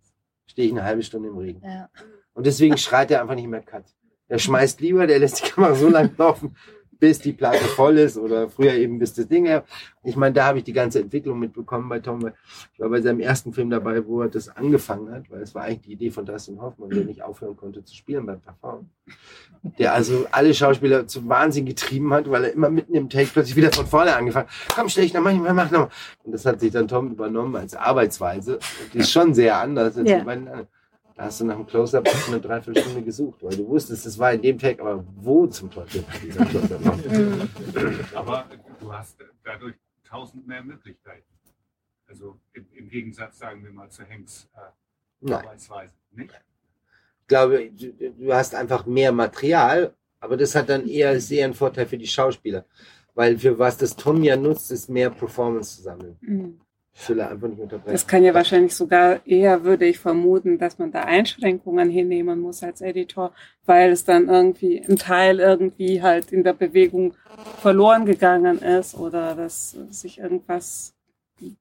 stehe 0.47 0.67
ich 0.67 0.73
eine 0.73 0.83
halbe 0.83 1.03
Stunde 1.03 1.27
im 1.27 1.37
Regen. 1.37 1.61
Ja. 1.63 1.89
Und 2.33 2.45
deswegen 2.45 2.77
schreit 2.77 3.11
er 3.11 3.21
einfach 3.21 3.35
nicht 3.35 3.49
mehr 3.49 3.61
Cut. 3.61 3.83
Er 4.29 4.39
schmeißt 4.39 4.79
lieber, 4.79 5.05
der 5.05 5.19
lässt 5.19 5.45
die 5.45 5.49
Kamera 5.49 5.75
so 5.75 5.89
lang 5.89 6.11
laufen, 6.17 6.55
bis 6.99 7.19
die 7.19 7.33
Platte 7.33 7.63
voll 7.65 7.97
ist 7.97 8.17
oder 8.17 8.49
früher 8.49 8.73
eben 8.73 8.99
bis 8.99 9.13
das 9.13 9.27
Ding 9.27 9.45
her. 9.45 9.63
Ich 10.03 10.15
meine, 10.15 10.33
da 10.33 10.45
habe 10.45 10.57
ich 10.57 10.63
die 10.63 10.73
ganze 10.73 10.99
Entwicklung 10.99 11.39
mitbekommen 11.39 11.87
bei 11.87 11.99
Tom. 11.99 12.21
weil 12.21 12.33
Ich 12.73 12.79
war 12.79 12.89
bei 12.89 13.01
seinem 13.01 13.19
ersten 13.19 13.53
Film 13.53 13.69
dabei, 13.69 14.05
wo 14.05 14.21
er 14.21 14.29
das 14.29 14.49
angefangen 14.49 15.11
hat, 15.11 15.29
weil 15.29 15.41
es 15.41 15.55
war 15.55 15.63
eigentlich 15.63 15.81
die 15.81 15.91
Idee 15.93 16.11
von 16.11 16.25
Dustin 16.25 16.61
Hoffmann, 16.61 16.89
der 16.89 17.05
nicht 17.05 17.23
aufhören 17.23 17.55
konnte 17.55 17.83
zu 17.83 17.95
spielen 17.95 18.25
beim 18.25 18.41
Parfum. 18.41 18.89
Der 19.77 19.93
also 19.93 20.25
alle 20.31 20.53
Schauspieler 20.53 21.07
zum 21.07 21.27
Wahnsinn 21.29 21.65
getrieben 21.65 22.13
hat, 22.13 22.29
weil 22.29 22.45
er 22.45 22.53
immer 22.53 22.69
mitten 22.69 22.93
im 22.93 23.09
Take 23.09 23.29
plötzlich 23.31 23.55
wieder 23.55 23.71
von 23.71 23.85
vorne 23.87 24.15
angefangen 24.15 24.47
hat. 24.47 24.75
Komm, 24.75 24.89
stell 24.89 25.03
dich 25.03 25.13
noch 25.13 25.21
mal, 25.21 25.33
hin, 25.33 25.43
mach 25.43 25.71
noch 25.71 25.79
mal. 25.79 25.89
Und 26.23 26.31
das 26.33 26.45
hat 26.45 26.59
sich 26.59 26.71
dann 26.71 26.87
Tom 26.87 27.11
übernommen 27.11 27.55
als 27.55 27.75
Arbeitsweise. 27.75 28.59
Die 28.93 28.99
ist 28.99 29.11
schon 29.11 29.33
sehr 29.33 29.57
anders 29.59 29.97
als 29.97 30.09
Ja. 30.09 30.19
die 30.19 30.25
beiden 30.25 30.47
anderen. 30.47 30.67
Da 31.19 31.25
hast 31.25 31.41
du 31.41 31.45
nach 31.45 31.57
dem 31.57 31.67
Close-Up 31.67 32.07
eine 32.29 32.39
Dreiviertelstunde 32.39 33.03
gesucht, 33.03 33.43
weil 33.43 33.53
du 33.53 33.67
wusstest, 33.67 34.05
das 34.05 34.17
war 34.17 34.31
in 34.31 34.41
dem 34.41 34.57
Tag, 34.57 34.79
aber 34.79 35.03
wo 35.17 35.47
zum 35.47 35.69
Teufel 35.69 36.01
war 36.07 36.13
dieser 36.17 36.45
Close-Up? 36.45 36.79
noch? 36.79 38.15
Aber 38.15 38.45
du 38.79 38.93
hast 38.93 39.17
dadurch 39.43 39.75
tausend 40.05 40.47
mehr 40.47 40.63
Möglichkeiten. 40.63 41.27
Also 42.07 42.39
im, 42.53 42.67
im 42.71 42.87
Gegensatz, 42.87 43.37
sagen 43.37 43.61
wir 43.65 43.71
mal, 43.73 43.89
zu 43.89 44.05
Henks 44.05 44.47
äh. 44.55 45.33
Arbeitsweise. 45.33 45.91
Nicht? 46.11 46.31
Ich 46.31 47.27
glaube, 47.27 47.69
du, 47.69 47.91
du 48.13 48.33
hast 48.33 48.55
einfach 48.55 48.85
mehr 48.85 49.11
Material, 49.11 49.93
aber 50.21 50.37
das 50.37 50.55
hat 50.55 50.69
dann 50.69 50.87
eher 50.87 51.19
sehr 51.19 51.43
einen 51.43 51.53
Vorteil 51.53 51.85
für 51.85 51.97
die 51.97 52.07
Schauspieler. 52.07 52.63
Weil 53.13 53.37
für 53.37 53.59
was 53.59 53.75
das 53.75 53.97
Tom 53.97 54.23
ja 54.23 54.37
nutzt, 54.37 54.71
ist 54.71 54.87
mehr 54.87 55.09
Performance 55.09 55.75
zu 55.75 55.81
sammeln. 55.81 56.17
Mhm. 56.21 56.61
Er 57.07 57.31
einfach 57.31 57.47
nicht 57.47 57.61
unterbrechen. 57.61 57.91
Das 57.93 58.07
kann 58.07 58.23
ja 58.23 58.33
wahrscheinlich 58.33 58.75
sogar 58.75 59.25
eher, 59.25 59.63
würde 59.63 59.85
ich 59.85 59.99
vermuten, 59.99 60.57
dass 60.57 60.77
man 60.77 60.91
da 60.91 61.03
Einschränkungen 61.03 61.89
hinnehmen 61.89 62.41
muss 62.41 62.61
als 62.61 62.81
Editor, 62.81 63.31
weil 63.65 63.91
es 63.91 64.03
dann 64.03 64.27
irgendwie 64.27 64.83
ein 64.87 64.97
Teil 64.97 65.39
irgendwie 65.39 66.01
halt 66.01 66.31
in 66.31 66.43
der 66.43 66.53
Bewegung 66.53 67.13
verloren 67.61 68.05
gegangen 68.05 68.59
ist 68.59 68.95
oder 68.95 69.33
dass 69.35 69.77
sich 69.89 70.19
irgendwas 70.19 70.93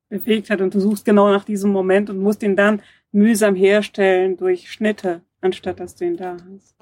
bewegt 0.09 0.51
hat 0.51 0.61
und 0.61 0.75
du 0.75 0.81
suchst 0.81 1.05
genau 1.05 1.31
nach 1.31 1.45
diesem 1.45 1.71
Moment 1.71 2.11
und 2.11 2.19
musst 2.19 2.43
ihn 2.43 2.57
dann 2.57 2.83
mühsam 3.13 3.55
herstellen 3.55 4.37
durch 4.37 4.71
Schnitte, 4.71 5.23
anstatt 5.41 5.81
dass 5.81 5.95
du 5.95 6.05
ihn 6.05 6.17
da 6.17 6.37
hast. 6.53 6.75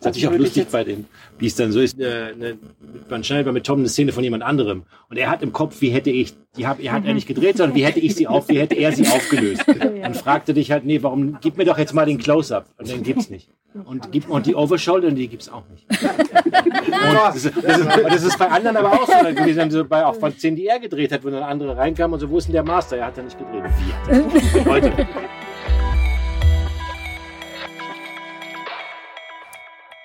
Das 0.00 0.16
ist 0.16 0.22
natürlich 0.22 0.28
auch 0.28 0.44
lustig 0.44 0.66
bei 0.70 0.84
dem, 0.84 1.06
wie 1.38 1.46
es 1.46 1.56
dann 1.56 1.72
so 1.72 1.80
ist. 1.80 1.98
Äh, 1.98 2.34
ne, 2.36 2.58
man 3.08 3.24
schneidet 3.24 3.46
mal 3.46 3.52
mit 3.52 3.64
Tom 3.64 3.80
eine 3.80 3.88
Szene 3.88 4.12
von 4.12 4.22
jemand 4.22 4.42
anderem 4.44 4.84
und 5.08 5.16
er 5.16 5.28
hat 5.28 5.42
im 5.42 5.52
Kopf, 5.52 5.80
wie 5.80 5.90
hätte 5.90 6.10
ich, 6.10 6.34
die 6.56 6.66
hab, 6.66 6.80
er 6.80 6.92
hat 6.92 7.04
er 7.04 7.14
nicht 7.14 7.26
gedreht, 7.26 7.56
sondern 7.56 7.76
wie 7.76 7.84
hätte 7.84 8.00
ich 8.00 8.14
sie 8.14 8.26
auf, 8.26 8.48
wie 8.48 8.58
hätte 8.58 8.74
er 8.74 8.92
sie 8.92 9.06
aufgelöst. 9.06 9.64
Und 10.04 10.16
fragte 10.16 10.54
dich 10.54 10.70
halt, 10.70 10.84
nee, 10.84 11.02
warum, 11.02 11.38
gib 11.40 11.56
mir 11.56 11.64
doch 11.64 11.78
jetzt 11.78 11.94
mal 11.94 12.06
den 12.06 12.18
Close-Up. 12.18 12.66
Und 12.78 12.88
den 12.88 13.02
gibt's 13.02 13.28
nicht. 13.28 13.50
Und, 13.84 14.10
gib, 14.12 14.28
und 14.30 14.46
die 14.46 14.54
Overshoulder, 14.54 15.10
die 15.10 15.28
gibt's 15.28 15.48
auch 15.48 15.62
nicht. 15.68 15.86
Und 16.02 17.14
das, 17.14 17.44
ist, 17.44 17.52
das, 17.62 17.78
ist, 17.78 17.88
das 18.08 18.22
ist 18.24 18.38
bei 18.38 18.48
anderen 18.48 18.76
aber 18.76 18.92
auch 18.92 19.06
so 19.06 19.34
gewesen, 19.34 19.60
haben 19.60 19.70
sie 19.70 19.84
bei 19.84 20.04
auch 20.04 20.16
von 20.16 20.32
Szenen, 20.32 20.56
die 20.56 20.66
er 20.66 20.80
gedreht 20.80 21.12
hat, 21.12 21.24
wo 21.24 21.30
dann 21.30 21.42
andere 21.42 21.76
reinkamen 21.76 22.14
und 22.14 22.20
so, 22.20 22.30
wo 22.30 22.38
ist 22.38 22.46
denn 22.46 22.54
der 22.54 22.64
Master? 22.64 22.96
Er 22.96 23.06
hat 23.06 23.16
ja 23.16 23.22
nicht 23.22 23.38
gedreht. 23.38 23.64
Wie 23.78 24.70
hat 24.70 24.82
er 24.82 24.96
nicht 24.96 25.08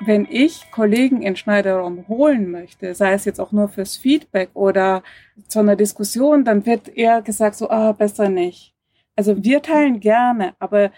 wenn 0.05 0.27
ich 0.29 0.69
Kollegen 0.71 1.21
in 1.21 1.35
Schneiderraum 1.35 2.07
holen 2.07 2.51
möchte, 2.51 2.93
sei 2.95 3.13
es 3.13 3.25
jetzt 3.25 3.39
auch 3.39 3.51
nur 3.51 3.69
fürs 3.69 3.97
Feedback 3.97 4.49
oder 4.53 5.03
zu 5.47 5.59
einer 5.59 5.75
Diskussion, 5.75 6.45
dann 6.45 6.65
wird 6.65 6.89
eher 6.89 7.21
gesagt 7.21 7.55
so, 7.55 7.69
ah, 7.69 7.91
besser 7.91 8.29
nicht. 8.29 8.73
Also 9.15 9.43
wir 9.43 9.61
teilen 9.61 9.99
gerne, 9.99 10.55
aber 10.59 10.91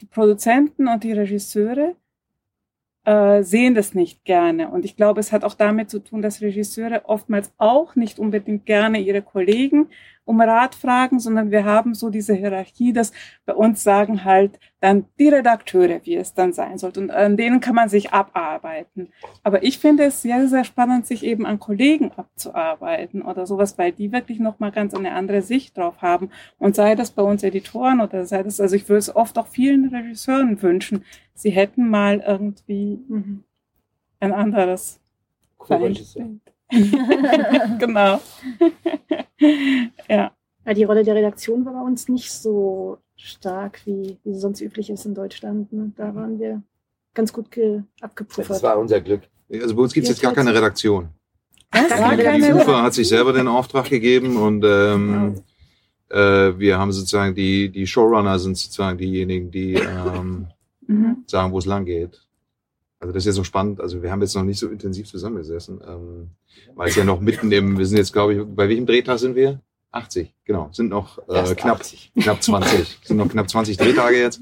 die 0.00 0.06
Produzenten 0.06 0.88
und 0.88 1.04
die 1.04 1.12
Regisseure 1.12 1.94
äh, 3.04 3.42
sehen 3.42 3.74
das 3.74 3.94
nicht 3.94 4.24
gerne. 4.24 4.68
Und 4.68 4.84
ich 4.84 4.96
glaube, 4.96 5.20
es 5.20 5.32
hat 5.32 5.44
auch 5.44 5.54
damit 5.54 5.90
zu 5.90 6.00
tun, 6.00 6.22
dass 6.22 6.42
Regisseure 6.42 7.02
oftmals 7.06 7.52
auch 7.56 7.94
nicht 7.96 8.18
unbedingt 8.18 8.66
gerne 8.66 9.00
ihre 9.00 9.22
Kollegen 9.22 9.88
um 10.26 10.40
Rat 10.40 10.74
fragen, 10.74 11.20
sondern 11.20 11.50
wir 11.50 11.64
haben 11.64 11.94
so 11.94 12.10
diese 12.10 12.34
Hierarchie, 12.34 12.92
dass 12.92 13.12
bei 13.46 13.54
uns 13.54 13.82
sagen 13.82 14.24
halt 14.24 14.58
dann 14.80 15.06
die 15.18 15.28
Redakteure, 15.28 16.00
wie 16.04 16.16
es 16.16 16.34
dann 16.34 16.52
sein 16.52 16.78
sollte. 16.78 17.00
Und 17.00 17.10
an 17.12 17.36
denen 17.36 17.60
kann 17.60 17.76
man 17.76 17.88
sich 17.88 18.12
abarbeiten. 18.12 19.08
Aber 19.44 19.62
ich 19.62 19.78
finde 19.78 20.04
es 20.04 20.22
sehr, 20.22 20.48
sehr 20.48 20.64
spannend, 20.64 21.06
sich 21.06 21.24
eben 21.24 21.46
an 21.46 21.60
Kollegen 21.60 22.10
abzuarbeiten 22.10 23.22
oder 23.22 23.46
sowas, 23.46 23.78
weil 23.78 23.92
die 23.92 24.12
wirklich 24.12 24.40
nochmal 24.40 24.72
ganz 24.72 24.94
eine 24.94 25.12
andere 25.12 25.42
Sicht 25.42 25.78
drauf 25.78 26.02
haben. 26.02 26.30
Und 26.58 26.74
sei 26.74 26.96
das 26.96 27.12
bei 27.12 27.22
uns 27.22 27.44
Editoren 27.44 28.00
oder 28.00 28.26
sei 28.26 28.42
das, 28.42 28.60
also 28.60 28.74
ich 28.74 28.88
würde 28.88 28.98
es 28.98 29.14
oft 29.14 29.38
auch 29.38 29.46
vielen 29.46 29.88
Regisseuren 29.94 30.60
wünschen, 30.60 31.04
sie 31.34 31.50
hätten 31.50 31.88
mal 31.88 32.22
irgendwie 32.26 32.98
mhm. 33.08 33.44
ein 34.18 34.32
anderes 34.32 35.00
Feindbild. 35.60 36.55
genau. 37.78 38.20
ja. 40.08 40.32
ja. 40.64 40.74
Die 40.74 40.84
Rolle 40.84 41.04
der 41.04 41.14
Redaktion 41.14 41.64
war 41.64 41.74
bei 41.74 41.80
uns 41.80 42.08
nicht 42.08 42.32
so 42.32 42.98
stark, 43.16 43.80
wie, 43.84 44.18
wie 44.24 44.34
sonst 44.34 44.60
üblich 44.60 44.90
ist 44.90 45.06
in 45.06 45.14
Deutschland. 45.14 45.72
Ne? 45.72 45.92
Da 45.96 46.14
waren 46.14 46.38
wir 46.38 46.62
ganz 47.14 47.32
gut 47.32 47.46
abgepuffert. 48.00 48.50
Das 48.50 48.62
war 48.62 48.78
unser 48.78 49.00
Glück. 49.00 49.22
Also 49.52 49.74
bei 49.76 49.82
uns 49.82 49.94
gibt 49.94 50.04
es 50.04 50.10
jetzt 50.10 50.22
gar 50.22 50.34
keine 50.34 50.54
Redaktion. 50.54 51.08
Was? 51.72 51.88
Die 51.88 52.52
UFA 52.52 52.82
hat 52.82 52.94
sich 52.94 53.08
selber 53.08 53.32
den 53.32 53.48
Auftrag 53.48 53.88
gegeben 53.88 54.36
und 54.36 54.64
ähm, 54.64 55.34
wow. 56.08 56.18
äh, 56.18 56.58
wir 56.58 56.78
haben 56.78 56.92
sozusagen 56.92 57.34
die, 57.34 57.70
die 57.70 57.86
Showrunner 57.86 58.38
sind 58.38 58.56
sozusagen 58.56 58.98
diejenigen, 58.98 59.50
die 59.50 59.74
ähm, 59.74 60.48
mhm. 60.86 61.24
sagen, 61.26 61.52
wo 61.52 61.58
es 61.58 61.66
lang 61.66 61.84
geht. 61.84 62.25
Also 62.98 63.12
das 63.12 63.22
ist 63.22 63.26
ja 63.26 63.32
so 63.32 63.44
spannend. 63.44 63.80
Also 63.80 64.02
wir 64.02 64.10
haben 64.10 64.22
jetzt 64.22 64.34
noch 64.34 64.42
nicht 64.42 64.58
so 64.58 64.68
intensiv 64.68 65.08
zusammengesessen, 65.08 65.80
ähm, 65.86 66.30
weil 66.74 66.88
es 66.88 66.96
ja 66.96 67.04
noch 67.04 67.20
mitten 67.20 67.52
im, 67.52 67.78
wir 67.78 67.86
sind 67.86 67.98
jetzt, 67.98 68.12
glaube 68.12 68.34
ich, 68.34 68.40
bei 68.44 68.68
welchem 68.68 68.86
Drehtag 68.86 69.18
sind 69.18 69.36
wir? 69.36 69.60
80, 69.92 70.34
genau. 70.44 70.68
Sind 70.72 70.90
noch 70.90 71.18
äh, 71.28 71.54
knapp, 71.54 71.82
knapp 72.20 72.42
20. 72.42 72.98
sind 73.02 73.16
noch 73.16 73.28
knapp 73.28 73.48
20 73.48 73.76
Drehtage 73.76 74.18
jetzt. 74.18 74.40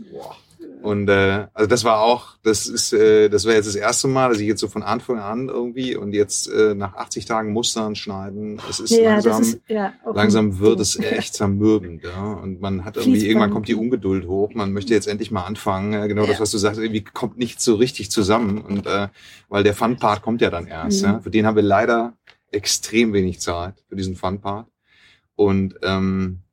Und 0.84 1.08
äh, 1.08 1.46
also 1.54 1.66
das 1.66 1.82
war 1.84 2.00
auch, 2.00 2.36
das 2.42 2.66
ist, 2.66 2.92
äh, 2.92 3.30
das 3.30 3.46
war 3.46 3.54
jetzt 3.54 3.66
das 3.66 3.74
erste 3.74 4.06
Mal, 4.06 4.28
dass 4.28 4.38
ich 4.38 4.46
jetzt 4.46 4.60
so 4.60 4.68
von 4.68 4.82
Anfang 4.82 5.18
an 5.18 5.48
irgendwie 5.48 5.96
und 5.96 6.12
jetzt 6.12 6.46
äh, 6.46 6.74
nach 6.74 6.94
80 6.96 7.24
Tagen 7.24 7.54
Mustern 7.54 7.94
schneiden. 7.94 8.60
Es 8.68 8.80
ist 8.80 8.90
ja, 8.90 9.12
langsam, 9.12 9.40
ist, 9.40 9.60
ja, 9.66 9.94
langsam 10.12 10.58
wird 10.58 10.80
es 10.80 10.96
echt 10.98 11.32
zermürbend, 11.32 12.04
ja. 12.04 12.34
Und 12.34 12.60
man 12.60 12.84
hat 12.84 12.98
irgendwie, 12.98 13.26
irgendwann 13.26 13.50
kommt 13.50 13.68
die 13.68 13.74
Ungeduld 13.74 14.28
hoch. 14.28 14.52
Man 14.52 14.74
möchte 14.74 14.92
jetzt 14.92 15.08
endlich 15.08 15.30
mal 15.30 15.44
anfangen. 15.44 15.94
Ja, 15.94 16.06
genau 16.06 16.24
ja. 16.24 16.28
das, 16.28 16.40
was 16.40 16.50
du 16.50 16.58
sagst, 16.58 16.78
irgendwie 16.78 17.02
kommt 17.02 17.38
nicht 17.38 17.62
so 17.62 17.76
richtig 17.76 18.10
zusammen. 18.10 18.60
Und 18.60 18.86
äh, 18.86 19.08
weil 19.48 19.64
der 19.64 19.72
Fun-Part 19.72 20.20
kommt 20.20 20.42
ja 20.42 20.50
dann 20.50 20.66
erst. 20.66 21.00
Mhm. 21.00 21.08
Ja. 21.08 21.20
Für 21.20 21.30
den 21.30 21.46
haben 21.46 21.56
wir 21.56 21.62
leider 21.62 22.12
extrem 22.52 23.14
wenig 23.14 23.40
Zeit 23.40 23.82
für 23.88 23.96
diesen 23.96 24.16
Fun-Part. 24.16 24.66
Und 25.34 25.76
ähm, 25.82 26.43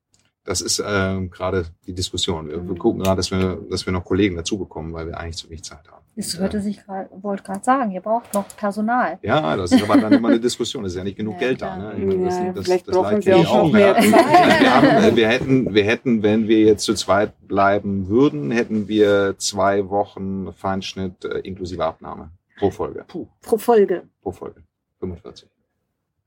das 0.44 0.62
ist 0.62 0.80
äh, 0.80 1.28
gerade 1.28 1.66
die 1.86 1.94
Diskussion. 1.94 2.50
Wir, 2.50 2.68
wir 2.68 2.76
gucken 2.76 3.02
gerade, 3.04 3.18
dass 3.18 3.32
wir, 3.32 3.60
dass 3.70 3.86
wir 3.86 3.94
noch 3.94 4.04
Kollegen 4.04 4.36
dazu 4.36 4.58
bekommen, 4.58 4.94
weil 4.94 5.08
wir 5.08 5.20
eigentlich 5.20 5.38
zu 5.38 5.50
wenig 5.50 5.64
Zeit 5.64 5.88
haben. 5.88 6.02
Das 6.16 6.38
hörte 6.38 6.58
ja. 6.58 6.64
sich 6.64 6.84
gerade, 6.84 7.10
wollte 7.22 7.44
gerade 7.44 7.64
sagen, 7.64 7.92
ihr 7.92 8.02
braucht 8.02 8.34
noch 8.34 8.46
Personal. 8.58 9.18
Ja, 9.22 9.56
das 9.56 9.72
ist 9.72 9.84
aber 9.84 9.98
dann 9.98 10.12
immer 10.12 10.30
eine 10.30 10.40
Diskussion. 10.40 10.84
Es 10.84 10.92
ist 10.92 10.98
ja 10.98 11.04
nicht 11.04 11.18
genug 11.18 11.36
ja, 11.36 11.40
Geld 11.40 11.62
da. 11.62 11.78
Ne? 11.78 12.26
Das, 12.26 12.38
ja, 12.38 12.52
das, 12.52 12.66
vielleicht 12.66 12.88
das 12.88 12.96
brauchen 12.96 13.26
wir 13.26 13.38
auch, 13.38 13.56
auch 13.56 13.72
mehr. 13.72 13.96
wir, 13.96 14.76
haben, 14.76 14.88
äh, 14.88 15.16
wir, 15.16 15.28
hätten, 15.30 15.74
wir 15.74 15.84
hätten, 15.86 16.24
wenn 16.24 16.48
wir 16.48 16.60
jetzt 16.60 16.84
zu 16.84 16.96
zweit 16.96 17.34
bleiben 17.48 18.10
würden, 18.10 18.52
hätten 18.52 18.88
wir 18.88 19.36
zwei 19.38 19.90
Wochen 19.90 20.52
Feinschnitt 20.54 21.24
äh, 21.24 21.40
inklusive 21.40 21.86
Abnahme 21.86 22.32
pro 22.58 22.72
Folge. 22.72 23.06
Puh. 23.08 23.28
Pro 23.42 23.58
Folge. 23.58 24.04
Pro 24.22 24.32
Folge. 24.32 24.62
45. 25.00 25.48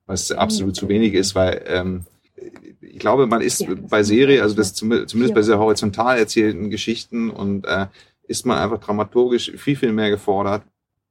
Was 0.07 0.33
absolut 0.33 0.77
zu 0.77 0.89
wenig 0.89 1.15
ist, 1.15 1.35
weil 1.35 1.63
ähm, 1.67 2.05
ich 2.81 2.99
glaube, 2.99 3.27
man 3.27 3.41
ist 3.41 3.61
ja, 3.61 3.75
bei 3.75 4.03
Serie, 4.03 4.43
also 4.43 4.55
das 4.55 4.75
zumindest 4.75 5.15
ja. 5.15 5.35
bei 5.35 5.43
sehr 5.43 5.59
horizontal 5.59 6.19
erzählten 6.19 6.71
Geschichten 6.71 7.31
und 7.31 7.67
äh, 7.67 7.87
ist 8.27 8.47
man 8.47 8.59
einfach 8.59 8.79
dramaturgisch 8.79 9.53
viel, 9.57 9.77
viel 9.77 9.93
mehr 9.93 10.11
gefordert. 10.11 10.63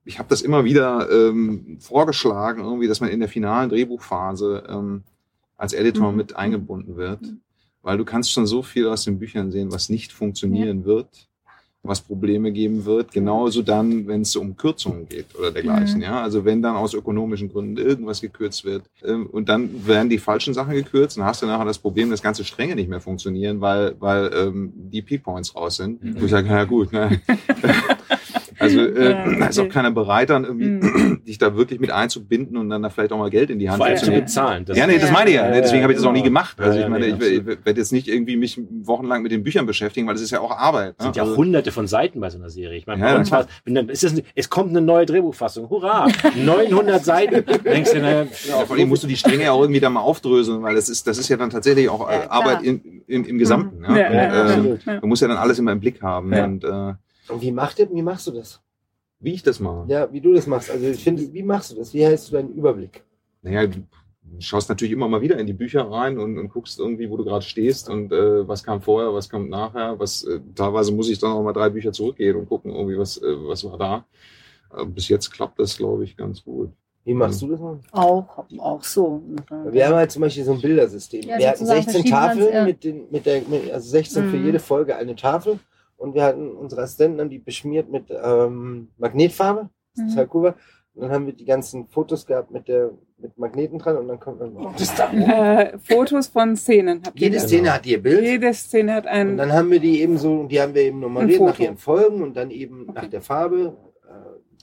Ich 0.06 0.20
habe 0.20 0.30
das 0.30 0.42
immer 0.42 0.66
wieder 0.66 1.10
ähm, 1.12 1.78
vorgeschlagen, 1.80 2.62
irgendwie, 2.62 2.88
dass 2.88 3.00
man 3.00 3.10
in 3.10 3.20
der 3.22 3.30
finalen 3.30 3.70
Drehbuchphase 3.70 4.64
ähm, 4.68 5.04
als 5.56 5.74
Editor 5.74 6.12
mhm. 6.12 6.18
mit 6.18 6.36
eingebunden 6.36 6.98
wird, 6.98 7.22
mhm. 7.22 7.40
weil 7.82 7.98
du 7.98 8.04
kannst 8.04 8.32
schon 8.32 8.46
so 8.46 8.64
viel 8.64 8.88
aus 8.88 9.06
den 9.06 9.20
Büchern 9.20 9.52
sehen, 9.52 9.72
was 9.72 9.90
nicht 9.90 10.12
funktionieren 10.12 10.82
ja. 10.82 10.86
wird 10.86 11.30
was 11.84 12.00
Probleme 12.00 12.52
geben 12.52 12.86
wird. 12.86 13.12
Genauso 13.12 13.62
dann, 13.62 14.08
wenn 14.08 14.22
es 14.22 14.36
um 14.38 14.56
Kürzungen 14.56 15.08
geht 15.08 15.28
oder 15.38 15.52
dergleichen. 15.52 15.98
Mhm. 15.98 16.04
Ja, 16.04 16.22
also 16.22 16.46
wenn 16.46 16.62
dann 16.62 16.76
aus 16.76 16.93
ökonomischen 16.93 17.52
Gründen 17.52 17.78
irgendwas 17.78 18.22
gekürzt 18.22 18.63
wird 18.63 18.84
ähm, 19.04 19.28
und 19.28 19.50
dann 19.50 19.86
werden 19.86 20.10
die 20.10 20.17
falschen 20.17 20.54
Sachen 20.54 20.74
gekürzt, 20.74 21.17
dann 21.17 21.26
hast 21.26 21.41
du 21.41 21.46
nachher 21.46 21.65
das 21.65 21.78
Problem, 21.78 22.10
dass 22.10 22.22
ganze 22.22 22.46
Stränge 22.46 22.76
nicht 22.76 22.89
mehr 22.89 23.02
funktionieren, 23.02 23.60
weil 23.60 23.96
weil 24.00 24.32
ähm, 24.34 24.72
die 24.76 25.02
Peak 25.02 25.24
Points 25.24 25.54
raus 25.56 25.76
sind. 25.76 26.02
Mhm. 26.02 26.22
Wo 26.22 26.26
ich 26.26 26.32
sage, 26.32 26.48
na 26.50 26.63
gut, 26.63 26.93
ne? 26.93 27.22
Also 28.60 28.80
äh, 28.80 29.12
ja, 29.12 29.26
okay. 29.26 29.50
ist 29.50 29.60
auch 29.60 29.69
keiner 29.69 29.91
bereit, 29.91 30.30
dann 30.30 30.46
irgendwie 30.46 30.67
mhm. 30.67 30.83
Dich 31.34 31.39
da 31.39 31.56
wirklich 31.56 31.80
mit 31.80 31.91
einzubinden 31.91 32.58
und 32.58 32.69
dann 32.69 32.84
da 32.84 32.89
vielleicht 32.89 33.12
auch 33.12 33.17
mal 33.17 33.30
Geld 33.30 33.50
in 33.50 33.60
die 33.60 33.69
Hand 33.69 33.78
Vor 33.78 33.88
allem 33.88 33.98
zu 33.98 34.12
bezahlen. 34.12 34.65
Das 34.65 34.78
ja, 34.78 34.88
nee, 34.88 35.00
das 35.00 35.12
meine 35.12 35.30
ich 35.30 35.36
ja. 35.36 35.48
ja 35.48 35.62
Deswegen 35.62 35.84
habe 35.84 35.93
ich 35.93 35.98
das 35.98 36.06
auch 36.06 36.12
nie 36.12 36.24
gemacht. 36.24 36.60
Also 36.60 36.80
ich 36.80 36.88
meine, 36.88 37.08
ich, 37.08 37.19
ich 37.19 37.46
werde 37.46 37.80
jetzt 37.80 37.91
nicht 37.91 38.08
irgendwie 38.08 38.38
mich 38.38 38.60
wochenlang 38.84 39.24
mit 39.24 39.32
den 39.32 39.43
Büchern 39.43 39.65
beschäftigen, 39.65 40.08
weil 40.08 40.13
das 40.13 40.22
ist 40.22 40.32
ja 40.32 40.39
auch 40.39 40.52
Arbeit. 40.52 40.96
Es 40.98 41.04
sind 41.04 41.15
ja 41.15 41.24
also, 41.24 41.36
hunderte 41.36 41.72
von 41.72 41.88
Seiten 41.88 42.19
bei 42.19 42.30
so 42.30 42.38
einer 42.38 42.50
Serie. 42.50 42.78
Ich 42.78 42.88
meine, 42.88 43.04
bei 43.04 43.15
uns 43.15 43.32
war, 43.32 43.48
dann 43.65 43.89
ist 43.89 44.04
es, 44.04 44.22
es 44.36 44.50
kommt 44.50 44.69
eine 44.69 44.82
neue 44.82 45.06
Drehbuchfassung. 45.06 45.69
Hurra! 45.69 46.08
900 46.36 47.04
Seiten. 47.04 47.43
Denkst 47.63 47.91
du, 47.91 48.00
naja, 48.00 48.26
ja, 48.48 48.65
vor 48.65 48.76
allem 48.76 48.89
musst 48.89 49.04
du 49.04 49.08
die 49.08 49.17
Stränge 49.17 49.43
ja 49.43 49.52
auch 49.52 49.62
irgendwie 49.62 49.80
da 49.80 49.89
mal 49.89 50.02
aufdröseln, 50.02 50.62
weil 50.62 50.76
das 50.76 50.89
ist, 50.89 51.08
das 51.08 51.17
ist 51.17 51.30
ja 51.30 51.38
dann 51.38 51.50
tatsächlich 51.50 51.89
auch 51.89 52.10
äh, 52.10 52.28
Arbeit 52.30 52.63
in, 52.63 53.04
in, 53.08 53.26
im 53.26 53.38
Gesamten. 53.38 53.80
Mhm. 53.80 53.96
Ja. 53.96 54.56
Und, 54.56 54.88
äh, 54.88 55.00
du 55.00 55.08
musst 55.08 55.22
ja 55.22 55.28
dann 55.28 55.38
alles 55.38 55.60
immer 55.60 55.72
im 55.72 55.80
Blick 55.80 56.02
haben. 56.02 56.34
Und, 56.34 56.63
äh, 56.63 56.93
und 57.30 57.41
wie, 57.41 57.52
macht, 57.52 57.78
wie 57.91 58.02
machst 58.02 58.28
du 58.28 58.32
das? 58.32 58.62
Wie 59.24 59.34
ich 59.34 59.42
das 59.42 59.62
mache? 59.62 59.86
Ja, 59.88 60.12
wie 60.12 60.20
du 60.20 60.34
das 60.34 60.48
machst. 60.48 60.70
Also 60.70 60.86
ich 60.86 61.02
finde, 61.02 61.32
wie 61.32 61.44
machst 61.44 61.72
du 61.72 61.76
das? 61.78 61.94
Wie 61.94 62.04
hältst 62.04 62.28
du 62.28 62.34
deinen 62.34 62.54
Überblick? 62.54 63.04
Naja, 63.42 63.68
du 63.68 63.86
schaust 64.40 64.68
natürlich 64.68 64.92
immer 64.92 65.08
mal 65.08 65.22
wieder 65.22 65.38
in 65.38 65.48
die 65.48 65.54
Bücher 65.54 65.90
rein 65.90 66.20
und, 66.20 66.38
und 66.38 66.50
guckst 66.50 66.78
irgendwie, 66.78 67.10
wo 67.10 67.16
du 67.16 67.24
gerade 67.24 67.46
stehst 67.46 67.90
und 67.90 68.12
äh, 68.12 68.46
was 68.46 68.66
kam 68.66 68.82
vorher, 68.82 69.14
was 69.14 69.30
kommt 69.30 69.50
nachher. 69.50 69.98
Was 69.98 70.26
äh, 70.26 70.42
teilweise 70.56 70.92
muss 70.92 71.10
ich 71.10 71.20
dann 71.20 71.32
auch 71.32 71.42
mal 71.42 71.54
drei 71.54 71.70
Bücher 71.70 71.94
zurückgehen 71.94 72.36
und 72.36 72.50
gucken, 72.50 72.76
irgendwie, 72.76 72.98
was, 72.98 73.18
äh, 73.18 73.48
was 73.48 73.64
war 73.64 73.78
da. 73.78 74.06
Äh, 74.76 74.86
bis 74.86 75.08
jetzt 75.08 75.32
klappt 75.32 75.58
das, 75.58 75.78
glaube 75.78 76.04
ich, 76.04 76.18
ganz 76.18 76.44
gut. 76.44 76.72
Wie 77.06 77.14
machst 77.14 77.42
du 77.42 77.48
das 77.48 77.62
mal? 77.62 77.80
Auch, 77.94 78.46
auch 78.58 78.84
so. 78.84 79.22
Wir 79.72 79.88
haben 79.88 79.96
halt 79.96 80.12
zum 80.12 80.22
Beispiel 80.22 80.44
so 80.44 80.52
ein 80.52 80.62
Bildersystem. 80.62 81.24
Ja, 81.24 81.38
wir 81.38 81.50
hatten 81.50 81.66
16 81.66 82.06
Tafeln 82.06 82.54
ja. 82.54 82.66
mit 82.66 82.84
den, 82.84 83.06
mit 83.10 83.26
der, 83.26 83.42
mit, 83.48 83.72
also 83.72 83.90
16 83.90 84.26
mhm. 84.26 84.32
für 84.32 84.38
jede 84.38 84.60
Folge 84.60 84.98
eine 84.98 85.16
Tafel 85.16 85.60
und 85.98 86.16
wir 86.16 86.24
hatten 86.24 86.52
unsere 86.52 86.82
Assistenten 86.82 87.18
dann 87.18 87.30
die 87.30 87.40
beschmiert 87.40 87.90
mit 87.90 88.06
ähm, 88.10 88.90
Magnetfarbe. 88.98 89.70
Das 89.96 90.06
ist 90.06 90.14
mhm. 90.14 90.18
halt 90.18 90.30
cool. 90.34 90.54
Und 90.96 91.02
dann 91.02 91.12
haben 91.12 91.26
wir 91.26 91.34
die 91.34 91.46
ganzen 91.46 91.88
Fotos 91.88 92.26
gehabt 92.26 92.52
mit 92.52 92.68
der 92.68 92.92
mit 93.18 93.38
Magneten 93.38 93.80
dran 93.80 93.98
und 93.98 94.08
dann 94.10 94.20
kommt 94.20 94.42
dann 94.42 94.56
oh, 94.56 94.72
das 94.78 94.94
da. 94.96 95.12
Äh, 95.12 95.80
Fotos 95.80 96.28
von 96.28 96.56
Szenen. 96.56 97.02
Habt 97.06 97.20
Jede 97.20 97.40
Szene 97.40 97.62
genau. 97.64 97.74
hat 97.74 97.86
ihr 97.86 98.04
Bild. 98.04 98.22
Jede 98.22 98.54
Szene 98.54 98.94
hat 98.94 99.08
ein. 99.08 99.32
Und 99.32 99.38
dann 99.38 99.54
haben 99.54 99.72
wir 99.72 99.80
die 99.80 100.02
eben 100.02 100.18
so, 100.18 100.42
und 100.42 100.52
die 100.52 100.62
haben 100.62 100.76
wir 100.76 100.82
eben 100.82 101.00
nummeriert 101.00 101.42
nach 101.42 101.58
ihren 101.58 101.78
Folgen 101.78 102.22
und 102.22 102.36
dann 102.36 102.52
eben 102.52 102.84
okay. 102.90 102.92
nach 102.94 103.08
der 103.08 103.22
Farbe 103.22 103.78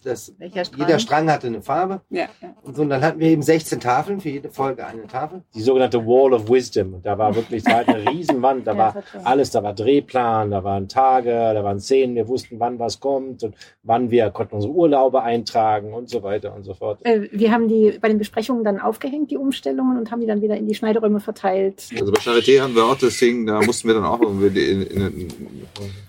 das, 0.02 0.32
Strang? 0.64 0.78
jeder 0.78 0.98
Strang 0.98 1.30
hatte 1.30 1.46
eine 1.46 1.62
Farbe. 1.62 2.00
Ja, 2.10 2.26
ja. 2.40 2.54
Und 2.62 2.76
so, 2.76 2.82
und 2.82 2.90
dann 2.90 3.02
hatten 3.02 3.20
wir 3.20 3.28
eben 3.28 3.42
16 3.42 3.80
Tafeln, 3.80 4.20
für 4.20 4.30
jede 4.30 4.50
Folge 4.50 4.86
eine 4.86 5.06
Tafel. 5.06 5.42
Die 5.54 5.60
sogenannte 5.60 6.04
Wall 6.06 6.32
of 6.32 6.48
Wisdom. 6.48 7.00
Da 7.02 7.18
war 7.18 7.34
wirklich 7.34 7.62
da 7.64 7.78
eine 7.78 8.10
Riesenwand, 8.10 8.66
da 8.66 8.72
ja, 8.72 8.78
war 8.78 9.04
alles, 9.24 9.50
da 9.50 9.62
war 9.62 9.74
Drehplan, 9.74 10.50
da 10.50 10.64
waren 10.64 10.88
Tage, 10.88 11.30
da 11.30 11.62
waren 11.62 11.80
Szenen, 11.80 12.14
wir 12.14 12.28
wussten, 12.28 12.58
wann 12.60 12.78
was 12.78 13.00
kommt 13.00 13.42
und 13.44 13.54
wann 13.82 14.10
wir 14.10 14.30
konnten 14.30 14.54
unsere 14.56 14.72
Urlaube 14.72 15.22
eintragen 15.22 15.92
und 15.92 16.08
so 16.08 16.22
weiter 16.22 16.54
und 16.54 16.64
so 16.64 16.74
fort. 16.74 17.04
Äh, 17.04 17.28
wir 17.32 17.52
haben 17.52 17.68
die 17.68 17.98
bei 18.00 18.08
den 18.08 18.18
Besprechungen 18.18 18.64
dann 18.64 18.80
aufgehängt, 18.80 19.30
die 19.30 19.36
Umstellungen, 19.36 19.98
und 19.98 20.10
haben 20.10 20.20
die 20.20 20.26
dann 20.26 20.42
wieder 20.42 20.56
in 20.56 20.66
die 20.66 20.74
Schneideräume 20.74 21.20
verteilt. 21.20 21.88
Also 21.98 22.12
bei 22.12 22.20
Charité 22.20 22.60
haben 22.60 22.74
wir 22.74 22.84
auch 22.84 22.98
das 22.98 23.18
Ding, 23.18 23.46
da 23.46 23.60
mussten 23.60 23.88
wir 23.88 23.94
dann 23.94 24.04
auch 24.04 24.20
irgendwie 24.20 24.70
in, 24.70 24.82
in, 24.82 25.02
in, 25.02 25.28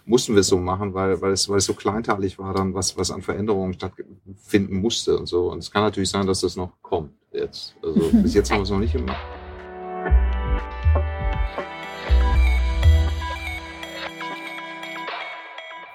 mussten 0.05 0.33
wir 0.33 0.41
es 0.41 0.47
so 0.47 0.57
machen, 0.57 0.93
weil, 0.93 1.21
weil, 1.21 1.31
es, 1.31 1.47
weil 1.49 1.57
es 1.57 1.65
so 1.65 1.73
kleinteilig 1.73 2.37
war 2.37 2.53
dann, 2.53 2.73
was, 2.73 2.97
was 2.97 3.11
an 3.11 3.21
Veränderungen 3.21 3.70
stattfinden 3.73 4.77
musste 4.77 5.17
und 5.17 5.25
so. 5.27 5.51
Und 5.51 5.59
es 5.59 5.71
kann 5.71 5.83
natürlich 5.83 6.09
sein, 6.09 6.27
dass 6.27 6.41
das 6.41 6.55
noch 6.55 6.81
kommt 6.81 7.13
jetzt. 7.31 7.75
Also 7.81 7.99
bis 8.21 8.33
jetzt 8.33 8.51
haben 8.51 8.59
wir 8.59 8.63
es 8.63 8.69
noch 8.69 8.79
nicht 8.79 8.93
gemacht. 8.93 9.17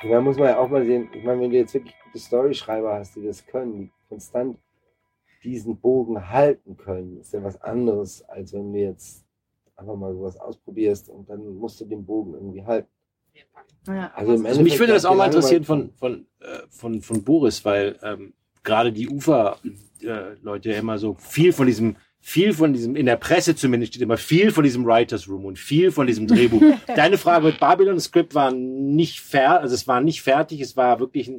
Da 0.02 0.20
muss 0.20 0.36
man 0.36 0.48
ja 0.48 0.58
auch 0.58 0.68
mal 0.68 0.84
sehen, 0.84 1.08
ich 1.12 1.24
meine, 1.24 1.40
wenn 1.40 1.50
du 1.50 1.56
jetzt 1.56 1.74
wirklich 1.74 1.94
gute 2.04 2.18
Storyschreiber 2.18 2.94
hast, 2.94 3.16
die 3.16 3.24
das 3.24 3.44
können, 3.44 3.78
die 3.78 3.90
konstant 4.08 4.56
diesen 5.42 5.76
Bogen 5.78 6.28
halten 6.30 6.76
können, 6.76 7.18
ist 7.18 7.32
ja 7.32 7.42
was 7.42 7.60
anderes, 7.60 8.22
als 8.28 8.52
wenn 8.52 8.72
du 8.72 8.78
jetzt 8.78 9.24
einfach 9.74 9.96
mal 9.96 10.14
sowas 10.14 10.36
ausprobierst 10.38 11.08
und 11.08 11.28
dann 11.28 11.56
musst 11.56 11.80
du 11.80 11.84
den 11.84 12.04
Bogen 12.04 12.34
irgendwie 12.34 12.64
halten. 12.64 12.88
Ja, 13.86 14.12
also, 14.14 14.44
also 14.44 14.62
mich 14.62 14.78
würde 14.78 14.92
das 14.92 15.04
auch 15.04 15.14
mal 15.14 15.26
interessieren 15.26 15.64
von, 15.64 15.92
von, 15.98 16.26
äh, 16.40 16.58
von, 16.68 17.02
von 17.02 17.22
Boris, 17.22 17.64
weil 17.64 17.98
ähm, 18.02 18.34
gerade 18.64 18.92
die 18.92 19.08
Ufer-Leute 19.08 20.68
äh, 20.68 20.72
ja 20.72 20.78
immer 20.78 20.98
so 20.98 21.14
viel 21.14 21.52
von 21.52 21.66
diesem 21.66 21.96
viel 22.26 22.52
von 22.52 22.72
diesem, 22.72 22.96
in 22.96 23.06
der 23.06 23.14
Presse 23.14 23.54
zumindest 23.54 23.92
steht 23.92 24.02
immer 24.02 24.16
viel 24.16 24.50
von 24.50 24.64
diesem 24.64 24.84
Writers 24.84 25.28
Room 25.28 25.44
und 25.44 25.60
viel 25.60 25.92
von 25.92 26.08
diesem 26.08 26.26
Drehbuch. 26.26 26.60
Deine 26.88 27.18
Frage 27.18 27.46
mit 27.46 27.60
Babylon 27.60 28.00
Script 28.00 28.34
war 28.34 28.50
nicht 28.50 29.20
fair, 29.20 29.60
also 29.60 29.76
es 29.76 29.86
war 29.86 30.00
nicht 30.00 30.22
fertig, 30.22 30.60
es 30.60 30.76
war 30.76 30.98
wirklich 30.98 31.28
ein 31.28 31.38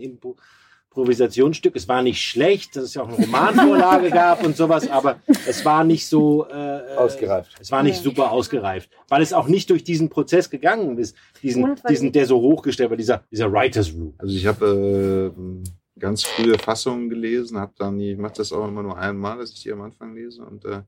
Improvisationsstück, 0.98 1.76
es 1.76 1.88
war 1.88 2.02
nicht 2.02 2.22
schlecht, 2.22 2.76
dass 2.76 2.86
es 2.86 2.94
ja 2.96 3.04
auch 3.04 3.08
eine 3.08 3.18
Romanvorlage 3.18 4.10
gab 4.10 4.44
und 4.44 4.58
sowas, 4.58 4.90
aber 4.90 5.20
es 5.48 5.64
war 5.64 5.84
nicht 5.84 6.08
so 6.08 6.48
äh, 6.50 6.96
ausgereift. 6.98 7.56
Es 7.60 7.72
war 7.72 7.84
nicht 7.84 8.02
super 8.02 8.32
ausgereift, 8.32 8.90
weil 9.08 9.22
es 9.22 9.32
auch 9.32 9.48
nicht 9.48 9.70
durch 9.70 9.84
diesen 9.84 10.10
Prozess 10.10 10.50
gegangen 10.50 10.98
ist, 10.98 11.16
diesen, 11.44 11.76
diesen 11.88 12.12
der 12.12 12.26
so 12.26 12.42
hochgestellt 12.42 12.90
war, 12.90 12.98
dieser, 12.98 13.24
dieser 13.32 13.52
Writers 13.52 13.94
Room. 13.94 14.16
Also 14.18 14.36
ich 14.36 14.48
habe 14.48 15.34
äh, 15.36 16.00
ganz 16.00 16.24
frühe 16.24 16.58
Fassungen 16.58 17.10
gelesen, 17.10 17.60
habe 17.60 17.74
dann, 17.78 18.00
ich 18.00 18.18
mache 18.18 18.34
das 18.38 18.52
auch 18.52 18.68
immer 18.68 18.82
nur 18.82 18.98
einmal, 18.98 19.38
dass 19.38 19.52
ich 19.52 19.62
die 19.62 19.72
am 19.72 19.82
Anfang 19.82 20.16
lese 20.16 20.44
und 20.44 20.66
äh, 20.66 20.82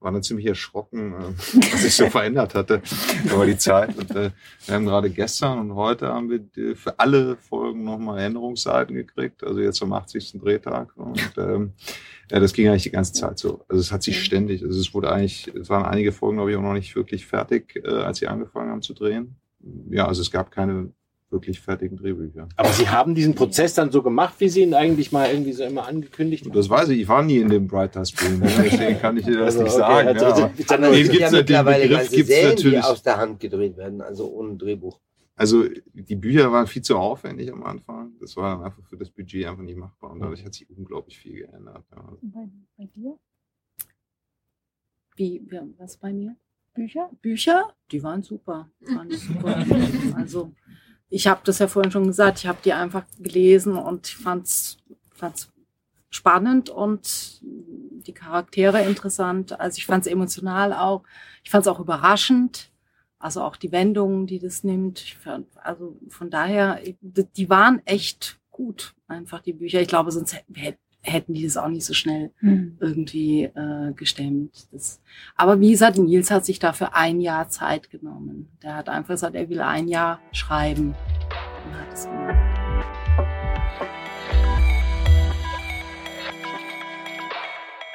war 0.00 0.12
dann 0.12 0.22
ziemlich 0.22 0.46
erschrocken, 0.46 1.14
äh, 1.14 1.72
was 1.72 1.82
sich 1.82 1.94
so 1.94 2.06
verändert 2.10 2.54
hatte 2.54 2.82
über 3.24 3.46
die 3.46 3.56
Zeit. 3.56 3.96
Und, 3.96 4.10
äh, 4.10 4.30
wir 4.66 4.74
haben 4.74 4.84
gerade 4.84 5.10
gestern 5.10 5.58
und 5.58 5.74
heute 5.74 6.08
haben 6.08 6.30
wir 6.30 6.76
für 6.76 6.98
alle 6.98 7.36
Folgen 7.36 7.84
nochmal 7.84 8.20
Änderungsseiten 8.20 8.94
gekriegt, 8.94 9.42
also 9.44 9.60
jetzt 9.60 9.82
am 9.82 9.92
80. 9.92 10.40
Drehtag. 10.40 10.96
Und 10.96 11.32
ähm, 11.38 11.72
ja, 12.30 12.40
das 12.40 12.52
ging 12.52 12.68
eigentlich 12.68 12.84
die 12.84 12.90
ganze 12.90 13.12
Zeit 13.12 13.38
so. 13.38 13.64
Also 13.68 13.80
es 13.80 13.92
hat 13.92 14.02
sich 14.02 14.22
ständig, 14.22 14.62
also 14.62 14.78
es 14.78 14.94
wurde 14.94 15.10
eigentlich, 15.10 15.48
es 15.48 15.68
waren 15.68 15.84
einige 15.84 16.12
Folgen, 16.12 16.36
glaube 16.36 16.50
ich, 16.50 16.56
auch 16.56 16.62
noch 16.62 16.74
nicht 16.74 16.94
wirklich 16.96 17.26
fertig, 17.26 17.80
äh, 17.84 17.88
als 17.88 18.18
sie 18.18 18.28
angefangen 18.28 18.70
haben 18.70 18.82
zu 18.82 18.94
drehen. 18.94 19.36
Ja, 19.90 20.06
also 20.06 20.20
es 20.20 20.30
gab 20.30 20.50
keine 20.50 20.92
wirklich 21.34 21.60
fertigen 21.60 21.98
Drehbücher. 21.98 22.48
Aber 22.56 22.70
Sie 22.70 22.88
haben 22.88 23.14
diesen 23.14 23.34
Prozess 23.34 23.74
dann 23.74 23.90
so 23.90 24.02
gemacht, 24.02 24.34
wie 24.38 24.48
Sie 24.48 24.62
ihn 24.62 24.72
eigentlich 24.72 25.12
mal 25.12 25.28
irgendwie 25.28 25.52
so 25.52 25.64
immer 25.64 25.86
angekündigt 25.86 26.46
haben? 26.46 26.54
Das 26.54 26.70
weiß 26.70 26.88
ich, 26.88 27.00
ich 27.00 27.08
war 27.08 27.22
nie 27.22 27.36
in 27.36 27.50
dem 27.50 27.68
Bright 27.68 27.94
Room, 27.96 28.40
deswegen 28.40 28.98
kann 28.98 29.18
ich 29.18 29.26
dir 29.26 29.38
das 29.38 29.58
also, 29.58 29.62
nicht 29.64 29.72
okay. 29.72 29.80
sagen. 29.80 30.08
Also, 30.08 30.24
ja, 30.24 30.34
aber 30.34 30.86
aber 30.86 30.94
den 30.94 31.08
gibt's 31.10 31.18
ja 31.18 31.30
mittlerweile 31.30 31.88
den 31.88 31.98
Begriff 31.98 32.26
Serien, 32.26 32.48
natürlich. 32.48 32.80
die 32.80 32.80
aus 32.80 33.02
der 33.02 33.16
Hand 33.18 33.40
gedreht 33.40 33.76
werden, 33.76 34.00
also 34.00 34.30
ohne 34.32 34.56
Drehbuch. 34.56 34.98
Also 35.36 35.64
die 35.92 36.16
Bücher 36.16 36.50
waren 36.52 36.66
viel 36.66 36.82
zu 36.82 36.96
aufwendig 36.96 37.52
am 37.52 37.64
Anfang. 37.64 38.12
Das 38.20 38.36
war 38.36 38.54
dann 38.54 38.64
einfach 38.64 38.84
für 38.84 38.96
das 38.96 39.10
Budget 39.10 39.46
einfach 39.46 39.64
nicht 39.64 39.76
machbar 39.76 40.12
und 40.12 40.20
dadurch 40.20 40.44
hat 40.44 40.54
sich 40.54 40.70
unglaublich 40.70 41.18
viel 41.18 41.34
geändert. 41.34 41.84
Ja. 41.90 42.16
Bei, 42.22 42.48
bei 42.76 42.86
dir? 42.94 43.18
Wie, 45.16 45.44
was 45.76 45.96
bei 45.96 46.12
mir? 46.12 46.36
Bücher? 46.74 47.10
Bücher, 47.22 47.74
die 47.90 48.02
waren 48.02 48.22
super. 48.22 48.70
Waren 48.80 49.10
super. 49.10 49.64
also 50.16 50.52
ich 51.14 51.28
habe 51.28 51.42
das 51.44 51.60
ja 51.60 51.68
vorhin 51.68 51.92
schon 51.92 52.08
gesagt, 52.08 52.40
ich 52.40 52.46
habe 52.48 52.58
die 52.64 52.72
einfach 52.72 53.04
gelesen 53.20 53.76
und 53.76 54.08
ich 54.08 54.16
fand's, 54.16 54.78
fand's 55.14 55.48
spannend 56.10 56.70
und 56.70 57.40
die 57.42 58.12
Charaktere 58.12 58.82
interessant. 58.82 59.58
Also 59.60 59.78
ich 59.78 59.86
fand 59.86 60.04
es 60.04 60.12
emotional 60.12 60.72
auch. 60.72 61.04
Ich 61.44 61.50
fand 61.50 61.64
es 61.64 61.68
auch 61.68 61.78
überraschend. 61.78 62.72
Also 63.20 63.42
auch 63.42 63.54
die 63.54 63.70
Wendungen, 63.70 64.26
die 64.26 64.40
das 64.40 64.64
nimmt. 64.64 64.98
Fand, 64.98 65.46
also 65.56 65.96
von 66.08 66.30
daher, 66.30 66.80
die 67.00 67.48
waren 67.48 67.80
echt 67.84 68.40
gut, 68.50 68.94
einfach 69.06 69.40
die 69.40 69.52
Bücher. 69.52 69.80
Ich 69.80 69.88
glaube, 69.88 70.10
sonst 70.10 70.34
hätte 70.34 70.78
hätten 71.04 71.34
die 71.34 71.44
das 71.44 71.56
auch 71.56 71.68
nicht 71.68 71.84
so 71.84 71.94
schnell 71.94 72.30
mhm. 72.40 72.76
irgendwie 72.80 73.44
äh, 73.44 73.92
gestemmt. 73.94 74.66
Das, 74.72 75.00
aber 75.36 75.60
wie 75.60 75.70
gesagt, 75.70 75.98
Nils 75.98 76.30
hat 76.30 76.44
sich 76.44 76.58
dafür 76.58 76.96
ein 76.96 77.20
Jahr 77.20 77.48
Zeit 77.48 77.90
genommen. 77.90 78.48
Der 78.62 78.76
hat 78.76 78.88
einfach 78.88 79.14
gesagt, 79.14 79.34
er 79.34 79.48
will 79.48 79.60
ein 79.60 79.86
Jahr 79.86 80.20
schreiben 80.32 80.94
und 81.66 81.74
hat 81.78 81.92
es 81.92 82.04
gemacht. 82.06 82.54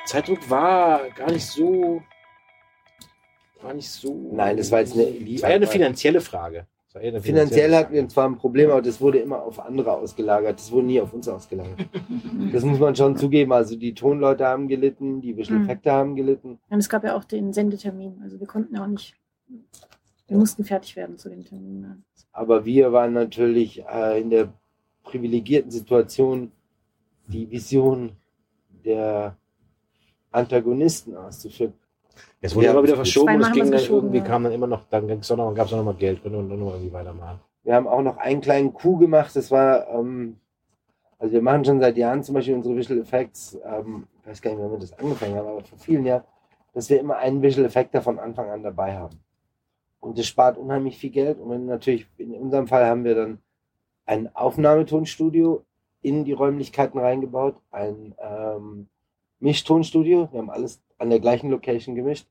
Zeitdruck 0.06 0.50
war 0.50 1.10
gar 1.12 1.32
nicht 1.32 1.46
so, 1.46 2.02
war 3.62 3.74
nicht 3.74 3.90
so. 3.90 4.32
Nein, 4.34 4.58
das 4.58 4.72
war 4.72 4.80
jetzt 4.80 4.94
eine, 4.94 5.04
war 5.04 5.50
ja 5.50 5.56
eine 5.56 5.68
finanzielle 5.68 6.22
Frage. 6.22 6.66
Finanziell 7.22 7.76
hatten 7.76 7.94
wir 7.94 8.08
zwar 8.10 8.28
ein 8.28 8.38
Problem, 8.38 8.72
aber 8.72 8.82
das 8.82 9.00
wurde 9.00 9.20
immer 9.20 9.44
auf 9.44 9.60
andere 9.60 9.94
ausgelagert. 9.94 10.58
Das 10.58 10.72
wurde 10.72 10.88
nie 10.88 11.00
auf 11.00 11.14
uns 11.14 11.28
ausgelagert. 11.28 11.88
das 12.52 12.64
muss 12.64 12.80
man 12.80 12.96
schon 12.96 13.16
zugeben. 13.16 13.54
Also 13.54 13.76
die 13.76 13.94
Tonleute 13.94 14.48
haben 14.48 14.68
gelitten, 14.68 15.22
die 15.22 15.38
Visual 15.38 15.60
mhm. 15.60 15.66
Effekte 15.66 15.92
haben 15.92 16.16
gelitten. 16.16 16.60
Und 16.68 16.80
es 16.80 16.90
gab 16.90 17.04
ja 17.04 17.16
auch 17.16 17.26
den 17.26 17.54
Sendetermin. 17.54 18.20
Also 18.24 18.40
wir 18.40 18.48
konnten 18.48 18.76
auch 18.76 18.88
nicht, 18.88 19.14
wir 20.28 20.38
mussten 20.38 20.64
fertig 20.64 20.96
werden 20.96 21.20
zu 21.20 21.30
dem 21.30 21.46
Termin. 21.46 22.04
Aber 22.32 22.66
wir 22.66 22.92
waren 22.92 23.14
natürlich 23.14 23.84
äh, 23.86 24.20
in 24.20 24.32
der 24.32 24.52
privilegierten 25.04 25.70
Situation, 25.70 26.52
die 27.28 27.52
Vision 27.52 28.14
der 28.84 29.38
Antagonisten 30.32 31.16
auszuführen. 31.16 31.74
Es 32.42 32.56
wurde 32.56 32.68
ja, 32.68 32.72
immer 32.72 32.84
wieder 32.84 32.96
verschoben, 32.96 33.42
es 33.42 33.52
ging 33.52 33.70
dann 33.70 33.82
irgendwie, 33.82 34.18
ja. 34.20 34.24
kam 34.24 34.44
dann 34.44 34.54
immer 34.54 34.68
noch, 34.68 34.84
dann 34.90 35.08
gab 35.08 35.20
es 35.20 35.30
noch, 35.30 35.54
noch 35.54 35.84
mal 35.84 35.94
Geld 35.94 36.24
und 36.26 36.34
dann 36.34 36.48
noch 36.48 36.74
irgendwie 36.74 36.94
weitermachen. 36.94 37.40
Wir 37.64 37.76
haben 37.76 37.88
auch 37.88 38.02
noch 38.02 38.18
einen 38.18 38.42
kleinen 38.42 38.74
Coup 38.74 39.00
gemacht, 39.00 39.36
das 39.36 39.52
war, 39.52 39.88
ähm, 39.90 40.38
also 41.18 41.34
wir 41.34 41.42
machen 41.42 41.66
schon 41.66 41.82
seit 41.82 41.98
Jahren 41.98 42.24
zum 42.24 42.36
Beispiel 42.36 42.56
unsere 42.56 42.76
Visual 42.76 43.02
Effects, 43.02 43.60
ähm, 43.66 44.08
ich 44.22 44.28
weiß 44.28 44.42
gar 44.42 44.52
nicht, 44.52 44.62
wann 44.62 44.72
wir 44.72 44.80
das 44.80 44.98
angefangen 44.98 45.36
haben, 45.36 45.48
aber 45.48 45.62
vor 45.62 45.78
vielen 45.78 46.06
Jahren, 46.06 46.24
dass 46.74 46.90
wir 46.90 47.00
immer 47.00 47.18
einen 47.18 47.42
Visual 47.42 47.66
Effekter 47.66 48.02
von 48.02 48.20
Anfang 48.20 48.50
an 48.50 48.64
dabei 48.64 48.98
haben. 48.98 49.20
Und 50.00 50.18
das 50.18 50.28
spart 50.28 50.58
unheimlich 50.58 50.98
viel 50.98 51.10
Geld. 51.10 51.40
Und 51.40 51.66
natürlich, 51.66 52.08
in 52.18 52.34
unserem 52.34 52.68
Fall 52.68 52.86
haben 52.86 53.04
wir 53.04 53.16
dann 53.16 53.40
ein 54.06 54.34
Aufnahmetonstudio 54.34 55.66
in 56.02 56.24
die 56.24 56.34
Räumlichkeiten 56.34 57.00
reingebaut, 57.00 57.58
ein 57.72 58.16
ähm, 58.18 58.88
Mischtonstudio. 59.40 60.30
Wir 60.32 60.40
haben 60.40 60.50
alles 60.50 60.82
an 60.98 61.10
der 61.10 61.20
gleichen 61.20 61.50
Location 61.50 61.96
gemischt 61.96 62.28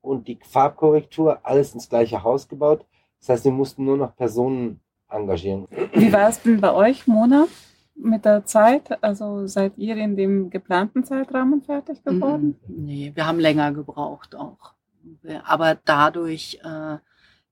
und 0.00 0.28
die 0.28 0.38
Farbkorrektur 0.42 1.40
alles 1.42 1.74
ins 1.74 1.88
gleiche 1.88 2.22
Haus 2.22 2.48
gebaut. 2.48 2.84
Das 3.20 3.28
heißt, 3.30 3.44
wir 3.44 3.52
mussten 3.52 3.84
nur 3.84 3.96
noch 3.96 4.16
Personen 4.16 4.80
engagieren. 5.08 5.66
Wie 5.92 6.12
war 6.12 6.28
es 6.28 6.40
denn 6.42 6.60
bei 6.60 6.72
euch, 6.72 7.06
Mona, 7.06 7.46
mit 7.94 8.24
der 8.24 8.44
Zeit? 8.46 9.02
Also 9.02 9.46
seid 9.46 9.76
ihr 9.76 9.96
in 9.96 10.16
dem 10.16 10.50
geplanten 10.50 11.04
Zeitrahmen 11.04 11.62
fertig 11.62 12.02
geworden? 12.04 12.58
Nee, 12.66 13.12
wir 13.14 13.26
haben 13.26 13.38
länger 13.38 13.72
gebraucht 13.72 14.34
auch. 14.34 14.74
Aber 15.44 15.78
dadurch, 15.84 16.60
äh, 16.62 16.96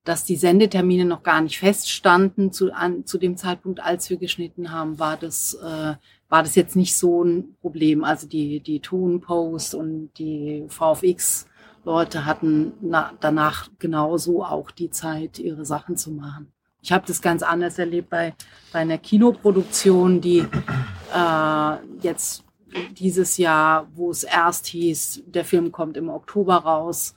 dass 0.05 0.25
die 0.25 0.37
Sendetermine 0.37 1.05
noch 1.05 1.23
gar 1.23 1.41
nicht 1.41 1.59
feststanden 1.59 2.53
zu, 2.53 2.73
an, 2.73 3.05
zu 3.05 3.19
dem 3.19 3.37
Zeitpunkt, 3.37 3.81
als 3.81 4.09
wir 4.09 4.17
geschnitten 4.17 4.73
haben, 4.73 4.99
war 4.99 5.17
das, 5.17 5.55
äh, 5.55 5.95
war 6.29 6.43
das 6.43 6.55
jetzt 6.55 6.76
nicht 6.76 6.97
so 6.97 7.24
ein 7.24 7.57
Problem. 7.61 8.05
Also 8.05 8.26
die, 8.26 8.61
die 8.61 8.81
Tonpost 8.81 9.74
und 9.74 10.11
die 10.18 10.66
VFX-Leute 10.68 12.26
hatten 12.26 12.72
na, 12.81 13.12
danach 13.20 13.68
genauso 13.79 14.45
auch 14.45 14.70
die 14.70 14.91
Zeit, 14.91 15.39
ihre 15.39 15.64
Sachen 15.64 15.97
zu 15.97 16.11
machen. 16.11 16.53
Ich 16.81 16.93
habe 16.93 17.07
das 17.07 17.20
ganz 17.20 17.43
anders 17.43 17.79
erlebt 17.79 18.11
bei, 18.11 18.35
bei 18.72 18.81
einer 18.81 18.99
Kinoproduktion, 18.99 20.20
die 20.20 20.47
äh, 21.14 21.76
jetzt 22.03 22.45
dieses 22.93 23.37
Jahr, 23.37 23.89
wo 23.95 24.11
es 24.11 24.22
erst 24.24 24.66
hieß, 24.66 25.24
der 25.26 25.45
Film 25.45 25.72
kommt 25.72 25.97
im 25.97 26.09
Oktober 26.09 26.57
raus, 26.57 27.16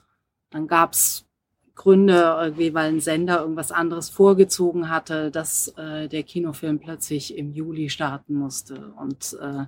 dann 0.50 0.66
gab's 0.66 1.26
Gründe, 1.74 2.36
irgendwie, 2.40 2.74
weil 2.74 2.90
ein 2.90 3.00
Sender 3.00 3.40
irgendwas 3.40 3.72
anderes 3.72 4.10
vorgezogen 4.10 4.88
hatte, 4.88 5.30
dass 5.30 5.68
äh, 5.76 6.08
der 6.08 6.22
Kinofilm 6.22 6.78
plötzlich 6.78 7.36
im 7.36 7.52
Juli 7.52 7.88
starten 7.88 8.34
musste. 8.34 8.92
Und 8.98 9.36
äh, 9.40 9.64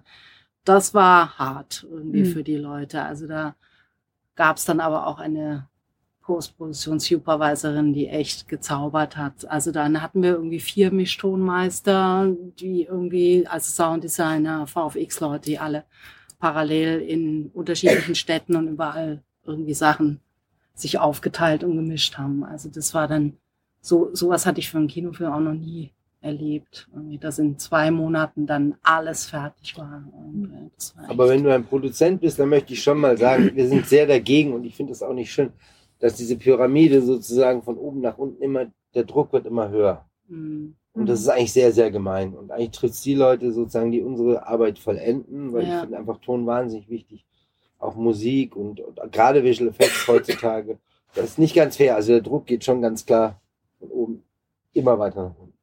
das 0.65 0.95
war 0.95 1.39
hart 1.39 1.87
irgendwie 1.91 2.25
mhm. 2.25 2.33
für 2.33 2.45
die 2.45 2.57
Leute. 2.57 3.03
Also 3.03 3.27
da 3.27 3.55
gab 4.37 4.59
es 4.59 4.65
dann 4.65 4.81
aber 4.81 5.07
auch 5.07 5.19
eine 5.19 5.69
Postproduktionssupervisorin, 6.23 7.93
die 7.93 8.09
echt 8.09 8.49
gezaubert 8.49 9.17
hat. 9.17 9.49
Also 9.51 9.73
dann 9.73 10.01
hatten 10.01 10.23
wir 10.23 10.31
irgendwie 10.31 10.61
vier 10.61 10.91
Mischtonmeister, 10.91 12.35
die 12.59 12.85
irgendwie 12.85 13.47
als 13.47 13.77
Sounddesigner, 13.77 14.67
VFX-Leute, 14.67 15.45
die 15.45 15.59
alle 15.59 15.85
parallel 16.39 17.01
in 17.01 17.51
unterschiedlichen 17.53 18.15
Städten 18.15 18.57
und 18.57 18.69
überall 18.69 19.23
irgendwie 19.45 19.75
Sachen 19.75 20.21
sich 20.75 20.99
aufgeteilt 20.99 21.65
und 21.65 21.77
gemischt 21.77 22.19
haben. 22.19 22.45
Also 22.45 22.69
das 22.69 22.95
war 22.95 23.09
dann, 23.09 23.35
so 23.81 24.11
sowas 24.13 24.47
hatte 24.47 24.61
ich 24.61 24.71
für 24.71 24.79
einen 24.79 24.89
Kinofilm 24.89 25.33
auch 25.33 25.41
noch 25.41 25.55
nie 25.55 25.93
erlebt. 26.21 26.89
Dass 27.21 27.39
in 27.39 27.59
zwei 27.59 27.91
Monaten 27.91 28.47
dann 28.47 28.75
alles 28.83 29.27
fertig 29.27 29.77
war. 29.77 30.05
war 30.13 31.11
Aber 31.11 31.29
wenn 31.29 31.45
du 31.45 31.53
ein 31.53 31.65
Produzent 31.65 32.21
bist, 32.21 32.39
dann 32.39 32.49
möchte 32.49 32.73
ich 32.73 32.83
schon 32.83 32.99
mal 32.99 33.17
sagen, 33.17 33.51
wir 33.55 33.69
sind 33.69 33.87
sehr 33.87 34.07
dagegen 34.07 34.53
und 34.55 34.65
ich 34.65 34.75
finde 34.75 34.93
es 34.93 35.03
auch 35.03 35.13
nicht 35.13 35.33
schön, 35.33 35.53
dass 36.01 36.17
diese 36.17 36.37
Pyramide 36.37 37.03
sozusagen 37.03 37.63
von 37.63 37.77
oben 37.77 38.01
nach 38.01 38.19
unten 38.19 38.43
immer, 38.43 38.67
der 38.95 39.05
Druck 39.05 39.33
wird 39.33 39.47
immer 39.47 39.69
höher. 39.69 40.05
Mhm. 40.29 40.75
Und 40.95 41.09
das 41.09 41.21
ist 41.21 41.29
eigentlich 41.29 41.53
sehr, 41.53 41.73
sehr 41.73 41.91
gemein. 41.91 42.35
Und 42.35 42.53
eigentlich 42.53 42.71
trifft 42.71 42.95
es 42.95 43.03
die 43.03 43.15
Leute 43.15 43.53
sozusagen, 43.53 43.91
die 43.91 44.01
unsere 44.01 44.47
Arbeit 44.47 44.79
vollenden, 44.79 45.53
weil 45.53 45.65
ja. 45.65 45.75
ich 45.75 45.81
finde 45.81 45.99
einfach 45.99 46.19
Ton 46.19 46.47
wahnsinnig 46.47 46.89
wichtig. 46.89 47.27
Auch 47.79 47.97
Musik 47.97 48.57
und, 48.57 48.81
und 48.81 49.13
gerade 49.13 49.43
Visual 49.45 49.71
Effects 49.71 50.09
heutzutage. 50.09 50.79
Das 51.15 51.27
ist 51.27 51.39
nicht 51.39 51.55
ganz 51.55 51.77
fair. 51.77 51.97
Also 51.97 52.13
der 52.13 52.23
Druck 52.23 52.47
geht 52.47 52.65
schon 52.65 52.83
ganz 52.83 53.05
klar 53.05 53.41
von 53.79 53.89
oben 53.91 54.23
immer 54.73 54.99
weiter 54.99 55.23
nach 55.23 55.39
unten. 55.39 55.55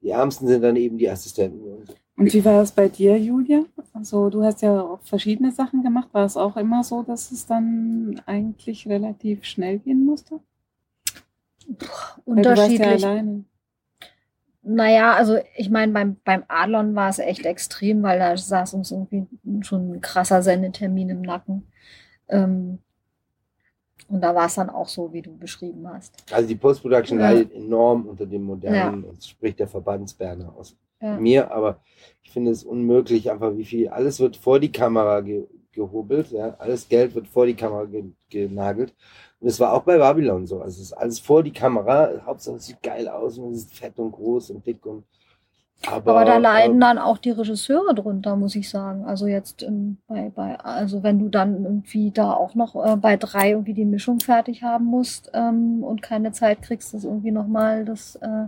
Die 0.00 0.10
Ärmsten 0.10 0.46
sind 0.46 0.62
dann 0.62 0.76
eben 0.76 0.98
die 0.98 1.08
Assistenten. 1.08 1.86
Und 2.16 2.32
wie 2.32 2.44
war 2.44 2.62
es 2.62 2.70
bei 2.70 2.88
dir, 2.88 3.18
Julia? 3.18 3.64
Also 3.92 4.30
du 4.30 4.44
hast 4.44 4.62
ja 4.62 4.82
auch 4.82 5.00
verschiedene 5.02 5.50
Sachen 5.50 5.82
gemacht. 5.82 6.08
War 6.12 6.24
es 6.24 6.36
auch 6.36 6.56
immer 6.56 6.84
so, 6.84 7.02
dass 7.02 7.32
es 7.32 7.46
dann 7.46 8.20
eigentlich 8.26 8.86
relativ 8.86 9.44
schnell 9.44 9.78
gehen 9.78 10.04
musste? 10.04 10.40
Unterschiedlich. 12.24 13.02
Ja 13.02 13.24
naja, 14.64 15.14
also 15.14 15.38
ich 15.56 15.70
meine, 15.70 15.92
beim, 15.92 16.16
beim 16.24 16.44
Adlon 16.48 16.94
war 16.94 17.10
es 17.10 17.18
echt 17.18 17.44
extrem, 17.44 18.02
weil 18.02 18.18
da 18.18 18.36
saß 18.36 18.74
uns 18.74 18.90
irgendwie 18.90 19.26
schon 19.62 19.92
ein 19.92 20.00
krasser 20.00 20.42
Sendetermin 20.42 21.10
im 21.10 21.22
Nacken. 21.22 21.64
Ähm, 22.28 22.78
und 24.08 24.20
da 24.20 24.34
war 24.34 24.46
es 24.46 24.54
dann 24.54 24.70
auch 24.70 24.88
so, 24.88 25.12
wie 25.12 25.22
du 25.22 25.36
beschrieben 25.36 25.88
hast. 25.88 26.24
Also 26.32 26.48
die 26.48 26.56
Post-Production 26.56 27.18
ja. 27.18 27.30
leidet 27.30 27.52
enorm 27.52 28.06
unter 28.06 28.26
dem 28.26 28.42
modernen, 28.42 29.04
ja. 29.04 29.12
das 29.12 29.28
spricht 29.28 29.58
der 29.58 29.68
Verbandsberner 29.68 30.54
aus 30.56 30.76
ja. 31.00 31.18
mir, 31.18 31.50
aber 31.50 31.80
ich 32.22 32.30
finde 32.30 32.50
es 32.50 32.64
unmöglich, 32.64 33.30
einfach 33.30 33.56
wie 33.56 33.64
viel, 33.64 33.88
alles 33.88 34.20
wird 34.20 34.36
vor 34.36 34.60
die 34.60 34.72
Kamera 34.72 35.20
ge 35.20 35.46
gehobelt, 35.74 36.30
ja, 36.30 36.54
alles 36.58 36.88
Geld 36.88 37.14
wird 37.14 37.28
vor 37.28 37.46
die 37.46 37.54
Kamera 37.54 37.84
ge 37.84 38.04
genagelt. 38.30 38.94
Und 39.40 39.48
es 39.48 39.60
war 39.60 39.72
auch 39.72 39.82
bei 39.82 39.98
Babylon 39.98 40.46
so. 40.46 40.60
Also 40.60 40.80
es 40.80 40.88
ist 40.88 40.92
alles 40.92 41.18
vor 41.18 41.42
die 41.42 41.52
Kamera, 41.52 42.10
Hauptsache 42.24 42.56
es 42.56 42.66
sieht 42.66 42.82
geil 42.82 43.08
aus 43.08 43.38
und 43.38 43.52
es 43.52 43.64
ist 43.64 43.74
fett 43.74 43.98
und 43.98 44.12
groß 44.12 44.50
und 44.50 44.66
dick 44.66 44.84
und 44.86 45.04
aber, 45.86 46.12
aber, 46.12 46.24
da 46.24 46.38
leiden 46.38 46.78
äh, 46.78 46.80
dann 46.80 46.98
auch 46.98 47.18
die 47.18 47.30
Regisseure 47.30 47.94
drunter, 47.94 48.36
muss 48.36 48.56
ich 48.56 48.70
sagen. 48.70 49.04
Also 49.04 49.26
jetzt 49.26 49.62
ähm, 49.62 49.98
bei, 50.06 50.30
bei, 50.34 50.56
also 50.56 51.02
wenn 51.02 51.18
du 51.18 51.28
dann 51.28 51.64
irgendwie 51.64 52.10
da 52.10 52.32
auch 52.32 52.54
noch 52.54 52.74
äh, 52.74 52.96
bei 52.96 53.16
drei 53.16 53.50
irgendwie 53.50 53.74
die 53.74 53.84
Mischung 53.84 54.20
fertig 54.20 54.62
haben 54.62 54.86
musst 54.86 55.30
ähm, 55.34 55.84
und 55.84 56.00
keine 56.00 56.32
Zeit 56.32 56.62
kriegst, 56.62 56.94
das 56.94 57.04
irgendwie 57.04 57.32
nochmal 57.32 57.84
das. 57.84 58.16
Äh, 58.16 58.46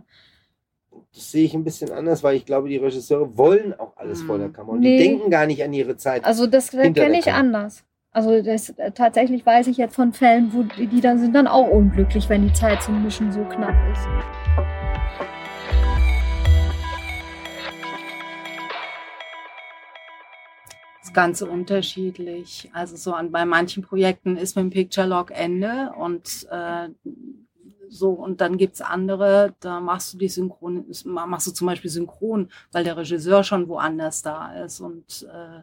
das 1.14 1.30
sehe 1.30 1.44
ich 1.44 1.54
ein 1.54 1.64
bisschen 1.64 1.90
anders, 1.90 2.22
weil 2.22 2.36
ich 2.36 2.44
glaube, 2.44 2.68
die 2.68 2.76
Regisseure 2.76 3.36
wollen 3.36 3.74
auch 3.74 3.96
alles 3.96 4.22
vor 4.22 4.38
der 4.38 4.48
hm. 4.48 4.52
Kamera 4.52 4.72
und 4.74 4.80
nee. 4.80 4.98
die 4.98 5.04
denken 5.04 5.30
gar 5.30 5.46
nicht 5.46 5.62
an 5.62 5.72
ihre 5.72 5.96
Zeit. 5.96 6.24
Also 6.24 6.46
das 6.46 6.70
kenne 6.70 7.18
ich 7.18 7.32
anders. 7.32 7.84
Also 8.10 8.40
das, 8.42 8.70
äh, 8.70 8.92
tatsächlich 8.92 9.44
weiß 9.44 9.66
ich 9.66 9.76
jetzt 9.76 9.94
von 9.94 10.12
Fällen, 10.14 10.50
wo 10.52 10.62
die, 10.62 10.86
die 10.86 11.00
dann 11.00 11.18
sind 11.18 11.34
dann 11.34 11.46
auch 11.46 11.68
unglücklich, 11.68 12.28
wenn 12.28 12.46
die 12.46 12.52
Zeit 12.54 12.82
zum 12.82 13.02
Mischen 13.02 13.30
so 13.30 13.44
knapp 13.44 13.74
ist. 13.92 14.08
ganz 21.16 21.40
unterschiedlich. 21.40 22.70
Also 22.74 22.94
so 22.96 23.14
an 23.14 23.32
bei 23.32 23.46
manchen 23.46 23.82
Projekten 23.82 24.36
ist 24.36 24.54
mit 24.54 24.64
dem 24.64 24.70
Picture 24.70 25.06
Log 25.06 25.30
Ende 25.30 25.92
und 25.98 26.46
äh, 26.50 26.88
so 27.88 28.10
und 28.10 28.40
dann 28.40 28.56
gibt's 28.56 28.80
andere, 28.80 29.54
da 29.60 29.80
machst 29.80 30.14
du 30.14 30.18
die 30.18 30.28
Synchron, 30.28 30.86
machst 31.04 31.46
du 31.46 31.52
zum 31.52 31.66
Beispiel 31.66 31.90
Synchron, 31.90 32.50
weil 32.72 32.84
der 32.84 32.96
Regisseur 32.96 33.44
schon 33.44 33.68
woanders 33.68 34.22
da 34.22 34.64
ist 34.64 34.80
und 34.80 35.26
äh, 35.32 35.62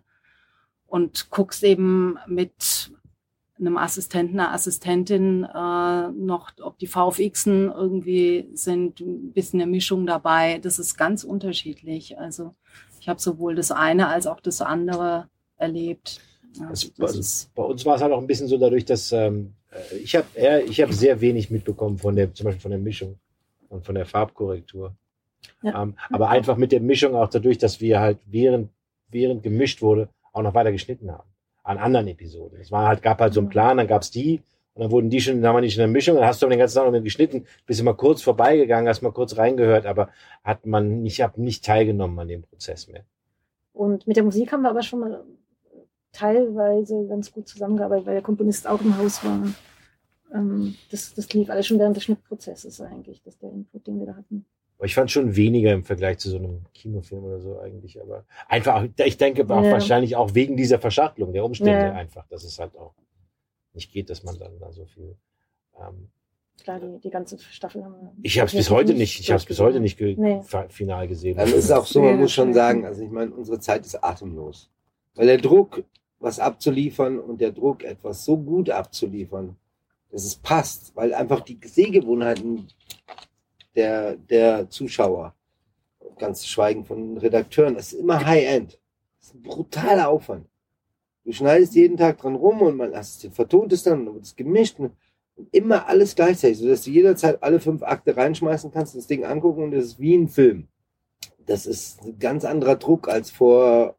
und 0.87 1.31
guckst 1.31 1.63
eben 1.63 2.19
mit 2.27 2.91
einem 3.59 3.77
Assistenten, 3.77 4.39
einer 4.39 4.53
Assistentin 4.53 5.43
äh, 5.43 6.11
noch, 6.11 6.51
ob 6.61 6.77
die 6.77 6.87
VFXen 6.87 7.71
irgendwie 7.71 8.49
sind, 8.53 8.99
ein 8.99 9.31
bisschen 9.31 9.61
eine 9.61 9.69
Mischung 9.69 10.05
dabei. 10.05 10.59
Das 10.59 10.79
ist 10.79 10.97
ganz 10.97 11.23
unterschiedlich. 11.23 12.19
Also 12.19 12.53
ich 12.99 13.09
habe 13.09 13.19
sowohl 13.19 13.55
das 13.55 13.71
eine 13.71 14.07
als 14.07 14.27
auch 14.27 14.39
das 14.39 14.61
andere 14.61 15.29
erlebt. 15.57 16.21
Also, 16.59 16.89
das 16.97 17.49
bei, 17.55 17.63
uns 17.63 17.85
war 17.85 17.95
es 17.95 18.01
halt 18.01 18.11
auch 18.11 18.21
ein 18.21 18.27
bisschen 18.27 18.47
so 18.47 18.57
dadurch, 18.57 18.85
dass 18.85 19.11
ähm, 19.11 19.53
äh, 19.62 19.62
ich 20.03 20.15
habe 20.15 20.27
ich 20.67 20.81
hab 20.81 20.91
sehr 20.91 21.21
wenig 21.21 21.49
mitbekommen 21.49 21.97
von 21.97 22.15
der, 22.15 22.33
zum 22.33 22.45
Beispiel 22.45 22.61
von 22.61 22.71
der 22.71 22.79
Mischung 22.79 23.17
und 23.69 23.85
von 23.85 23.95
der 23.95 24.05
Farbkorrektur. 24.05 24.95
Ja. 25.61 25.83
Ähm, 25.83 25.95
aber 26.09 26.29
einfach 26.29 26.57
mit 26.57 26.71
der 26.71 26.81
Mischung 26.81 27.15
auch 27.15 27.29
dadurch, 27.29 27.57
dass 27.57 27.81
wir 27.81 27.99
halt 27.99 28.19
während, 28.25 28.69
während 29.09 29.43
gemischt 29.43 29.81
wurde, 29.81 30.09
auch 30.31 30.41
noch 30.41 30.53
weiter 30.53 30.71
geschnitten 30.71 31.11
haben. 31.11 31.29
An 31.63 31.77
anderen 31.77 32.07
Episoden. 32.07 32.59
Es 32.59 32.71
war 32.71 32.87
halt, 32.87 33.01
gab 33.01 33.21
halt 33.21 33.33
so 33.33 33.39
einen 33.39 33.49
Plan, 33.49 33.77
dann 33.77 33.87
gab's 33.87 34.11
die 34.11 34.41
und 34.73 34.81
dann 34.81 34.91
wurden 34.91 35.09
die 35.09 35.21
schon, 35.21 35.41
dann 35.41 35.53
waren 35.53 35.63
die 35.63 35.69
schon 35.69 35.83
in 35.83 35.89
der 35.89 35.93
Mischung, 35.93 36.15
dann 36.15 36.25
hast 36.25 36.41
du 36.41 36.45
aber 36.45 36.55
den 36.55 36.59
ganzen 36.59 36.75
Tag 36.75 36.85
noch 36.85 36.91
mit 36.91 37.03
geschnitten, 37.03 37.45
bist 37.65 37.79
immer 37.79 37.93
kurz 37.93 38.21
vorbeigegangen, 38.21 38.89
hast 38.89 39.01
mal 39.01 39.11
kurz 39.11 39.37
reingehört, 39.37 39.85
aber 39.85 40.09
hat 40.43 40.65
man 40.65 41.01
nicht, 41.03 41.21
hab 41.21 41.37
nicht 41.37 41.63
teilgenommen 41.63 42.17
an 42.19 42.27
dem 42.27 42.41
Prozess 42.43 42.87
mehr. 42.87 43.03
Und 43.71 44.07
mit 44.07 44.17
der 44.17 44.23
Musik 44.23 44.51
haben 44.51 44.61
wir 44.61 44.69
aber 44.69 44.81
schon 44.81 44.99
mal 44.99 45.23
teilweise 46.13 47.05
ganz 47.07 47.31
gut 47.31 47.47
zusammengearbeitet, 47.47 48.05
weil 48.05 48.13
der 48.13 48.23
Komponist 48.23 48.67
auch 48.67 48.81
im 48.81 48.97
Haus 48.97 49.23
war. 49.25 49.43
Ähm, 50.33 50.75
das, 50.91 51.13
das 51.13 51.31
lief 51.33 51.49
alles 51.49 51.67
schon 51.67 51.79
während 51.79 51.97
des 51.97 52.05
Schnittprozesses 52.05 52.79
eigentlich, 52.81 53.21
dass 53.23 53.37
der 53.39 53.51
Input, 53.51 53.85
den 53.85 53.99
wir 53.99 54.07
da 54.07 54.15
hatten. 54.15 54.45
Aber 54.77 54.85
ich 54.85 54.95
fand 54.95 55.11
schon 55.11 55.35
weniger 55.35 55.71
im 55.71 55.83
Vergleich 55.83 56.17
zu 56.17 56.29
so 56.29 56.37
einem 56.37 56.65
Kinofilm 56.73 57.23
oder 57.23 57.39
so 57.39 57.59
eigentlich. 57.59 58.01
Aber 58.01 58.25
einfach, 58.47 58.87
ich 58.97 59.17
denke 59.17 59.43
auch 59.43 59.63
ja. 59.63 59.71
wahrscheinlich 59.71 60.15
auch 60.15 60.33
wegen 60.33 60.57
dieser 60.57 60.79
Verschachtelung 60.79 61.33
der 61.33 61.45
Umstände 61.45 61.71
ja. 61.71 61.93
einfach, 61.93 62.27
dass 62.27 62.43
es 62.43 62.59
halt 62.59 62.77
auch 62.77 62.93
nicht 63.73 63.91
geht, 63.91 64.09
dass 64.09 64.23
man 64.23 64.37
dann 64.37 64.59
da 64.59 64.71
so 64.71 64.85
viel. 64.85 65.15
Ähm, 65.79 66.09
Klar, 66.63 66.79
die, 66.79 66.99
die 66.99 67.09
ganze 67.09 67.39
Staffel 67.39 67.83
haben 67.83 67.95
wir. 67.95 68.11
Ich 68.21 68.39
habe 68.39 68.47
es 68.47 68.53
bis 68.53 68.69
heute 68.69 68.93
nicht, 68.93 69.19
ich 69.19 69.31
habe 69.31 69.37
es 69.37 69.45
bis 69.45 69.59
heute 69.59 69.79
nicht 69.79 69.97
ge 69.97 70.15
nee. 70.17 70.41
final 70.69 71.07
gesehen. 71.07 71.37
Dann 71.37 71.47
ist 71.47 71.65
es 71.65 71.71
auch 71.71 71.85
so, 71.85 72.01
man 72.01 72.19
muss 72.19 72.31
schon 72.31 72.53
sagen, 72.53 72.85
also 72.85 73.01
ich 73.03 73.09
meine, 73.09 73.33
unsere 73.33 73.59
Zeit 73.59 73.85
ist 73.85 73.95
atemlos. 74.03 74.69
Weil 75.15 75.27
der 75.27 75.37
Druck, 75.37 75.83
was 76.23 76.39
abzuliefern 76.39 77.19
und 77.19 77.41
der 77.41 77.51
Druck, 77.51 77.83
etwas 77.83 78.23
so 78.23 78.37
gut 78.37 78.69
abzuliefern, 78.69 79.57
dass 80.09 80.23
es 80.23 80.37
passt, 80.37 80.95
weil 80.95 81.13
einfach 81.13 81.41
die 81.41 81.59
Sehgewohnheiten 81.61 82.67
der, 83.75 84.15
der 84.15 84.69
Zuschauer, 84.69 85.35
ganz 86.17 86.41
zu 86.41 86.47
schweigen 86.47 86.85
von 86.85 87.17
Redakteuren, 87.17 87.75
das 87.75 87.91
ist 87.91 87.99
immer 87.99 88.25
High-End. 88.25 88.79
Das 89.19 89.27
ist 89.27 89.35
ein 89.35 89.43
brutaler 89.43 90.07
Aufwand. 90.07 90.47
Du 91.25 91.33
schneidest 91.33 91.75
jeden 91.75 91.97
Tag 91.97 92.19
dran 92.19 92.35
rum 92.35 92.61
und 92.61 92.77
man 92.77 92.95
hast, 92.95 93.27
vertont 93.33 93.73
es 93.73 93.83
dann 93.83 94.07
und 94.07 94.15
wird 94.15 94.23
es 94.23 94.35
gemischt 94.37 94.79
und 94.79 94.93
immer 95.51 95.87
alles 95.87 96.15
gleichzeitig, 96.15 96.59
sodass 96.59 96.83
du 96.83 96.91
jederzeit 96.91 97.43
alle 97.43 97.59
fünf 97.59 97.83
Akte 97.83 98.15
reinschmeißen 98.15 98.71
kannst, 98.71 98.95
das 98.95 99.07
Ding 99.07 99.25
angucken 99.25 99.63
und 99.63 99.73
es 99.73 99.85
ist 99.85 99.99
wie 99.99 100.15
ein 100.15 100.29
Film. 100.29 100.67
Das 101.45 101.65
ist 101.65 102.01
ein 102.01 102.17
ganz 102.17 102.45
anderer 102.45 102.77
Druck 102.77 103.09
als 103.09 103.29
vor 103.29 103.97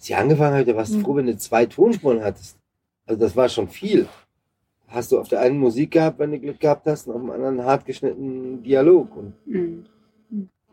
als 0.00 0.08
ich 0.08 0.16
angefangen 0.16 0.56
habe, 0.56 0.76
warst 0.76 0.94
du 0.94 0.96
mhm. 0.96 1.02
froh, 1.02 1.16
wenn 1.16 1.26
du 1.26 1.36
zwei 1.36 1.66
Tonspuren 1.66 2.24
hattest. 2.24 2.56
Also 3.04 3.20
das 3.20 3.36
war 3.36 3.50
schon 3.50 3.68
viel. 3.68 4.08
Hast 4.88 5.12
du 5.12 5.18
auf 5.18 5.28
der 5.28 5.40
einen 5.40 5.58
Musik 5.58 5.90
gehabt, 5.90 6.18
wenn 6.18 6.30
du 6.30 6.38
Glück 6.38 6.58
gehabt 6.58 6.86
hast, 6.86 7.06
und 7.06 7.14
auf 7.14 7.20
dem 7.20 7.30
anderen 7.30 7.62
hart 7.62 7.84
geschnittenen 7.84 8.62
Dialog. 8.62 9.14
Und 9.14 9.34
mhm. 9.44 9.84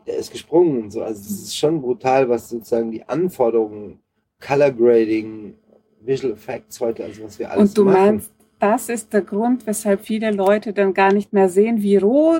der 0.06 0.16
ist 0.16 0.32
gesprungen 0.32 0.84
und 0.84 0.90
so. 0.92 1.02
Also 1.02 1.20
es 1.20 1.42
ist 1.42 1.56
schon 1.58 1.82
brutal, 1.82 2.26
was 2.30 2.48
sozusagen 2.48 2.90
die 2.90 3.06
Anforderungen, 3.06 3.98
Color 4.40 4.70
Grading, 4.70 5.54
Visual 6.00 6.32
Effects 6.32 6.80
heute, 6.80 7.04
also 7.04 7.24
was 7.24 7.38
wir 7.38 7.50
alles 7.50 7.68
Und 7.68 7.76
du 7.76 7.84
machen. 7.84 8.00
meinst, 8.00 8.32
das 8.58 8.88
ist 8.88 9.12
der 9.12 9.20
Grund, 9.20 9.66
weshalb 9.66 10.06
viele 10.06 10.30
Leute 10.30 10.72
dann 10.72 10.94
gar 10.94 11.12
nicht 11.12 11.34
mehr 11.34 11.50
sehen, 11.50 11.82
wie 11.82 11.98
roh 11.98 12.38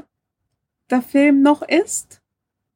der 0.91 1.03
Film 1.03 1.43
noch 1.43 1.61
ist? 1.61 2.23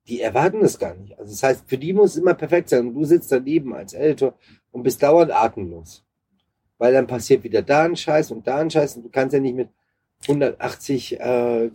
Die 0.08 0.20
erwarten 0.20 0.60
das 0.60 0.78
gar 0.78 0.94
nicht. 0.94 1.18
Also 1.18 1.30
das 1.30 1.42
heißt, 1.42 1.68
für 1.68 1.78
die 1.78 1.92
muss 1.92 2.12
es 2.12 2.16
immer 2.16 2.34
perfekt 2.34 2.68
sein. 2.68 2.88
Und 2.88 2.94
du 2.94 3.04
sitzt 3.04 3.30
daneben 3.30 3.74
als 3.74 3.92
Editor 3.92 4.34
und 4.70 4.82
bist 4.82 5.02
dauernd 5.02 5.32
atemlos. 5.32 6.04
Weil 6.78 6.92
dann 6.92 7.06
passiert 7.06 7.44
wieder 7.44 7.62
da 7.62 7.84
ein 7.84 7.96
Scheiß 7.96 8.30
und 8.32 8.46
da 8.46 8.56
ein 8.56 8.70
Scheiß 8.70 8.96
und 8.96 9.04
du 9.04 9.08
kannst 9.10 9.34
ja 9.34 9.40
nicht 9.40 9.54
mit 9.54 9.68
180 10.22 11.20
äh, 11.20 11.64
äh, 11.66 11.70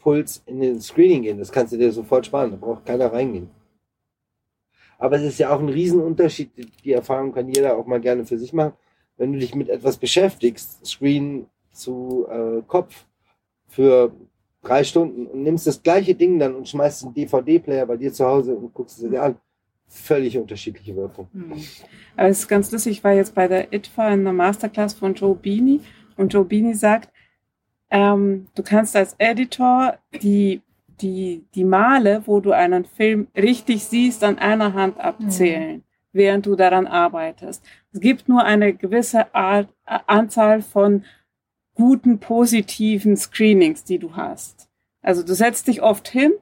Puls 0.00 0.42
in 0.46 0.60
den 0.60 0.80
Screening 0.80 1.22
gehen. 1.22 1.38
Das 1.38 1.50
kannst 1.50 1.72
du 1.72 1.76
dir 1.76 1.90
sofort 1.90 2.26
sparen. 2.26 2.52
Da 2.52 2.56
braucht 2.56 2.86
keiner 2.86 3.12
reingehen. 3.12 3.50
Aber 4.98 5.16
es 5.16 5.22
ist 5.22 5.38
ja 5.38 5.54
auch 5.54 5.60
ein 5.60 5.68
Riesenunterschied. 5.68 6.50
Die 6.84 6.92
Erfahrung 6.92 7.32
kann 7.32 7.48
jeder 7.48 7.76
auch 7.76 7.86
mal 7.86 8.00
gerne 8.00 8.24
für 8.24 8.38
sich 8.38 8.52
machen. 8.52 8.74
Wenn 9.16 9.32
du 9.32 9.38
dich 9.38 9.54
mit 9.54 9.68
etwas 9.68 9.96
beschäftigst, 9.96 10.86
Screen 10.86 11.46
zu 11.72 12.26
äh, 12.30 12.62
Kopf, 12.66 13.06
für 13.68 14.12
drei 14.66 14.84
Stunden 14.84 15.26
und 15.26 15.42
nimmst 15.42 15.66
das 15.66 15.82
gleiche 15.82 16.14
Ding 16.14 16.38
dann 16.38 16.54
und 16.54 16.68
schmeißt 16.68 17.04
einen 17.04 17.14
DVD-Player 17.14 17.86
bei 17.86 17.96
dir 17.96 18.12
zu 18.12 18.26
Hause 18.26 18.54
und 18.54 18.74
guckst 18.74 19.02
es 19.02 19.08
dir 19.08 19.22
an. 19.22 19.36
Völlig 19.88 20.36
unterschiedliche 20.36 20.96
Wirkung. 20.96 21.28
Mhm. 21.32 21.62
Aber 22.16 22.28
es 22.28 22.40
ist 22.40 22.48
ganz 22.48 22.72
lustig, 22.72 22.98
ich 22.98 23.04
war 23.04 23.12
jetzt 23.12 23.34
bei 23.34 23.46
der 23.46 23.72
ITFA 23.72 24.08
in 24.08 24.20
einer 24.20 24.32
Masterclass 24.32 24.94
von 24.94 25.14
Joe 25.14 25.34
Beanie 25.34 25.80
und 26.16 26.32
Joe 26.32 26.44
Beanie 26.44 26.74
sagt, 26.74 27.10
ähm, 27.90 28.48
du 28.54 28.62
kannst 28.62 28.96
als 28.96 29.14
Editor 29.18 29.98
die, 30.22 30.60
die, 31.00 31.44
die 31.54 31.64
Male, 31.64 32.22
wo 32.26 32.40
du 32.40 32.50
einen 32.52 32.84
Film 32.84 33.28
richtig 33.36 33.84
siehst, 33.84 34.24
an 34.24 34.38
einer 34.38 34.74
Hand 34.74 34.98
abzählen, 34.98 35.76
mhm. 35.76 35.82
während 36.12 36.46
du 36.46 36.56
daran 36.56 36.88
arbeitest. 36.88 37.62
Es 37.92 38.00
gibt 38.00 38.28
nur 38.28 38.42
eine 38.42 38.74
gewisse 38.74 39.32
Art, 39.34 39.68
Anzahl 39.84 40.62
von 40.62 41.04
guten, 41.76 42.18
positiven 42.18 43.16
Screenings, 43.16 43.84
die 43.84 43.98
du 43.98 44.16
hast. 44.16 44.68
Also 45.02 45.22
du 45.22 45.34
setzt 45.34 45.68
dich 45.68 45.82
oft 45.82 46.08
hin 46.08 46.32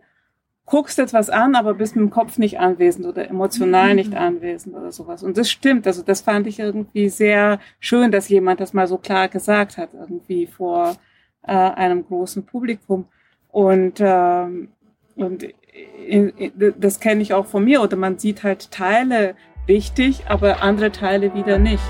guckst 0.67 0.99
etwas 0.99 1.31
an, 1.31 1.55
aber 1.55 1.75
bist 1.75 1.95
mit 1.95 2.05
dem 2.05 2.11
Kopf 2.11 2.39
nicht 2.39 2.59
anwesend 2.59 3.07
oder 3.07 3.29
emotional 3.29 3.91
mhm. 3.91 3.97
nicht 3.97 4.15
anwesend 4.15 4.75
oder 4.75 4.93
sowas. 4.93 5.23
Und 5.23 5.37
das 5.37 5.51
stimmt. 5.51 5.87
Also 5.87 6.03
das 6.03 6.23
fand 6.23 6.47
ich 6.47 6.59
irgendwie 6.59 7.09
sehr 7.09 7.61
schön, 7.81 8.11
dass 8.11 8.29
jemand 8.29 8.61
das 8.61 8.73
mal 8.73 8.87
so 8.87 8.97
klar 8.97 9.29
gesagt 9.29 9.77
hat, 9.77 9.91
irgendwie 9.93 10.47
vor 10.47 10.97
äh, 11.43 11.53
einem 11.53 12.07
großen 12.07 12.47
Publikum. 12.47 13.07
Und, 13.49 14.01
ähm, 14.01 14.69
und 15.17 15.47
in, 16.07 16.31
in, 16.31 16.75
das 16.79 16.99
kenne 16.99 17.23
ich 17.23 17.35
auch 17.35 17.47
von 17.47 17.65
mir. 17.65 17.83
Oder 17.83 17.97
man 17.97 18.19
sieht 18.19 18.43
halt 18.43 18.71
Teile 18.71 19.37
richtig, 19.69 20.27
aber 20.29 20.63
andere 20.63 20.93
Teile 20.93 21.35
wieder 21.35 21.59
nicht. 21.59 21.85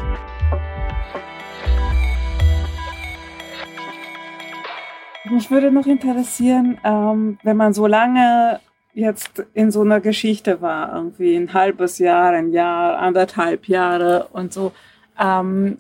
Mich 5.31 5.51
würde 5.51 5.71
noch 5.71 5.87
interessieren, 5.87 6.79
ähm, 6.85 7.39
wenn 7.43 7.57
man 7.57 7.73
so 7.73 7.87
lange 7.87 8.61
jetzt 8.93 9.45
in 9.55 9.71
so 9.71 9.81
einer 9.81 10.01
Geschichte 10.01 10.61
war, 10.61 10.95
irgendwie 10.95 11.35
ein 11.35 11.55
halbes 11.55 11.99
Jahr, 11.99 12.33
ein 12.33 12.53
Jahr, 12.53 12.99
anderthalb 12.99 13.67
Jahre 13.67 14.29
und 14.33 14.53
so. 14.53 14.73
Ähm, 15.19 15.79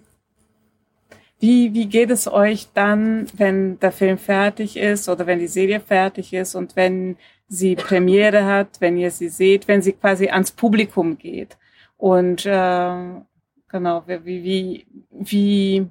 wie, 1.39 1.75
wie 1.75 1.87
geht 1.87 2.11
es 2.11 2.27
euch 2.27 2.69
dann, 2.73 3.27
wenn 3.37 3.79
der 3.81 3.93
Film 3.93 4.17
fertig 4.17 4.79
ist 4.79 5.09
oder 5.11 5.27
wenn 5.27 5.41
die 5.41 5.47
Serie 5.47 5.81
fertig 5.81 6.33
ist 6.33 6.55
und 6.55 6.75
wenn 6.75 7.17
sie 7.47 7.77
Premiere 7.77 8.47
hat, 8.47 8.81
wenn 8.81 8.97
ihr 8.97 9.11
sie 9.11 9.29
seht, 9.29 9.69
wenn 9.69 9.83
sie 9.83 9.93
quasi 9.93 10.29
ans 10.29 10.53
Publikum 10.53 11.19
geht? 11.19 11.59
Und 11.99 12.47
äh, 12.47 13.21
genau, 13.69 14.05
wie, 14.07 14.45
wie, 14.45 14.87
wie, 15.11 15.87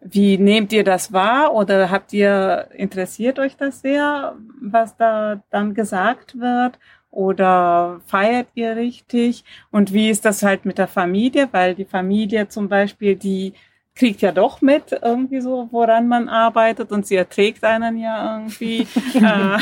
wie 0.00 0.38
nehmt 0.38 0.72
ihr 0.72 0.84
das 0.84 1.12
wahr 1.12 1.54
oder 1.54 1.90
habt 1.90 2.12
ihr, 2.12 2.68
interessiert 2.74 3.38
euch 3.38 3.56
das 3.56 3.80
sehr, 3.80 4.36
was 4.60 4.96
da 4.96 5.42
dann 5.50 5.74
gesagt 5.74 6.38
wird? 6.38 6.78
Oder 7.10 8.00
feiert 8.06 8.48
ihr 8.54 8.76
richtig? 8.76 9.42
Und 9.70 9.92
wie 9.94 10.10
ist 10.10 10.26
das 10.26 10.42
halt 10.42 10.66
mit 10.66 10.76
der 10.76 10.86
Familie? 10.86 11.48
Weil 11.50 11.74
die 11.74 11.86
Familie 11.86 12.48
zum 12.48 12.68
Beispiel, 12.68 13.16
die 13.16 13.54
kriegt 13.94 14.20
ja 14.20 14.30
doch 14.30 14.60
mit 14.60 14.92
irgendwie 15.02 15.40
so, 15.40 15.68
woran 15.72 16.06
man 16.06 16.28
arbeitet 16.28 16.92
und 16.92 17.06
sie 17.06 17.16
erträgt 17.16 17.64
einen 17.64 17.96
ja 17.96 18.36
irgendwie 18.36 18.86
äh, 19.14 19.58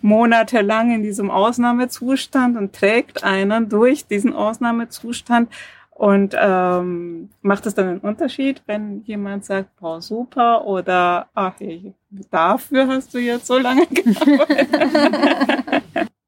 monatelang 0.00 0.94
in 0.94 1.02
diesem 1.02 1.30
Ausnahmezustand 1.30 2.56
und 2.56 2.72
trägt 2.72 3.24
einen 3.24 3.68
durch 3.68 4.06
diesen 4.06 4.32
Ausnahmezustand. 4.32 5.50
Und 5.96 6.36
ähm, 6.38 7.30
macht 7.40 7.64
es 7.64 7.74
dann 7.74 7.88
einen 7.88 8.00
Unterschied, 8.00 8.62
wenn 8.66 9.02
jemand 9.04 9.46
sagt, 9.46 9.74
boah, 9.80 10.02
super, 10.02 10.66
oder 10.66 11.30
ach, 11.32 11.54
hey, 11.58 11.94
dafür 12.30 12.86
hast 12.86 13.14
du 13.14 13.18
jetzt 13.18 13.46
so 13.46 13.56
lange 13.56 13.86
gearbeitet? 13.90 14.68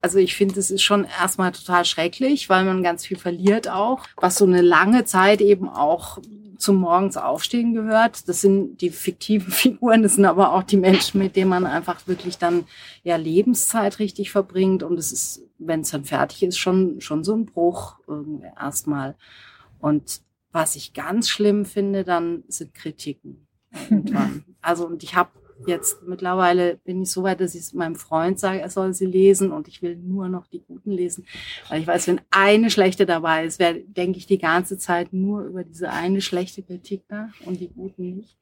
Also 0.00 0.18
ich 0.18 0.36
finde, 0.36 0.58
es 0.58 0.70
ist 0.70 0.80
schon 0.80 1.06
erstmal 1.20 1.52
total 1.52 1.84
schrecklich, 1.84 2.48
weil 2.48 2.64
man 2.64 2.82
ganz 2.82 3.04
viel 3.04 3.18
verliert 3.18 3.68
auch, 3.68 4.06
was 4.16 4.38
so 4.38 4.46
eine 4.46 4.62
lange 4.62 5.04
Zeit 5.04 5.42
eben 5.42 5.68
auch 5.68 6.18
zum 6.56 6.76
Morgens 6.76 7.18
aufstehen 7.18 7.74
gehört. 7.74 8.26
Das 8.26 8.40
sind 8.40 8.80
die 8.80 8.88
fiktiven 8.88 9.52
Figuren, 9.52 10.02
das 10.02 10.14
sind 10.14 10.24
aber 10.24 10.54
auch 10.54 10.62
die 10.62 10.78
Menschen, 10.78 11.20
mit 11.20 11.36
denen 11.36 11.50
man 11.50 11.66
einfach 11.66 12.06
wirklich 12.06 12.38
dann 12.38 12.64
ja 13.02 13.16
Lebenszeit 13.16 13.98
richtig 13.98 14.30
verbringt. 14.30 14.82
Und 14.82 14.98
es 14.98 15.12
ist, 15.12 15.42
wenn 15.58 15.80
es 15.80 15.90
dann 15.90 16.06
fertig 16.06 16.42
ist, 16.42 16.56
schon, 16.56 17.02
schon 17.02 17.22
so 17.22 17.34
ein 17.34 17.44
Bruch 17.44 17.96
äh, 18.08 18.46
erstmal. 18.58 19.14
Und 19.78 20.22
was 20.52 20.76
ich 20.76 20.94
ganz 20.94 21.28
schlimm 21.28 21.64
finde, 21.64 22.04
dann 22.04 22.44
sind 22.48 22.74
Kritiken 22.74 23.46
irgendwann. 23.90 24.44
also 24.60 24.86
und 24.86 25.02
ich 25.02 25.14
habe 25.14 25.30
jetzt 25.66 26.02
mittlerweile 26.04 26.76
bin 26.84 27.02
ich 27.02 27.10
so 27.10 27.22
weit, 27.22 27.40
dass 27.40 27.54
ich 27.54 27.62
es 27.62 27.72
meinem 27.72 27.96
Freund 27.96 28.38
sage, 28.38 28.60
er 28.60 28.70
soll 28.70 28.94
sie 28.94 29.06
lesen 29.06 29.50
und 29.52 29.68
ich 29.68 29.82
will 29.82 29.96
nur 29.96 30.28
noch 30.28 30.46
die 30.46 30.60
guten 30.60 30.92
lesen. 30.92 31.26
Weil 31.68 31.80
ich 31.80 31.86
weiß, 31.86 32.06
wenn 32.08 32.20
eine 32.30 32.70
schlechte 32.70 33.06
dabei 33.06 33.44
ist, 33.44 33.60
denke 33.60 34.18
ich 34.18 34.26
die 34.26 34.38
ganze 34.38 34.78
Zeit 34.78 35.12
nur 35.12 35.42
über 35.42 35.64
diese 35.64 35.90
eine 35.90 36.20
schlechte 36.20 36.62
Kritik 36.62 37.04
nach 37.08 37.32
und 37.44 37.60
die 37.60 37.68
guten 37.68 38.16
nicht. 38.16 38.38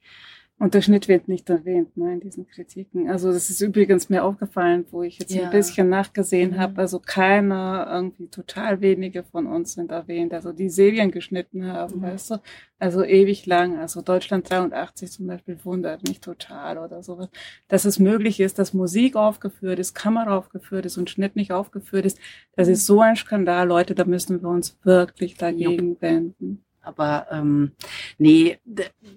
Und 0.59 0.73
der 0.73 0.81
Schnitt 0.81 1.07
wird 1.07 1.29
nicht 1.29 1.51
erwähnt 1.51 1.99
ne, 1.99 2.15
in 2.15 2.21
diesen 2.21 2.47
Kritiken. 2.47 3.11
Also 3.11 3.31
das 3.31 3.51
ist 3.51 3.61
übrigens 3.61 4.09
mir 4.09 4.25
aufgefallen, 4.25 4.87
wo 4.91 5.03
ich 5.03 5.19
jetzt 5.19 5.35
ja. 5.35 5.45
ein 5.45 5.51
bisschen 5.51 5.91
nachgesehen 5.91 6.53
mhm. 6.53 6.59
habe. 6.59 6.81
Also 6.81 6.99
keiner, 6.99 7.87
irgendwie 7.93 8.29
total 8.29 8.81
wenige 8.81 9.23
von 9.23 9.47
uns 9.47 9.75
sind 9.75 9.91
erwähnt. 9.91 10.33
Also 10.33 10.53
die 10.53 10.71
Serien 10.71 11.11
geschnitten 11.11 11.67
haben, 11.67 11.99
mhm. 11.99 12.03
weißt 12.03 12.31
du. 12.31 12.37
Also 12.79 13.05
ewig 13.05 13.45
lang. 13.45 13.79
Also 13.79 14.01
Deutschland 14.01 14.51
83 14.51 15.13
zum 15.13 15.27
Beispiel 15.27 15.59
wundert 15.63 16.09
mich 16.09 16.21
total 16.21 16.79
oder 16.79 17.03
sowas. 17.03 17.29
Dass 17.69 17.85
es 17.85 17.99
möglich 17.99 18.41
ist, 18.41 18.59
dass 18.59 18.73
Musik 18.73 19.15
aufgeführt 19.15 19.79
ist, 19.79 19.95
Kamera 19.95 20.39
aufgeführt 20.39 20.87
ist 20.87 20.97
und 20.97 21.11
Schnitt 21.11 21.37
nicht 21.37 21.53
aufgeführt 21.53 22.07
ist. 22.07 22.19
Das 22.55 22.69
ist 22.69 22.87
so 22.87 23.03
ein 23.03 23.17
Skandal, 23.17 23.69
Leute. 23.69 23.95
Da 23.95 24.07
müssen 24.07 24.41
wir 24.41 24.49
uns 24.49 24.79
wirklich 24.85 25.37
dagegen 25.37 25.91
Jupp. 25.91 26.03
wenden. 26.03 26.66
Aber 26.87 27.27
ähm, 27.31 27.73
nee, 28.19 28.59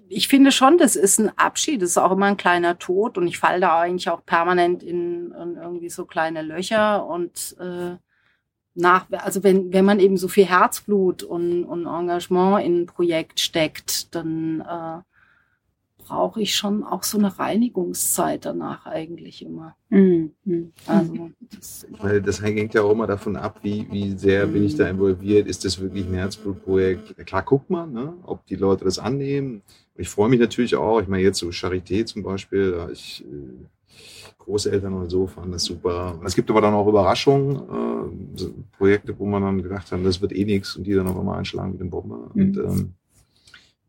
ich 0.08 0.28
finde 0.28 0.52
schon, 0.52 0.78
das 0.78 0.96
ist 0.96 1.18
ein 1.18 1.30
Abschied, 1.38 1.82
das 1.82 1.90
ist 1.90 1.98
auch 1.98 2.12
immer 2.12 2.26
ein 2.26 2.36
kleiner 2.36 2.78
Tod. 2.78 3.16
Und 3.16 3.26
ich 3.26 3.38
falle 3.38 3.60
da 3.60 3.80
eigentlich 3.80 4.10
auch 4.10 4.24
permanent 4.24 4.82
in, 4.82 5.32
in 5.32 5.56
irgendwie 5.56 5.90
so 5.90 6.04
kleine 6.04 6.42
Löcher. 6.42 7.06
Und 7.06 7.56
äh, 7.60 7.96
nach, 8.74 9.06
also 9.10 9.42
wenn, 9.42 9.72
wenn 9.72 9.84
man 9.84 10.00
eben 10.00 10.16
so 10.16 10.28
viel 10.28 10.46
Herzblut 10.46 11.22
und, 11.22 11.64
und 11.64 11.86
Engagement 11.86 12.64
in 12.64 12.82
ein 12.82 12.86
Projekt 12.86 13.40
steckt, 13.40 14.14
dann 14.14 14.60
äh, 14.60 15.02
brauche 16.10 16.42
ich 16.42 16.56
schon 16.56 16.82
auch 16.82 17.04
so 17.04 17.18
eine 17.18 17.38
Reinigungszeit 17.38 18.44
danach 18.44 18.84
eigentlich 18.84 19.44
immer. 19.44 19.76
Mhm. 19.90 20.32
Also 20.84 21.30
das, 21.54 21.86
Weil 22.00 22.20
das 22.20 22.42
hängt 22.42 22.74
ja 22.74 22.82
auch 22.82 22.90
immer 22.90 23.06
davon 23.06 23.36
ab, 23.36 23.60
wie, 23.62 23.86
wie 23.92 24.18
sehr 24.18 24.48
mhm. 24.48 24.52
bin 24.52 24.64
ich 24.64 24.74
da 24.74 24.84
mhm. 24.84 24.90
involviert. 24.90 25.46
Ist 25.46 25.64
das 25.64 25.80
wirklich 25.80 26.06
ein 26.06 26.14
Herzblutprojekt? 26.14 27.16
Klar, 27.26 27.44
guckt 27.44 27.70
man, 27.70 27.92
ne, 27.92 28.14
ob 28.24 28.44
die 28.46 28.56
Leute 28.56 28.84
das 28.84 28.98
annehmen. 28.98 29.62
Ich 29.94 30.08
freue 30.08 30.28
mich 30.28 30.40
natürlich 30.40 30.74
auch. 30.74 31.00
Ich 31.00 31.06
meine, 31.06 31.22
jetzt 31.22 31.38
so 31.38 31.46
Charité 31.50 32.04
zum 32.04 32.24
Beispiel, 32.24 32.72
da 32.72 32.90
ich 32.90 33.24
äh, 33.24 34.34
Großeltern 34.38 34.92
und 34.92 35.10
so 35.10 35.28
fanden 35.28 35.52
das 35.52 35.62
super. 35.62 36.18
Es 36.24 36.34
gibt 36.34 36.50
aber 36.50 36.60
dann 36.60 36.74
auch 36.74 36.88
Überraschungen, 36.88 37.56
äh, 38.36 38.46
Projekte, 38.76 39.16
wo 39.16 39.26
man 39.26 39.42
dann 39.42 39.62
gedacht 39.62 39.92
hat, 39.92 40.04
das 40.04 40.20
wird 40.20 40.32
eh 40.32 40.44
nichts 40.44 40.74
und 40.74 40.84
die 40.88 40.94
dann 40.94 41.06
auf 41.06 41.16
einmal 41.16 41.38
einschlagen 41.38 41.70
mit 41.70 41.80
dem 41.80 41.90
Bombe. 41.90 42.30
Mhm. 42.34 42.42
Und 42.42 42.56
ähm, 42.56 42.94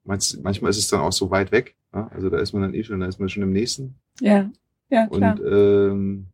manchmal 0.04 0.70
ist 0.70 0.78
es 0.78 0.88
dann 0.88 1.02
auch 1.02 1.12
so 1.12 1.32
weit 1.32 1.52
weg, 1.52 1.76
ja? 1.94 2.08
Also 2.08 2.30
da 2.30 2.40
ist 2.40 2.54
man 2.54 2.62
dann 2.62 2.74
eh 2.74 2.84
schon, 2.84 3.00
da 3.00 3.08
ist 3.08 3.20
man 3.20 3.30
schon 3.30 3.44
im 3.44 3.52
nächsten. 3.52 3.96
Ja, 4.20 4.50
ja, 4.90 5.08
klar. 5.08 5.40
Und 5.40 5.46
ähm, 5.52 6.26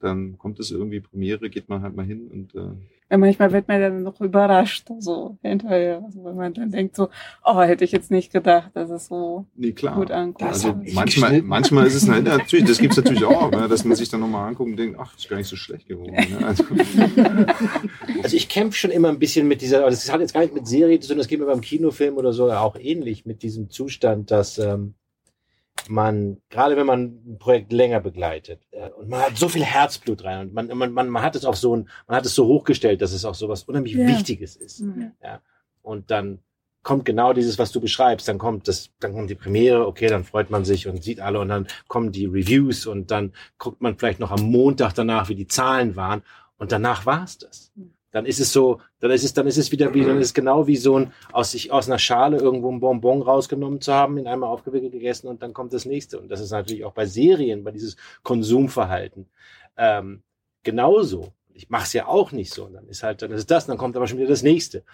dann 0.00 0.38
kommt 0.38 0.60
es 0.60 0.70
irgendwie 0.70 1.00
Premiere, 1.00 1.50
geht 1.50 1.68
man 1.68 1.82
halt 1.82 1.96
mal 1.96 2.04
hin 2.04 2.28
und 2.30 2.54
äh, 2.54 2.76
ja, 3.10 3.18
manchmal 3.18 3.52
wird 3.52 3.68
man 3.68 3.80
dann 3.80 4.02
noch 4.02 4.20
überrascht, 4.20 4.88
so 4.98 5.36
hinterher. 5.42 6.02
Also 6.04 6.24
wenn 6.24 6.36
man 6.36 6.54
dann 6.54 6.70
denkt 6.70 6.96
so, 6.96 7.10
oh, 7.44 7.60
hätte 7.60 7.84
ich 7.84 7.92
jetzt 7.92 8.10
nicht 8.10 8.32
gedacht, 8.32 8.70
dass 8.74 8.88
es 8.88 9.06
so 9.06 9.46
nee, 9.54 9.72
klar. 9.72 9.94
gut 9.94 10.10
ankommt. 10.10 10.50
Also 10.50 10.74
manchmal, 10.92 11.42
manchmal 11.42 11.86
ist 11.86 11.94
es 11.94 12.08
halt, 12.08 12.24
natürlich, 12.24 12.64
das 12.66 12.78
gibt's 12.78 12.96
natürlich 12.96 13.24
auch, 13.24 13.50
ne, 13.50 13.68
dass 13.68 13.84
man 13.84 13.94
sich 13.94 14.08
dann 14.08 14.20
nochmal 14.20 14.48
anguckt 14.48 14.70
und 14.70 14.76
denkt, 14.78 14.98
ach, 14.98 15.16
ist 15.16 15.28
gar 15.28 15.36
nicht 15.36 15.48
so 15.48 15.56
schlecht 15.56 15.86
geworden. 15.86 16.14
Ne? 16.14 16.46
Also, 16.46 16.64
also 18.22 18.36
ich 18.36 18.48
kämpfe 18.48 18.78
schon 18.78 18.90
immer 18.90 19.10
ein 19.10 19.18
bisschen 19.18 19.46
mit 19.46 19.60
dieser, 19.60 19.82
das 19.82 20.10
hat 20.10 20.20
jetzt 20.20 20.32
gar 20.32 20.40
nicht 20.40 20.54
mit 20.54 20.66
Serie 20.66 20.98
zu 20.98 21.08
tun, 21.08 21.18
das 21.18 21.28
geht 21.28 21.40
mir 21.40 21.46
beim 21.46 21.60
Kinofilm 21.60 22.16
oder 22.16 22.32
so 22.32 22.50
auch 22.50 22.76
ähnlich, 22.76 23.26
mit 23.26 23.42
diesem 23.42 23.68
Zustand, 23.68 24.30
dass 24.30 24.58
ähm, 24.58 24.94
man, 25.88 26.38
gerade 26.50 26.76
wenn 26.76 26.86
man 26.86 27.20
ein 27.26 27.38
Projekt 27.38 27.72
länger 27.72 28.00
begleitet, 28.00 28.60
äh, 28.70 28.90
und 28.90 29.08
man 29.08 29.20
hat 29.20 29.36
so 29.36 29.48
viel 29.48 29.64
Herzblut 29.64 30.24
rein 30.24 30.48
und 30.48 30.54
man, 30.54 30.68
man, 30.76 30.92
man, 30.92 31.08
man 31.08 31.22
hat 31.22 31.36
es 31.36 31.44
auf 31.44 31.56
so 31.56 31.76
ein, 31.76 31.88
man 32.06 32.16
hat 32.16 32.26
es 32.26 32.34
so 32.34 32.46
hochgestellt, 32.46 33.02
dass 33.02 33.12
es 33.12 33.24
auch 33.24 33.34
so 33.34 33.48
was 33.48 33.64
unheimlich 33.64 33.94
ja. 33.94 34.06
Wichtiges 34.06 34.56
ist. 34.56 34.80
Mhm. 34.80 35.12
Ja. 35.22 35.40
Und 35.82 36.10
dann 36.10 36.40
kommt 36.84 37.04
genau 37.04 37.32
dieses, 37.32 37.58
was 37.58 37.72
du 37.72 37.80
beschreibst. 37.80 38.28
Dann 38.28 38.38
kommt 38.38 38.68
das, 38.68 38.90
dann 39.00 39.14
kommt 39.14 39.30
die 39.30 39.34
Premiere, 39.34 39.86
okay, 39.86 40.06
dann 40.06 40.22
freut 40.22 40.50
man 40.50 40.64
sich 40.64 40.86
und 40.86 41.02
sieht 41.02 41.18
alle 41.18 41.40
und 41.40 41.48
dann 41.48 41.66
kommen 41.88 42.12
die 42.12 42.26
Reviews 42.26 42.86
und 42.86 43.10
dann 43.10 43.32
guckt 43.58 43.80
man 43.80 43.98
vielleicht 43.98 44.20
noch 44.20 44.30
am 44.30 44.42
Montag 44.42 44.92
danach, 44.92 45.28
wie 45.28 45.34
die 45.34 45.48
Zahlen 45.48 45.96
waren 45.96 46.22
und 46.58 46.70
danach 46.70 47.06
war 47.06 47.24
es 47.24 47.38
das. 47.38 47.72
Dann 48.14 48.26
ist 48.26 48.38
es 48.38 48.52
so, 48.52 48.80
dann 49.00 49.10
ist 49.10 49.24
es, 49.24 49.34
dann 49.34 49.48
ist 49.48 49.56
es 49.56 49.72
wieder 49.72 49.92
wie, 49.92 50.04
dann 50.04 50.20
ist 50.20 50.28
es 50.28 50.34
genau 50.34 50.68
wie 50.68 50.76
so 50.76 51.00
ein 51.00 51.12
aus 51.32 51.50
sich 51.50 51.72
aus 51.72 51.88
einer 51.88 51.98
Schale 51.98 52.36
irgendwo 52.36 52.70
ein 52.70 52.78
Bonbon 52.78 53.22
rausgenommen 53.22 53.80
zu 53.80 53.92
haben, 53.92 54.18
in 54.18 54.28
einmal 54.28 54.50
aufgewickelt 54.50 54.92
gegessen 54.92 55.26
und 55.26 55.42
dann 55.42 55.52
kommt 55.52 55.72
das 55.72 55.84
nächste. 55.84 56.20
Und 56.20 56.28
das 56.28 56.38
ist 56.38 56.52
natürlich 56.52 56.84
auch 56.84 56.92
bei 56.92 57.06
Serien, 57.06 57.64
bei 57.64 57.72
dieses 57.72 57.96
Konsumverhalten 58.22 59.26
ähm, 59.76 60.22
genauso. 60.62 61.32
Ich 61.54 61.68
mache 61.70 61.86
es 61.86 61.92
ja 61.92 62.06
auch 62.06 62.30
nicht 62.30 62.54
so. 62.54 62.66
Und 62.66 62.74
dann 62.74 62.86
ist 62.86 63.02
halt, 63.02 63.20
dann 63.20 63.32
ist 63.32 63.50
das, 63.50 63.66
dann 63.66 63.78
kommt 63.78 63.96
aber 63.96 64.06
schon 64.06 64.18
wieder 64.18 64.28
das 64.28 64.44
nächste. 64.44 64.84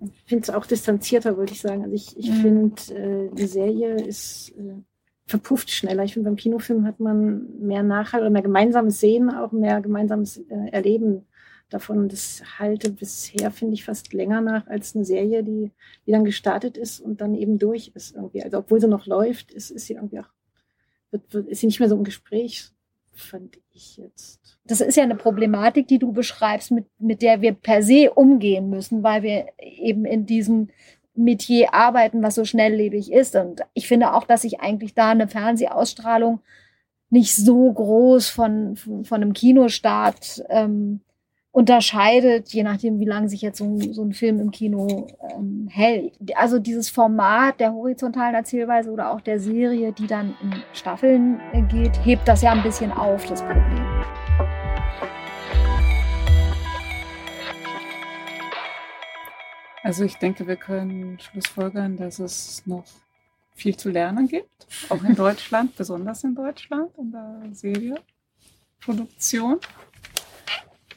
Ich 0.00 0.22
finde 0.24 0.44
es 0.44 0.50
auch 0.50 0.64
distanzierter, 0.64 1.36
würde 1.36 1.52
ich 1.52 1.60
sagen. 1.60 1.82
Also 1.82 1.94
ich, 1.94 2.16
ich 2.16 2.30
mhm. 2.30 2.40
finde, 2.40 2.94
äh, 2.94 3.34
die 3.34 3.46
Serie 3.46 3.96
ist 3.96 4.54
äh, 4.56 4.80
verpufft 5.26 5.70
schneller. 5.70 6.04
Ich 6.04 6.14
finde, 6.14 6.30
beim 6.30 6.36
Kinofilm 6.36 6.86
hat 6.86 6.98
man 6.98 7.60
mehr 7.60 7.82
Nachhalt 7.82 8.22
oder 8.22 8.30
mehr 8.30 8.40
gemeinsames 8.40 9.00
Sehen, 9.00 9.28
auch 9.28 9.52
mehr 9.52 9.82
gemeinsames 9.82 10.38
äh, 10.38 10.70
Erleben 10.70 11.26
davon. 11.72 12.08
Das 12.08 12.42
halte 12.58 12.90
bisher, 12.90 13.50
finde 13.50 13.74
ich, 13.74 13.84
fast 13.84 14.12
länger 14.12 14.40
nach 14.40 14.66
als 14.66 14.94
eine 14.94 15.04
Serie, 15.04 15.42
die, 15.42 15.70
die 16.06 16.12
dann 16.12 16.24
gestartet 16.24 16.76
ist 16.76 17.00
und 17.00 17.20
dann 17.20 17.34
eben 17.34 17.58
durch 17.58 17.92
ist 17.94 18.14
irgendwie. 18.14 18.42
Also 18.42 18.58
obwohl 18.58 18.80
sie 18.80 18.88
noch 18.88 19.06
läuft, 19.06 19.52
ist, 19.52 19.70
ist 19.70 19.86
sie 19.86 19.94
irgendwie 19.94 20.20
auch, 20.20 20.28
wird, 21.10 21.32
wird, 21.32 21.48
ist 21.48 21.60
sie 21.60 21.66
nicht 21.66 21.80
mehr 21.80 21.88
so 21.88 21.96
im 21.96 22.04
Gespräch. 22.04 22.70
fand 23.12 23.58
ich 23.72 23.96
jetzt. 23.96 24.58
Das 24.64 24.80
ist 24.80 24.96
ja 24.96 25.02
eine 25.02 25.16
Problematik, 25.16 25.88
die 25.88 25.98
du 25.98 26.12
beschreibst, 26.12 26.70
mit, 26.70 26.86
mit 26.98 27.22
der 27.22 27.40
wir 27.40 27.52
per 27.52 27.82
se 27.82 28.10
umgehen 28.12 28.70
müssen, 28.70 29.02
weil 29.02 29.22
wir 29.22 29.46
eben 29.58 30.04
in 30.04 30.26
diesem 30.26 30.68
Metier 31.14 31.74
arbeiten, 31.74 32.22
was 32.22 32.36
so 32.36 32.44
schnelllebig 32.44 33.12
ist. 33.12 33.36
Und 33.36 33.62
ich 33.74 33.86
finde 33.86 34.14
auch, 34.14 34.24
dass 34.24 34.42
sich 34.42 34.60
eigentlich 34.60 34.94
da 34.94 35.10
eine 35.10 35.28
Fernsehausstrahlung 35.28 36.40
nicht 37.10 37.36
so 37.36 37.70
groß 37.70 38.30
von, 38.30 38.76
von, 38.76 39.04
von 39.04 39.22
einem 39.22 39.34
Kinostart 39.34 40.42
ähm, 40.48 41.00
unterscheidet, 41.52 42.48
je 42.48 42.62
nachdem, 42.62 42.98
wie 42.98 43.04
lange 43.04 43.28
sich 43.28 43.42
jetzt 43.42 43.58
so, 43.58 43.78
so 43.92 44.02
ein 44.02 44.14
Film 44.14 44.40
im 44.40 44.50
Kino 44.50 45.06
ähm, 45.36 45.68
hält. 45.70 46.14
Also 46.34 46.58
dieses 46.58 46.88
Format 46.88 47.60
der 47.60 47.74
horizontalen 47.74 48.34
Erzählweise 48.34 48.90
oder 48.90 49.12
auch 49.12 49.20
der 49.20 49.38
Serie, 49.38 49.92
die 49.92 50.06
dann 50.06 50.34
in 50.42 50.54
Staffeln 50.72 51.40
äh, 51.52 51.60
geht, 51.62 52.02
hebt 52.04 52.26
das 52.26 52.40
ja 52.40 52.52
ein 52.52 52.62
bisschen 52.62 52.90
auf, 52.90 53.26
das 53.26 53.42
Problem. 53.42 53.86
Also 59.82 60.04
ich 60.04 60.16
denke, 60.16 60.46
wir 60.46 60.56
können 60.56 61.20
schlussfolgern, 61.20 61.98
dass 61.98 62.18
es 62.18 62.66
noch 62.66 62.84
viel 63.54 63.76
zu 63.76 63.90
lernen 63.90 64.26
gibt, 64.26 64.66
auch 64.88 65.04
in 65.04 65.14
Deutschland, 65.16 65.76
besonders 65.76 66.24
in 66.24 66.34
Deutschland 66.34 66.96
in 66.96 67.12
der 67.12 67.42
Serieproduktion. 67.52 69.60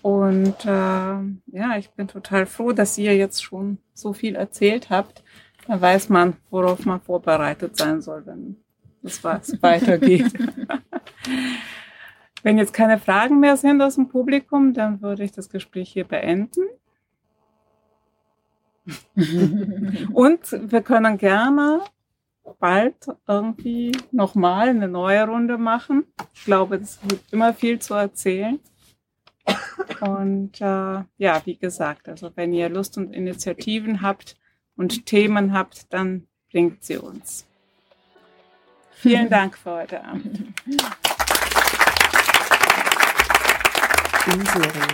Und 0.05 0.65
äh, 0.65 0.67
ja, 0.67 1.77
ich 1.79 1.89
bin 1.89 2.07
total 2.07 2.45
froh, 2.45 2.73
dass 2.73 2.95
ihr 2.95 3.17
jetzt 3.17 3.43
schon 3.43 3.79
so 3.95 4.13
viel 4.13 4.35
erzählt 4.35 4.91
habt. 4.91 5.23
Da 5.67 5.81
weiß 5.81 6.09
man, 6.09 6.35
worauf 6.51 6.85
man 6.85 7.01
vorbereitet 7.01 7.75
sein 7.75 8.03
soll, 8.03 8.23
wenn 8.27 8.57
es 9.01 9.23
weitergeht. 9.23 10.31
wenn 12.43 12.59
jetzt 12.59 12.71
keine 12.71 12.99
Fragen 12.99 13.39
mehr 13.39 13.57
sind 13.57 13.81
aus 13.81 13.95
dem 13.95 14.07
Publikum, 14.07 14.75
dann 14.75 15.01
würde 15.01 15.23
ich 15.23 15.31
das 15.31 15.49
Gespräch 15.49 15.89
hier 15.93 16.05
beenden. 16.05 16.61
Und 20.13 20.71
wir 20.71 20.83
können 20.83 21.17
gerne 21.17 21.81
bald 22.59 23.07
irgendwie 23.27 23.91
nochmal 24.11 24.69
eine 24.69 24.87
neue 24.87 25.25
Runde 25.25 25.57
machen. 25.57 26.05
Ich 26.31 26.45
glaube, 26.45 26.75
es 26.75 26.99
gibt 27.07 27.33
immer 27.33 27.55
viel 27.55 27.79
zu 27.79 27.95
erzählen. 27.95 28.59
Und 30.01 30.59
äh, 30.61 31.03
ja, 31.17 31.41
wie 31.45 31.57
gesagt, 31.57 32.09
also 32.09 32.31
wenn 32.35 32.53
ihr 32.53 32.69
Lust 32.69 32.97
und 32.97 33.13
Initiativen 33.13 34.01
habt 34.01 34.37
und 34.75 35.05
Themen 35.05 35.53
habt, 35.53 35.91
dann 35.93 36.27
bringt 36.51 36.83
sie 36.83 36.97
uns. 36.97 37.45
Vielen 38.91 39.29
Dank 39.29 39.57
für 39.57 39.71
heute 39.71 40.03
Abend. 40.03 40.53
In 44.27 44.45
Serie. 44.45 44.87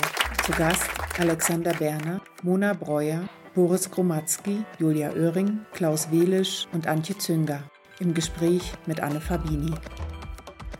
Zu 0.44 0.52
Gast 0.54 0.90
Alexander 1.20 1.74
Berner, 1.74 2.20
Mona 2.42 2.74
Breuer, 2.74 3.30
Boris 3.54 3.90
Gromatzki, 3.92 4.64
Julia 4.80 5.12
Oehring, 5.12 5.66
Klaus 5.72 6.12
Welisch 6.12 6.68
und 6.74 6.88
Antje 6.88 7.18
Zünger. 7.18 7.64
Im 8.00 8.14
Gespräch 8.14 8.74
mit 8.88 9.02
Anne 9.02 9.22
Fabini. 9.22 9.74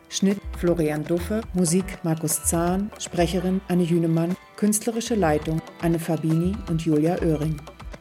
Schnitt 0.10 0.41
Florian 0.62 1.04
Duffe, 1.04 1.42
Musik 1.56 1.98
Markus 2.04 2.44
Zahn, 2.44 2.92
Sprecherin 3.00 3.62
Anne 3.68 3.84
Hünemann, 3.90 4.36
künstlerische 4.58 5.16
Leitung 5.16 5.60
Anne 5.82 5.98
Fabini 5.98 6.56
und 6.70 6.84
Julia 6.84 7.16
Oehring. 7.16 7.60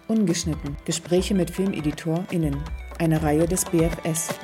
Ungeschnitten. 0.09 0.77
Gespräche 0.85 1.35
mit 1.35 1.51
FilmeditorInnen. 1.51 2.63
Eine 2.99 3.23
Reihe 3.23 3.47
des 3.47 3.65
BFS. 3.65 4.35